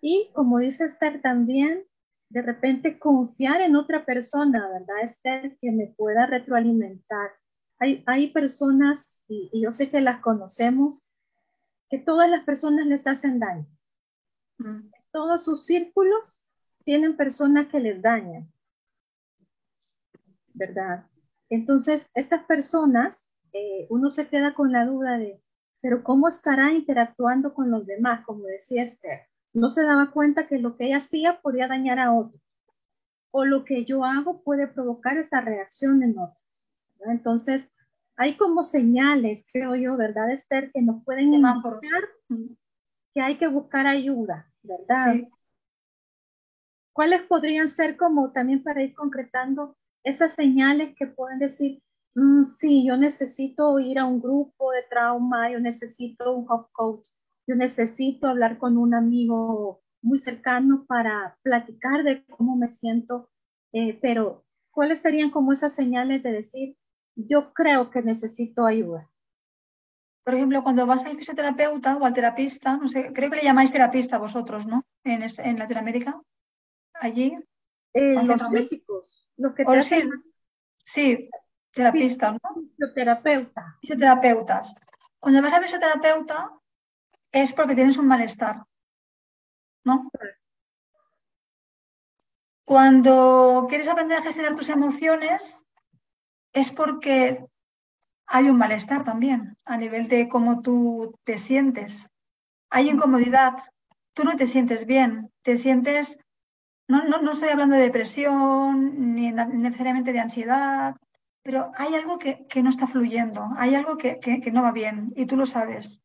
Y 0.00 0.30
como 0.32 0.58
dice 0.58 0.84
Esther 0.84 1.20
también, 1.20 1.84
de 2.28 2.42
repente 2.42 2.98
confiar 2.98 3.60
en 3.60 3.76
otra 3.76 4.04
persona, 4.04 4.68
¿verdad, 4.68 5.02
Esther? 5.02 5.56
Que 5.60 5.70
me 5.70 5.88
pueda 5.96 6.26
retroalimentar. 6.26 7.30
Hay, 7.78 8.02
hay 8.06 8.30
personas, 8.30 9.24
y, 9.28 9.50
y 9.52 9.62
yo 9.62 9.72
sé 9.72 9.90
que 9.90 10.00
las 10.00 10.20
conocemos, 10.20 11.10
que 11.88 11.98
todas 11.98 12.28
las 12.28 12.44
personas 12.44 12.86
les 12.86 13.06
hacen 13.06 13.38
daño. 13.38 13.66
Mm. 14.58 14.90
Todos 15.12 15.44
sus 15.44 15.64
círculos 15.64 16.48
tienen 16.84 17.16
personas 17.16 17.68
que 17.68 17.80
les 17.80 18.02
dañan, 18.02 18.50
¿verdad? 20.54 21.06
Entonces, 21.48 22.10
estas 22.14 22.44
personas, 22.44 23.32
eh, 23.52 23.86
uno 23.90 24.10
se 24.10 24.28
queda 24.28 24.54
con 24.54 24.72
la 24.72 24.84
duda 24.84 25.18
de, 25.18 25.42
pero 25.86 26.02
¿cómo 26.02 26.26
estará 26.26 26.72
interactuando 26.72 27.54
con 27.54 27.70
los 27.70 27.86
demás? 27.86 28.24
Como 28.26 28.42
decía 28.42 28.82
Esther, 28.82 29.20
no 29.52 29.70
se 29.70 29.84
daba 29.84 30.10
cuenta 30.10 30.48
que 30.48 30.58
lo 30.58 30.76
que 30.76 30.86
ella 30.86 30.96
hacía 30.96 31.40
podía 31.40 31.68
dañar 31.68 32.00
a 32.00 32.12
otros, 32.12 32.42
o 33.30 33.44
lo 33.44 33.64
que 33.64 33.84
yo 33.84 34.04
hago 34.04 34.42
puede 34.42 34.66
provocar 34.66 35.16
esa 35.16 35.40
reacción 35.40 36.02
en 36.02 36.18
otros. 36.18 36.68
Entonces, 37.02 37.72
hay 38.16 38.36
como 38.36 38.64
señales, 38.64 39.46
creo 39.52 39.76
yo, 39.76 39.96
¿verdad, 39.96 40.32
Esther, 40.32 40.72
que 40.72 40.82
nos 40.82 41.04
pueden 41.04 41.32
indicar 41.34 42.08
que 43.14 43.20
hay 43.20 43.36
que 43.36 43.46
buscar 43.46 43.86
ayuda, 43.86 44.52
¿verdad? 44.62 45.14
¿Cuáles 46.92 47.22
podrían 47.22 47.68
ser 47.68 47.96
como 47.96 48.32
también 48.32 48.60
para 48.60 48.82
ir 48.82 48.92
concretando 48.92 49.76
esas 50.02 50.34
señales 50.34 50.96
que 50.96 51.06
pueden 51.06 51.38
decir, 51.38 51.80
mm, 52.16 52.44
sí, 52.44 52.84
yo 52.86 52.96
necesito 52.96 53.78
ir 53.78 53.98
a 53.98 54.04
un 54.04 54.20
grupo 54.20 54.72
de 54.72 54.82
trauma, 54.82 55.50
yo 55.50 55.60
necesito 55.60 56.34
un 56.34 56.46
health 56.50 56.68
coach, 56.72 57.06
yo 57.46 57.54
necesito 57.54 58.26
hablar 58.26 58.58
con 58.58 58.76
un 58.76 58.94
amigo 58.94 59.82
muy 60.02 60.20
cercano 60.20 60.84
para 60.86 61.38
platicar 61.42 62.02
de 62.02 62.24
cómo 62.26 62.56
me 62.56 62.66
siento, 62.66 63.30
eh, 63.72 63.98
pero 64.00 64.44
¿cuáles 64.70 65.00
serían 65.00 65.30
como 65.30 65.52
esas 65.52 65.74
señales 65.74 66.22
de 66.22 66.32
decir, 66.32 66.76
yo 67.14 67.52
creo 67.52 67.90
que 67.90 68.02
necesito 68.02 68.66
ayuda? 68.66 69.10
Por 70.24 70.34
ejemplo, 70.34 70.62
cuando 70.64 70.86
vas 70.86 71.04
al 71.04 71.16
fisioterapeuta 71.16 71.96
o 71.96 72.04
al 72.04 72.12
terapista, 72.12 72.76
no 72.76 72.88
sé, 72.88 73.12
creo 73.12 73.30
que 73.30 73.36
le 73.36 73.44
llamáis 73.44 73.70
terapista 73.70 74.18
vosotros, 74.18 74.66
¿no? 74.66 74.84
En, 75.04 75.22
en 75.22 75.58
Latinoamérica, 75.58 76.20
allí. 76.94 77.38
Eh, 77.94 78.22
los 78.24 78.48
físicos. 78.48 79.28
Lo 79.36 79.54
que 79.54 79.64
te 79.64 79.82
sí, 79.82 80.02
sí, 80.84 81.30
terapista, 81.76 82.32
¿no? 82.32 82.40
Fisioterapeuta. 82.70 83.76
Fisioterapeutas. 83.82 84.74
Cuando 85.20 85.42
vas 85.42 85.52
a 85.52 85.60
fisioterapeuta 85.60 86.50
es 87.30 87.52
porque 87.52 87.74
tienes 87.74 87.98
un 87.98 88.06
malestar, 88.06 88.64
¿no? 89.84 90.10
Cuando 92.64 93.66
quieres 93.68 93.88
aprender 93.88 94.18
a 94.18 94.22
gestionar 94.22 94.54
tus 94.54 94.70
emociones 94.70 95.66
es 96.54 96.70
porque 96.70 97.44
hay 98.26 98.48
un 98.48 98.56
malestar 98.56 99.04
también 99.04 99.58
a 99.66 99.76
nivel 99.76 100.08
de 100.08 100.28
cómo 100.30 100.62
tú 100.62 101.14
te 101.24 101.36
sientes. 101.36 102.08
Hay 102.70 102.88
incomodidad, 102.88 103.58
tú 104.14 104.24
no 104.24 104.36
te 104.36 104.46
sientes 104.46 104.86
bien, 104.86 105.30
te 105.42 105.58
sientes 105.58 106.18
no, 106.88 107.04
no, 107.04 107.20
no 107.20 107.32
estoy 107.32 107.48
hablando 107.50 107.74
de 107.74 107.82
depresión 107.82 109.14
ni 109.14 109.32
necesariamente 109.32 110.12
de 110.12 110.20
ansiedad, 110.20 110.94
pero 111.46 111.70
hay 111.76 111.94
algo 111.94 112.18
que, 112.18 112.44
no 112.60 112.70
está 112.70 112.88
fluyendo, 112.88 113.50
hay 113.56 113.76
algo 113.76 113.96
que, 113.96 114.18
que, 114.18 114.50
no 114.50 114.64
va 114.64 114.72
bien 114.72 115.12
y 115.14 115.26
tú 115.26 115.36
lo 115.36 115.46
sabes. 115.46 116.02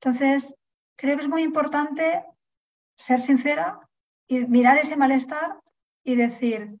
Entonces, 0.00 0.54
creo 0.96 1.14
que 1.14 1.24
es 1.24 1.28
muy 1.28 1.42
importante 1.42 2.24
ser 2.96 3.20
sincera 3.20 3.80
y 4.26 4.46
mirar 4.46 4.78
ese 4.78 4.96
malestar 4.96 5.60
y 6.04 6.16
decir, 6.16 6.78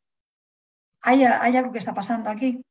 hay, 1.02 1.22
hay 1.22 1.56
algo 1.58 1.70
que 1.70 1.80
está 1.80 1.92
pasando 1.92 2.30
aquí 2.30 2.64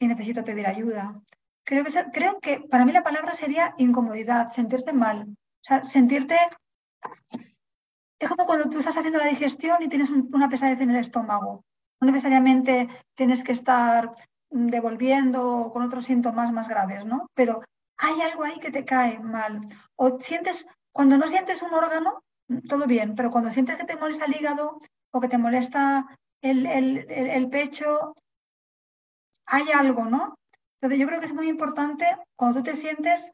y 0.00 0.08
necesito 0.08 0.44
pedir 0.44 0.66
ayuda. 0.66 1.22
Creo 1.62 1.84
que, 1.84 1.92
creo 2.12 2.40
que 2.40 2.58
para 2.68 2.84
mí 2.84 2.90
la 2.90 3.04
palabra 3.04 3.32
sería 3.32 3.76
incomodidad, 3.78 4.50
sentirte 4.50 4.92
mal, 4.92 5.28
o 5.28 5.64
sea, 5.64 5.84
sentirte 5.84 6.36
es 8.18 8.28
como 8.28 8.44
cuando 8.44 8.68
tú 8.68 8.80
estás 8.80 8.96
haciendo 8.96 9.20
la 9.20 9.28
digestión 9.28 9.84
y 9.84 9.88
tienes 9.88 10.10
una 10.10 10.48
pesadez 10.48 10.80
en 10.80 10.90
el 10.90 10.96
estómago. 10.96 11.64
No 12.00 12.10
necesariamente 12.10 12.88
tienes 13.14 13.44
que 13.44 13.52
estar 13.52 14.12
devolviendo 14.50 15.70
con 15.72 15.82
otros 15.82 16.04
síntomas 16.04 16.52
más 16.52 16.68
graves, 16.68 17.04
¿no? 17.04 17.30
Pero 17.34 17.62
hay 17.96 18.20
algo 18.20 18.44
ahí 18.44 18.58
que 18.58 18.70
te 18.70 18.84
cae 18.84 19.18
mal. 19.18 19.60
O 19.96 20.20
sientes, 20.20 20.66
cuando 20.92 21.16
no 21.16 21.26
sientes 21.26 21.62
un 21.62 21.72
órgano, 21.72 22.22
todo 22.68 22.86
bien, 22.86 23.14
pero 23.14 23.30
cuando 23.30 23.50
sientes 23.50 23.76
que 23.76 23.84
te 23.84 23.96
molesta 23.96 24.24
el 24.24 24.36
hígado 24.36 24.78
o 25.12 25.20
que 25.20 25.28
te 25.28 25.38
molesta 25.38 26.06
el, 26.42 26.66
el 26.66 27.48
pecho, 27.48 28.14
hay 29.46 29.70
algo, 29.72 30.04
¿no? 30.04 30.36
Entonces 30.80 30.98
yo 30.98 31.06
creo 31.06 31.20
que 31.20 31.26
es 31.26 31.34
muy 31.34 31.48
importante 31.48 32.06
cuando 32.36 32.60
tú 32.60 32.64
te 32.70 32.76
sientes 32.76 33.30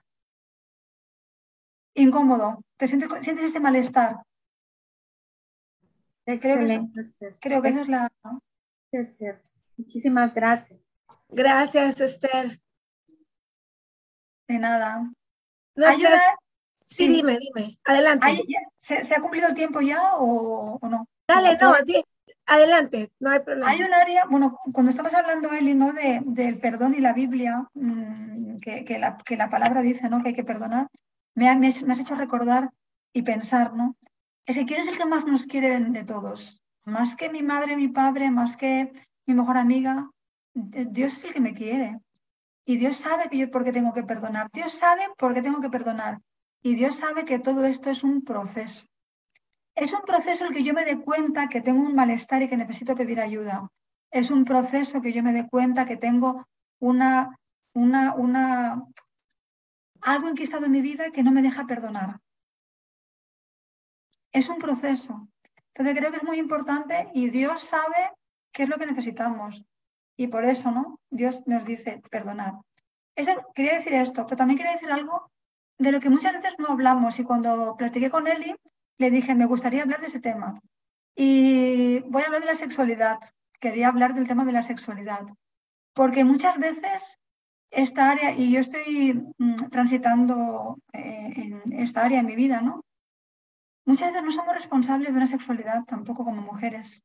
incómodo, 1.95 2.63
te 2.77 2.89
sientes, 2.89 3.09
sientes 3.23 3.47
ese 3.47 3.61
malestar, 3.61 4.17
Excelente. 6.27 7.05
Creo 7.41 7.63
que, 7.63 7.69
esa 7.69 7.83
es 7.83 7.89
la... 7.89 8.13
Muchísimas 9.77 10.35
gracias. 10.35 10.81
Gracias, 11.37 12.01
Esther. 12.01 12.59
De 14.49 14.59
nada. 14.59 15.13
Sí, 16.87 17.09
dime, 17.09 17.39
dime. 17.39 17.79
Adelante. 17.85 18.43
¿se, 18.79 19.15
ha 19.15 19.21
cumplido 19.21 19.49
el 19.49 19.55
tiempo 19.55 19.83
ya 19.83 20.15
o, 20.15 20.79
no? 20.89 21.07
Dale, 21.29 21.59
no, 21.61 21.75
adelante, 22.47 23.13
no 23.21 23.31
hay 23.31 23.41
problema. 23.41 23.71
Hay 23.71 23.83
un 23.83 23.93
área, 23.93 24.25
bueno, 24.25 24.59
cuando 24.73 24.91
estamos 24.91 25.13
hablando, 25.13 25.53
Eli, 25.53 25.75
¿no? 25.75 25.93
De, 25.93 26.23
del 26.25 26.59
perdón 26.59 26.95
y 26.95 27.01
la 27.01 27.13
Biblia, 27.13 27.69
mm, 27.75 28.59
que, 28.61 28.99
la, 28.99 29.19
que, 29.19 29.37
la, 29.37 29.51
palabra 29.51 29.83
dice, 29.83 30.09
¿no? 30.09 30.23
Que 30.23 30.29
hay 30.29 30.35
que 30.35 30.45
perdonar, 30.45 30.89
me, 31.35 31.55
me, 31.57 31.71
me 31.85 31.93
has 31.93 31.99
hecho 31.99 32.15
recordar 32.15 32.71
y 33.13 33.23
pensar, 33.23 33.75
¿no? 33.75 33.95
quién 34.47 34.81
es 34.81 34.89
el 34.89 34.97
que 34.97 35.05
más 35.05 35.27
nos 35.27 35.45
quiere 35.45 35.79
de 35.81 36.05
todos. 36.05 36.63
Más 36.85 37.15
que 37.15 37.29
mi 37.29 37.43
madre, 37.43 37.77
mi 37.77 37.89
padre, 37.89 38.31
más 38.31 38.57
que 38.57 38.93
mi 39.27 39.35
mejor 39.35 39.59
amiga. 39.59 40.09
Eh, 40.73 40.87
Dios 40.91 41.17
es 41.17 41.25
el 41.25 41.35
que 41.35 41.41
me 41.41 41.55
quiere. 41.55 41.99
Y 42.65 42.77
Dios 42.79 42.97
sabe 42.97 43.29
que 43.29 43.39
yo 43.39 43.51
por 43.51 43.65
qué 43.65 43.73
tengo 43.73 43.93
que 43.93 44.03
perdonar. 44.03 44.51
Dios 44.53 44.73
sabe 44.73 45.09
por 45.17 45.35
qué 45.35 45.43
tengo 45.43 45.61
que 45.61 45.71
perdonar. 45.71 46.21
Y 46.63 46.75
Dios 46.75 46.97
sabe 46.97 47.25
que 47.25 47.39
todo 47.39 47.65
esto 47.65 47.91
es 47.91 48.03
un 48.03 48.25
proceso. 48.25 48.87
Es 49.75 49.93
un 49.93 50.01
proceso 50.01 50.47
el 50.47 50.55
que 50.55 50.65
yo 50.65 50.75
me 50.75 50.85
dé 50.85 50.99
cuenta 50.99 51.49
que 51.49 51.61
tengo 51.61 51.81
un 51.81 51.95
malestar 51.95 52.43
y 52.43 52.49
que 52.49 52.57
necesito 52.57 52.97
pedir 52.97 53.21
ayuda. 53.21 53.69
Es 54.11 54.31
un 54.31 54.45
proceso 54.45 55.01
que 55.01 55.13
yo 55.13 55.23
me 55.23 55.33
dé 55.33 55.47
cuenta 55.49 55.87
que 55.87 55.97
tengo 55.97 56.47
una, 56.81 57.39
una, 57.75 58.15
una, 58.15 58.83
algo 60.01 60.29
enquistado 60.29 60.67
en 60.67 60.73
mi 60.73 60.81
vida 60.81 61.11
que 61.11 61.23
no 61.23 61.31
me 61.31 61.43
deja 61.43 61.67
perdonar 61.67 62.21
es 64.37 64.51
un 64.51 64.59
proceso. 64.59 65.29
Entonces 65.73 65.97
creo 65.97 66.11
que 66.11 66.19
es 66.19 66.23
muy 66.23 66.39
importante 66.39 67.09
y 67.15 67.31
Dios 67.31 67.63
sabe 67.63 68.13
qué 68.53 68.65
es 68.65 68.69
lo 68.69 68.77
que 68.77 68.87
necesitamos. 68.87 69.65
Y 70.17 70.29
por 70.29 70.45
eso, 70.45 70.71
¿no? 70.71 70.99
Dios 71.11 71.47
nos 71.47 71.65
dice, 71.65 72.03
perdonad. 72.11 72.55
Eso, 73.15 73.33
quería 73.55 73.79
decir 73.79 73.95
esto, 73.95 74.25
pero 74.27 74.37
también 74.37 74.59
quería 74.59 74.73
decir 74.73 74.91
algo 74.91 75.31
de 75.79 75.93
lo 75.93 76.01
que 76.01 76.11
muchas 76.11 76.33
veces 76.35 76.59
no 76.59 76.69
hablamos. 76.69 77.19
Y 77.19 77.25
cuando 77.25 77.77
platiqué 77.77 78.11
con 78.11 78.27
Eli, 78.27 78.55
le 78.99 79.11
dije, 79.11 79.35
me 79.35 79.47
gustaría 79.47 79.83
hablar 79.83 80.01
de 80.01 80.07
ese 80.07 80.21
tema. 80.21 80.61
Y 81.15 82.01
voy 82.01 82.23
a 82.23 82.27
hablar 82.27 82.41
de 82.41 82.47
la 82.47 82.55
sexualidad. 82.55 83.19
Quería 83.61 83.89
hablar 83.89 84.15
del 84.15 84.29
tema 84.29 84.45
de 84.45 84.53
la 84.53 84.63
sexualidad. 84.63 85.23
Porque 85.95 86.25
muchas 86.25 86.59
veces 86.59 87.19
esta 87.71 88.11
área, 88.11 88.33
y 88.33 88.53
yo 88.53 88.61
estoy 88.61 89.23
mm, 89.39 89.69
transitando 89.71 90.79
eh, 90.93 91.33
en 91.37 91.73
esta 91.73 92.05
área 92.05 92.21
en 92.21 92.27
mi 92.27 92.37
vida, 92.37 92.61
¿no? 92.61 92.85
Muchas 93.85 94.11
veces 94.11 94.25
no 94.25 94.31
somos 94.31 94.55
responsables 94.55 95.13
de 95.13 95.17
una 95.17 95.27
sexualidad 95.27 95.85
tampoco 95.85 96.25
como 96.25 96.43
mujeres. 96.43 97.03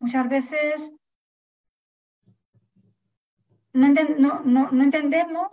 Muchas 0.00 0.28
veces 0.28 0.94
no, 3.72 4.82
entendemos 4.82 5.48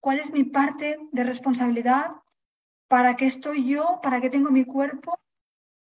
cuál 0.00 0.18
es 0.18 0.32
mi 0.32 0.44
parte 0.44 0.98
de 1.12 1.24
responsabilidad, 1.24 2.12
para 2.88 3.16
qué 3.16 3.26
estoy 3.26 3.68
yo, 3.68 4.00
para 4.02 4.20
qué 4.20 4.30
tengo 4.30 4.50
mi 4.50 4.64
cuerpo, 4.64 5.18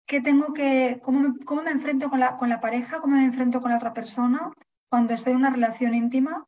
qué 0.07 0.21
tengo 0.21 0.55
que, 0.55 1.01
cómo 1.03 1.21
me, 1.21 1.45
cómo 1.45 1.63
me 1.63 1.71
enfrento 1.71 2.09
con 2.09 2.21
la, 2.21 2.37
con 2.37 2.49
la 2.49 2.61
pareja, 2.61 3.01
cómo 3.01 3.17
me 3.17 3.25
enfrento 3.25 3.61
con 3.61 3.71
la 3.71 3.77
otra 3.77 3.93
persona 3.93 4.53
cuando 4.89 5.13
estoy 5.13 5.33
en 5.33 5.39
una 5.39 5.51
relación 5.51 5.95
íntima. 5.95 6.47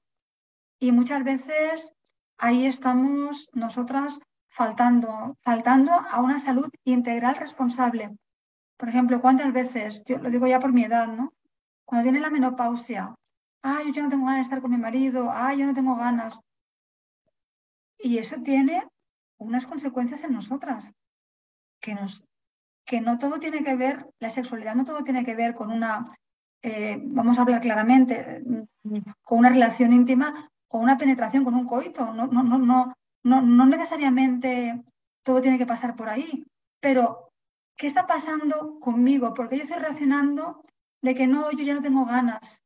Y 0.78 0.92
muchas 0.92 1.24
veces 1.24 1.92
ahí 2.38 2.66
estamos 2.66 3.48
nosotras 3.52 4.18
faltando, 4.48 5.36
faltando 5.42 5.92
a 5.92 6.20
una 6.22 6.38
salud 6.38 6.70
integral 6.84 7.36
responsable. 7.36 8.16
Por 8.78 8.88
ejemplo, 8.88 9.20
¿cuántas 9.20 9.52
veces, 9.52 10.02
yo 10.06 10.18
lo 10.18 10.30
digo 10.30 10.46
ya 10.46 10.60
por 10.60 10.72
mi 10.72 10.84
edad, 10.84 11.08
¿no? 11.08 11.32
Cuando 11.84 12.04
viene 12.04 12.20
la 12.20 12.30
menopausia, 12.30 13.14
ay, 13.66 13.92
yo 13.92 14.02
no 14.02 14.08
tengo 14.08 14.26
ganas 14.26 14.38
de 14.38 14.42
estar 14.42 14.62
con 14.62 14.70
mi 14.70 14.76
marido, 14.76 15.30
ay, 15.32 15.58
yo 15.58 15.66
no 15.66 15.74
tengo 15.74 15.96
ganas. 15.96 16.38
Y 17.98 18.18
eso 18.18 18.36
tiene 18.42 18.86
unas 19.38 19.66
consecuencias 19.66 20.22
en 20.22 20.32
nosotras, 20.32 20.92
que, 21.80 21.94
nos, 21.94 22.24
que 22.84 23.00
no 23.00 23.18
todo 23.18 23.40
tiene 23.40 23.64
que 23.64 23.74
ver, 23.74 24.06
la 24.20 24.30
sexualidad 24.30 24.76
no 24.76 24.84
todo 24.84 25.02
tiene 25.02 25.24
que 25.24 25.34
ver 25.34 25.56
con 25.56 25.72
una, 25.72 26.06
eh, 26.62 27.00
vamos 27.02 27.38
a 27.38 27.42
hablar 27.42 27.60
claramente, 27.60 28.40
con 29.22 29.38
una 29.38 29.50
relación 29.50 29.92
íntima, 29.92 30.48
con 30.68 30.82
una 30.82 30.96
penetración, 30.96 31.42
con 31.42 31.54
un 31.54 31.66
coito. 31.66 32.14
No, 32.14 32.28
no, 32.28 32.44
no, 32.44 32.94
no, 33.24 33.42
no 33.42 33.66
necesariamente 33.66 34.80
todo 35.24 35.42
tiene 35.42 35.58
que 35.58 35.66
pasar 35.66 35.96
por 35.96 36.08
ahí, 36.08 36.44
pero 36.80 37.32
¿qué 37.76 37.88
está 37.88 38.06
pasando 38.06 38.78
conmigo? 38.78 39.34
Porque 39.34 39.56
yo 39.56 39.64
estoy 39.64 39.80
reaccionando 39.80 40.62
de 41.02 41.14
que 41.16 41.26
no, 41.26 41.50
yo 41.50 41.64
ya 41.64 41.74
no 41.74 41.82
tengo 41.82 42.04
ganas. 42.04 42.62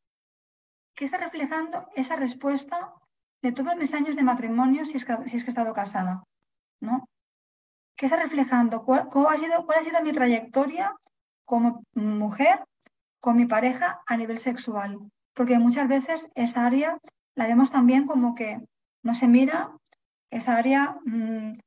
¿Qué 1.01 1.07
está 1.07 1.17
reflejando 1.17 1.89
esa 1.97 2.15
respuesta 2.15 2.93
de 3.41 3.53
todos 3.53 3.75
mis 3.75 3.95
años 3.95 4.17
de 4.17 4.23
matrimonio 4.23 4.85
si 4.85 4.99
es 4.99 5.07
que, 5.07 5.17
si 5.31 5.39
es 5.39 5.45
que 5.45 5.49
he 5.49 5.55
estado 5.55 5.73
casada? 5.73 6.25
¿no? 6.79 7.09
¿Qué 7.97 8.05
está 8.05 8.19
reflejando? 8.19 8.85
¿Cuál, 8.85 9.09
ha 9.31 9.39
sido, 9.39 9.65
¿Cuál 9.65 9.79
ha 9.79 9.83
sido 9.83 10.03
mi 10.03 10.13
trayectoria 10.13 10.95
como 11.47 11.85
mujer 11.95 12.67
con 13.19 13.39
mi 13.39 13.47
pareja 13.47 14.03
a 14.05 14.19
nivel 14.19 14.37
sexual? 14.37 14.99
Porque 15.33 15.59
muchas 15.59 15.89
veces 15.89 16.29
esa 16.35 16.67
área 16.67 16.99
la 17.35 17.47
vemos 17.47 17.71
también 17.71 18.07
como 18.07 18.35
que 18.35 18.61
no 19.03 19.15
se 19.15 19.27
mira, 19.27 19.71
esa 20.31 20.55
área 20.55 20.99
mm, 21.07 21.61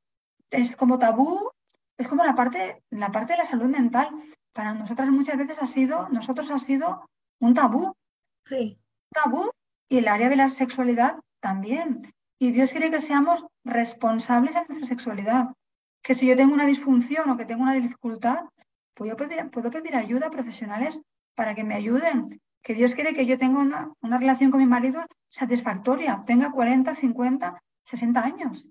es 0.52 0.76
como 0.76 1.00
tabú, 1.00 1.50
es 1.98 2.06
como 2.06 2.22
la 2.22 2.36
parte, 2.36 2.84
la 2.90 3.10
parte 3.10 3.32
de 3.32 3.38
la 3.38 3.46
salud 3.46 3.66
mental. 3.66 4.10
Para 4.52 4.74
nosotras 4.74 5.08
muchas 5.08 5.36
veces 5.36 5.60
ha 5.60 5.66
sido, 5.66 6.08
nosotros 6.10 6.52
ha 6.52 6.60
sido 6.60 7.10
un 7.40 7.54
tabú. 7.54 7.96
Sí. 8.44 8.78
Tabú 9.14 9.50
y 9.88 9.98
el 9.98 10.08
área 10.08 10.28
de 10.28 10.36
la 10.36 10.48
sexualidad 10.48 11.16
también. 11.40 12.12
Y 12.38 12.50
Dios 12.50 12.70
quiere 12.70 12.90
que 12.90 13.00
seamos 13.00 13.46
responsables 13.64 14.54
de 14.54 14.64
nuestra 14.68 14.86
sexualidad. 14.86 15.54
Que 16.02 16.14
si 16.14 16.26
yo 16.26 16.36
tengo 16.36 16.52
una 16.52 16.66
disfunción 16.66 17.30
o 17.30 17.36
que 17.36 17.46
tengo 17.46 17.62
una 17.62 17.74
dificultad, 17.74 18.40
puedo 18.94 19.16
pedir, 19.16 19.50
puedo 19.50 19.70
pedir 19.70 19.96
ayuda 19.96 20.26
a 20.26 20.30
profesionales 20.30 21.00
para 21.34 21.54
que 21.54 21.64
me 21.64 21.74
ayuden. 21.74 22.40
Que 22.62 22.74
Dios 22.74 22.94
quiere 22.94 23.14
que 23.14 23.24
yo 23.24 23.38
tenga 23.38 23.60
una, 23.60 23.92
una 24.02 24.18
relación 24.18 24.50
con 24.50 24.60
mi 24.60 24.66
marido 24.66 25.04
satisfactoria, 25.30 26.22
tenga 26.26 26.50
40, 26.50 26.94
50, 26.94 27.62
60 27.84 28.20
años. 28.20 28.68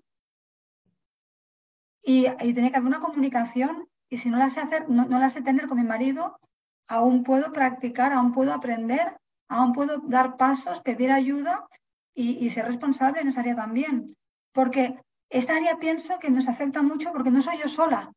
Y, 2.02 2.24
tiene 2.52 2.70
que 2.70 2.76
haber 2.76 2.88
una 2.88 3.00
comunicación 3.00 3.88
y 4.10 4.18
si 4.18 4.28
no 4.28 4.38
la 4.38 4.50
sé 4.50 4.60
hacer, 4.60 4.88
no, 4.88 5.06
la 5.06 5.30
sé 5.30 5.42
tener 5.42 5.66
con 5.66 5.78
mi 5.78 5.84
marido, 5.84 6.38
aún 6.86 7.24
puedo 7.24 7.52
practicar, 7.52 8.12
aún 8.12 8.32
puedo 8.32 8.52
aprender, 8.52 9.16
aún 9.48 9.72
puedo 9.72 9.98
dar 10.06 10.36
pasos, 10.36 10.80
pedir 10.80 11.10
ayuda 11.10 11.66
y, 12.14 12.48
ser 12.50 12.66
responsable 12.66 13.20
en 13.20 13.28
esa 13.28 13.40
área 13.40 13.56
también. 13.56 14.16
Porque 14.52 14.98
esta 15.30 15.56
área 15.56 15.78
pienso 15.78 16.18
que 16.18 16.30
nos 16.30 16.48
afecta 16.48 16.82
mucho 16.82 17.12
porque 17.12 17.30
no 17.30 17.42
soy 17.42 17.58
yo 17.58 17.68
sola. 17.68 18.12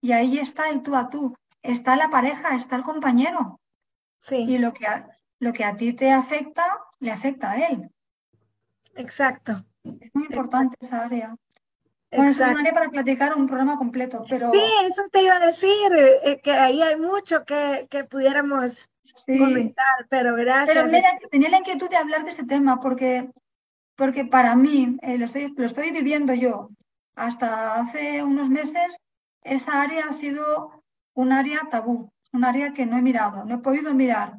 Y 0.00 0.12
ahí 0.12 0.38
está 0.38 0.68
el 0.68 0.82
tú 0.82 0.94
a 0.94 1.08
tú, 1.08 1.34
está 1.62 1.96
la 1.96 2.10
pareja, 2.10 2.54
está 2.54 2.76
el 2.76 2.82
compañero. 2.82 3.60
Sí. 4.20 4.36
Y 4.36 4.58
lo 4.58 4.72
que, 4.72 4.86
lo 5.38 5.52
que 5.52 5.64
a 5.64 5.76
ti 5.76 5.92
te 5.92 6.10
afecta, 6.10 6.78
le 7.00 7.10
afecta 7.10 7.52
a 7.52 7.68
él. 7.68 7.90
Exacto. 8.94 9.64
Es 9.82 10.14
muy 10.14 10.24
importante 10.24 10.76
esa 10.80 11.04
área. 11.04 11.34
Bueno, 12.10 12.30
es 12.30 12.38
una 12.38 12.60
área 12.60 12.72
para 12.72 12.90
platicar 12.90 13.34
un 13.34 13.46
programa 13.46 13.76
completo, 13.76 14.24
pero... 14.28 14.50
Sí, 14.52 14.60
eso 14.86 15.02
te 15.12 15.22
iba 15.22 15.36
a 15.36 15.46
decir, 15.46 15.92
eh, 16.24 16.40
que 16.42 16.52
ahí 16.52 16.80
hay 16.80 16.96
mucho 16.96 17.44
que, 17.44 17.86
que 17.90 18.04
pudiéramos 18.04 18.88
comentar, 19.26 20.06
pero 20.08 20.34
gracias. 20.34 20.76
Pero 20.76 20.86
mira, 20.88 21.08
tenía 21.30 21.50
la 21.50 21.58
inquietud 21.58 21.88
de 21.88 21.96
hablar 21.96 22.24
de 22.24 22.30
ese 22.30 22.44
tema 22.44 22.80
porque, 22.80 23.30
porque 23.96 24.24
para 24.24 24.54
mí, 24.56 24.96
eh, 25.02 25.18
lo, 25.18 25.24
estoy, 25.24 25.54
lo 25.56 25.66
estoy 25.66 25.90
viviendo 25.90 26.34
yo, 26.34 26.70
hasta 27.14 27.74
hace 27.74 28.22
unos 28.22 28.48
meses, 28.48 28.96
esa 29.42 29.82
área 29.82 30.06
ha 30.08 30.12
sido 30.12 30.82
un 31.14 31.32
área 31.32 31.68
tabú, 31.70 32.10
un 32.32 32.44
área 32.44 32.72
que 32.74 32.86
no 32.86 32.96
he 32.96 33.02
mirado, 33.02 33.44
no 33.44 33.56
he 33.56 33.58
podido 33.58 33.94
mirar. 33.94 34.38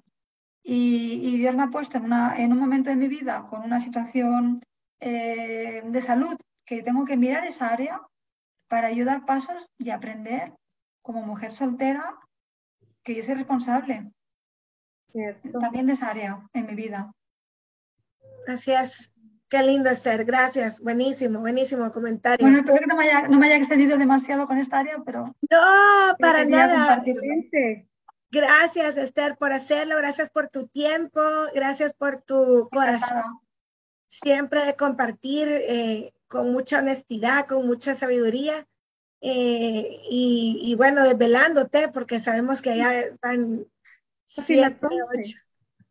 Y, 0.63 1.37
Dios 1.37 1.55
me 1.55 1.63
ha 1.63 1.67
puesto 1.67 1.97
en, 1.97 2.05
una, 2.05 2.35
en, 2.37 2.51
un 2.51 2.59
momento 2.59 2.89
de 2.89 2.95
mi 2.95 3.07
vida 3.07 3.47
con 3.49 3.63
una 3.63 3.79
situación 3.79 4.61
eh, 4.99 5.81
de 5.85 6.01
salud 6.01 6.35
que 6.65 6.83
tengo 6.83 7.05
que 7.05 7.17
mirar 7.17 7.45
esa 7.47 7.69
área 7.69 8.01
para 8.67 8.87
ayudar 8.87 9.25
pasos 9.25 9.65
y 9.77 9.89
aprender 9.89 10.53
como 11.01 11.23
mujer 11.23 11.51
soltera 11.51 12.15
que 13.03 13.15
yo 13.15 13.23
soy 13.23 13.35
responsable 13.35 14.11
también 15.61 15.87
de 15.87 15.93
esa 15.93 16.09
área 16.09 16.39
en 16.53 16.65
mi 16.65 16.75
vida. 16.75 17.11
Gracias. 18.45 19.11
Qué 19.49 19.63
lindo, 19.63 19.89
Esther. 19.89 20.25
Gracias. 20.25 20.79
Buenísimo, 20.79 21.39
buenísimo 21.39 21.91
comentario. 21.91 22.45
Bueno, 22.45 22.59
espero 22.59 22.79
que 22.79 22.85
no 22.85 22.95
me 22.95 23.03
haya, 23.05 23.27
no 23.27 23.39
me 23.39 23.47
haya 23.47 23.55
extendido 23.55 23.97
demasiado 23.97 24.45
con 24.45 24.59
esta 24.59 24.79
área, 24.79 25.01
pero... 25.03 25.35
No, 25.49 26.15
para 26.19 26.45
nada. 26.45 27.03
Gracias, 28.31 28.97
Esther, 28.97 29.37
por 29.37 29.51
hacerlo. 29.51 29.97
Gracias 29.97 30.29
por 30.29 30.49
tu 30.49 30.67
tiempo. 30.67 31.21
Gracias 31.55 31.95
por 31.95 32.21
tu 32.21 32.69
corazón. 32.71 33.23
Siempre 34.07 34.65
de 34.65 34.75
compartir 34.75 35.47
eh, 35.49 36.13
con 36.27 36.51
mucha 36.51 36.77
honestidad, 36.77 37.47
con 37.47 37.65
mucha 37.65 37.95
sabiduría. 37.95 38.67
Eh, 39.21 39.97
y, 40.11 40.75
bueno, 40.77 41.03
desvelándote, 41.03 41.89
porque 41.89 42.19
sabemos 42.19 42.61
que 42.61 42.69
allá 42.69 43.17
van 43.21 43.65
siete, 44.29 44.85
ocho. 44.85 45.37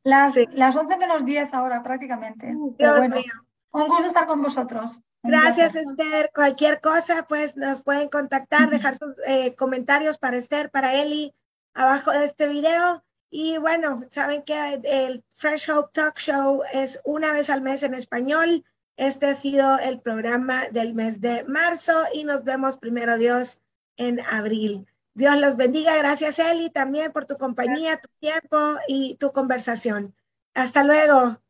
Las, 0.04 0.34
las 0.52 0.76
11 0.76 0.96
menos 0.96 1.24
10 1.24 1.52
ahora 1.52 1.82
prácticamente. 1.82 2.54
Dios 2.78 3.08
mío. 3.08 3.32
Un 3.72 3.86
gusto 3.88 4.06
estar 4.06 4.26
con 4.26 4.40
vosotros. 4.40 5.02
Gracias, 5.22 5.74
Esther. 5.74 6.30
Cualquier 6.34 6.80
cosa, 6.80 7.26
pues 7.28 7.56
nos 7.56 7.82
pueden 7.82 8.08
contactar, 8.08 8.70
dejar 8.70 8.96
sus 8.96 9.14
eh, 9.26 9.54
comentarios 9.56 10.16
para 10.16 10.36
Esther, 10.36 10.70
para 10.70 10.94
Eli, 10.94 11.34
abajo 11.74 12.12
de 12.12 12.24
este 12.24 12.46
video. 12.46 13.04
Y 13.30 13.58
bueno, 13.58 14.00
saben 14.08 14.42
que 14.42 14.80
el 14.84 15.24
Fresh 15.32 15.70
Hope 15.70 15.90
Talk 15.92 16.18
Show 16.18 16.62
es 16.72 17.00
una 17.04 17.32
vez 17.32 17.50
al 17.50 17.60
mes 17.60 17.82
en 17.82 17.94
español. 17.94 18.64
Este 18.96 19.26
ha 19.26 19.34
sido 19.34 19.78
el 19.78 20.00
programa 20.00 20.68
del 20.70 20.94
mes 20.94 21.20
de 21.20 21.44
marzo 21.44 22.04
y 22.14 22.24
nos 22.24 22.44
vemos 22.44 22.78
primero 22.78 23.18
Dios 23.18 23.60
en 23.96 24.20
abril. 24.20 24.86
Dios 25.18 25.36
los 25.36 25.56
bendiga. 25.56 25.96
Gracias, 25.96 26.38
Eli, 26.38 26.70
también 26.70 27.10
por 27.10 27.26
tu 27.26 27.36
compañía, 27.36 28.00
tu 28.00 28.08
tiempo 28.20 28.56
y 28.86 29.16
tu 29.16 29.32
conversación. 29.32 30.14
Hasta 30.54 30.84
luego. 30.84 31.42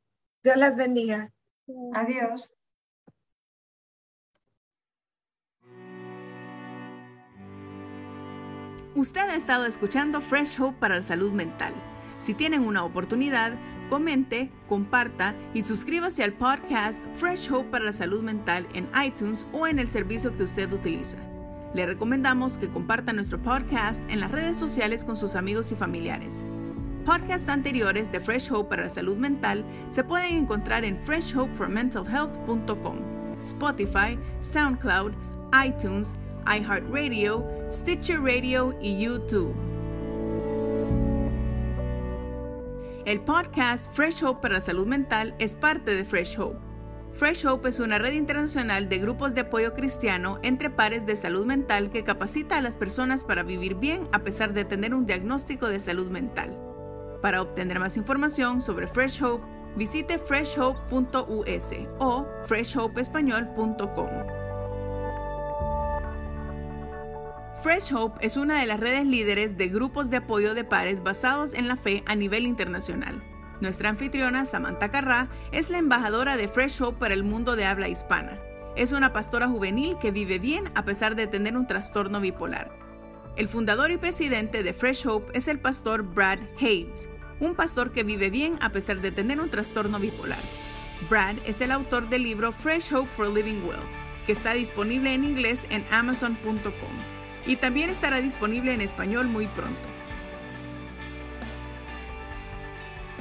Dios 0.43 0.57
las 0.57 0.79
bendiga. 0.79 1.35
Adiós. 1.93 2.55
Usted 8.95 9.29
ha 9.29 9.37
estado 9.37 9.67
escuchando 9.67 10.23
Fresh 10.23 10.59
Hope 10.59 10.79
para 10.81 10.97
la 10.97 11.03
salud 11.03 11.33
mental. 11.33 11.75
Si 12.17 12.33
tienen 12.33 12.67
una 12.67 12.85
oportunidad, 12.85 13.53
comente, 13.91 14.51
comparta 14.67 15.35
y 15.53 15.63
suscríbase 15.63 16.25
al 16.25 16.33
podcast 16.33 17.05
Fresh 17.17 17.53
Hope 17.53 17.69
para 17.69 17.85
la 17.85 17.93
salud 17.93 18.23
mental 18.23 18.67
en 18.73 18.89
iTunes 19.05 19.47
o 19.53 19.67
en 19.67 19.79
el 19.79 19.89
servicio 19.89 20.35
que 20.35 20.45
usted 20.45 20.73
utiliza. 20.73 21.19
Le 21.75 21.87
recomendamos 21.87 22.57
que 22.59 22.69
comparta 22.69 23.13
nuestro 23.13 23.43
podcast 23.43 24.03
en 24.11 24.21
las 24.21 24.31
redes 24.31 24.57
sociales 24.57 25.05
con 25.05 25.17
sus 25.17 25.37
amigos 25.37 25.71
y 25.73 25.75
familiares. 25.75 26.45
Podcasts 27.05 27.49
anteriores 27.49 28.13
de 28.13 28.21
Fresh 28.21 28.53
Hope 28.53 28.71
para 28.71 28.83
la 28.85 28.89
salud 28.89 29.17
mental 29.17 29.65
se 29.91 30.05
pueden 30.05 30.37
encontrar 30.37 30.85
en 30.85 30.99
freshhopeformentalhealth.com, 31.05 32.99
Spotify, 33.39 34.19
SoundCloud, 34.41 35.13
iTunes, 35.67 36.17
iHeartRadio, 36.47 37.47
Stitcher 37.73 38.21
Radio 38.21 38.77
y 38.81 39.03
YouTube. 39.03 39.55
El 43.05 43.21
podcast 43.21 43.91
Fresh 43.93 44.23
Hope 44.23 44.43
para 44.43 44.55
la 44.55 44.61
salud 44.61 44.87
mental 44.87 45.35
es 45.39 45.57
parte 45.57 45.95
de 45.95 46.05
Fresh 46.05 46.39
Hope. 46.39 46.68
Fresh 47.13 47.47
Hope 47.47 47.69
es 47.69 47.81
una 47.81 47.99
red 47.99 48.13
internacional 48.13 48.89
de 48.89 48.99
grupos 48.99 49.35
de 49.35 49.41
apoyo 49.41 49.75
cristiano 49.75 50.39
entre 50.43 50.71
pares 50.71 51.05
de 51.05 51.17
salud 51.17 51.47
mental 51.47 51.91
que 51.91 52.05
capacita 52.05 52.59
a 52.59 52.61
las 52.61 52.77
personas 52.77 53.25
para 53.25 53.43
vivir 53.43 53.75
bien 53.75 54.09
a 54.13 54.21
pesar 54.21 54.53
de 54.53 54.65
tener 54.65 54.95
un 54.95 55.07
diagnóstico 55.07 55.69
de 55.69 55.81
salud 55.81 56.11
mental. 56.11 56.57
Para 57.21 57.43
obtener 57.43 57.81
más 57.81 57.97
información 57.97 58.61
sobre 58.61 58.87
Fresh 58.87 59.23
Hope, 59.23 59.45
visite 59.77 60.19
freshhope.us 60.19 61.75
o 61.99 62.27
freshhopeespañol.com. 62.45 64.09
Fresh 67.63 67.93
Hope 67.93 68.25
es 68.25 68.37
una 68.37 68.61
de 68.61 68.67
las 68.67 68.79
redes 68.79 69.05
líderes 69.05 69.57
de 69.57 69.69
grupos 69.69 70.11
de 70.11 70.19
apoyo 70.19 70.55
de 70.55 70.63
pares 70.63 71.03
basados 71.03 71.55
en 71.55 71.67
la 71.67 71.77
fe 71.77 72.05
a 72.07 72.15
nivel 72.15 72.47
internacional. 72.47 73.21
Nuestra 73.61 73.89
anfitriona, 73.89 74.45
Samantha 74.45 74.91
Carrá, 74.91 75.29
es 75.51 75.69
la 75.71 75.79
embajadora 75.79 76.37
de 76.37 76.47
Fresh 76.47 76.81
Hope 76.81 77.01
para 77.01 77.15
el 77.15 77.25
mundo 77.25 77.57
de 77.57 77.65
habla 77.65 77.89
hispana. 77.89 78.41
Es 78.77 78.93
una 78.93 79.13
pastora 79.13 79.49
juvenil 79.49 79.97
que 80.01 80.13
vive 80.13 80.39
bien 80.39 80.71
a 80.77 80.85
pesar 80.85 81.17
de 81.17 81.27
tener 81.27 81.57
un 81.57 81.67
trastorno 81.67 82.21
bipolar. 82.21 82.71
El 83.37 83.49
fundador 83.49 83.91
y 83.91 83.97
presidente 83.97 84.63
de 84.63 84.73
Fresh 84.73 85.07
Hope 85.09 85.37
es 85.37 85.49
el 85.49 85.59
pastor 85.59 86.03
Brad 86.03 86.39
Hayes, 86.61 87.11
un 87.41 87.57
pastor 87.57 87.91
que 87.91 88.05
vive 88.05 88.31
bien 88.31 88.57
a 88.61 88.71
pesar 88.71 89.01
de 89.01 89.11
tener 89.11 89.41
un 89.41 89.51
trastorno 89.51 89.99
bipolar. 89.99 90.39
Brad 91.11 91.37
es 91.45 91.61
el 91.61 91.73
autor 91.73 92.09
del 92.09 92.23
libro 92.23 92.53
Fresh 92.53 92.93
Hope 92.93 93.11
for 93.11 93.29
Living 93.29 93.63
Well, 93.65 93.79
que 94.25 94.33
está 94.33 94.55
disponible 94.55 95.15
en 95.15 95.25
inglés 95.25 95.67
en 95.71 95.85
amazon.com 95.91 97.19
y 97.47 97.57
también 97.57 97.91
estará 97.91 98.21
disponible 98.21 98.73
en 98.73 98.81
español 98.81 99.27
muy 99.27 99.47
pronto. 99.47 99.98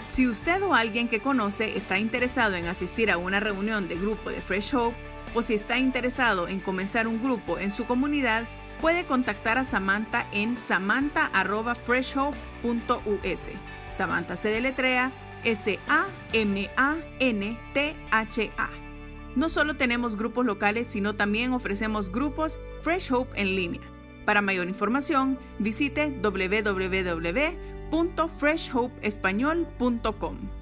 Si 0.09 0.27
usted 0.27 0.61
o 0.63 0.73
alguien 0.73 1.07
que 1.09 1.19
conoce 1.19 1.77
está 1.77 1.99
interesado 1.99 2.55
en 2.55 2.67
asistir 2.67 3.11
a 3.11 3.17
una 3.17 3.41
reunión 3.41 3.87
de 3.87 3.95
grupo 3.95 4.29
de 4.29 4.41
Fresh 4.41 4.73
Hope 4.73 4.97
o 5.35 5.41
si 5.41 5.53
está 5.53 5.77
interesado 5.77 6.47
en 6.47 6.61
comenzar 6.61 7.07
un 7.07 7.21
grupo 7.21 7.59
en 7.59 7.71
su 7.71 7.85
comunidad, 7.85 8.45
puede 8.81 9.05
contactar 9.05 9.57
a 9.57 9.65
Samantha 9.65 10.25
en 10.31 10.57
samantha.freshhope.us. 10.57 13.49
Samantha 13.93 14.37
se 14.37 14.49
deletrea 14.49 15.11
S-A-M-A-N-T-H-A. 15.43 15.89
No 19.35 19.49
solo 19.49 19.75
tenemos 19.75 20.15
grupos 20.15 20.45
locales, 20.45 20.87
sino 20.87 21.15
también 21.15 21.51
ofrecemos 21.53 22.11
grupos 22.11 22.59
Fresh 22.81 23.11
Hope 23.11 23.39
en 23.39 23.55
línea. 23.55 23.81
Para 24.25 24.41
mayor 24.41 24.67
información, 24.67 25.37
visite 25.59 26.09
www.freshhopeespañol.com. 27.91 30.56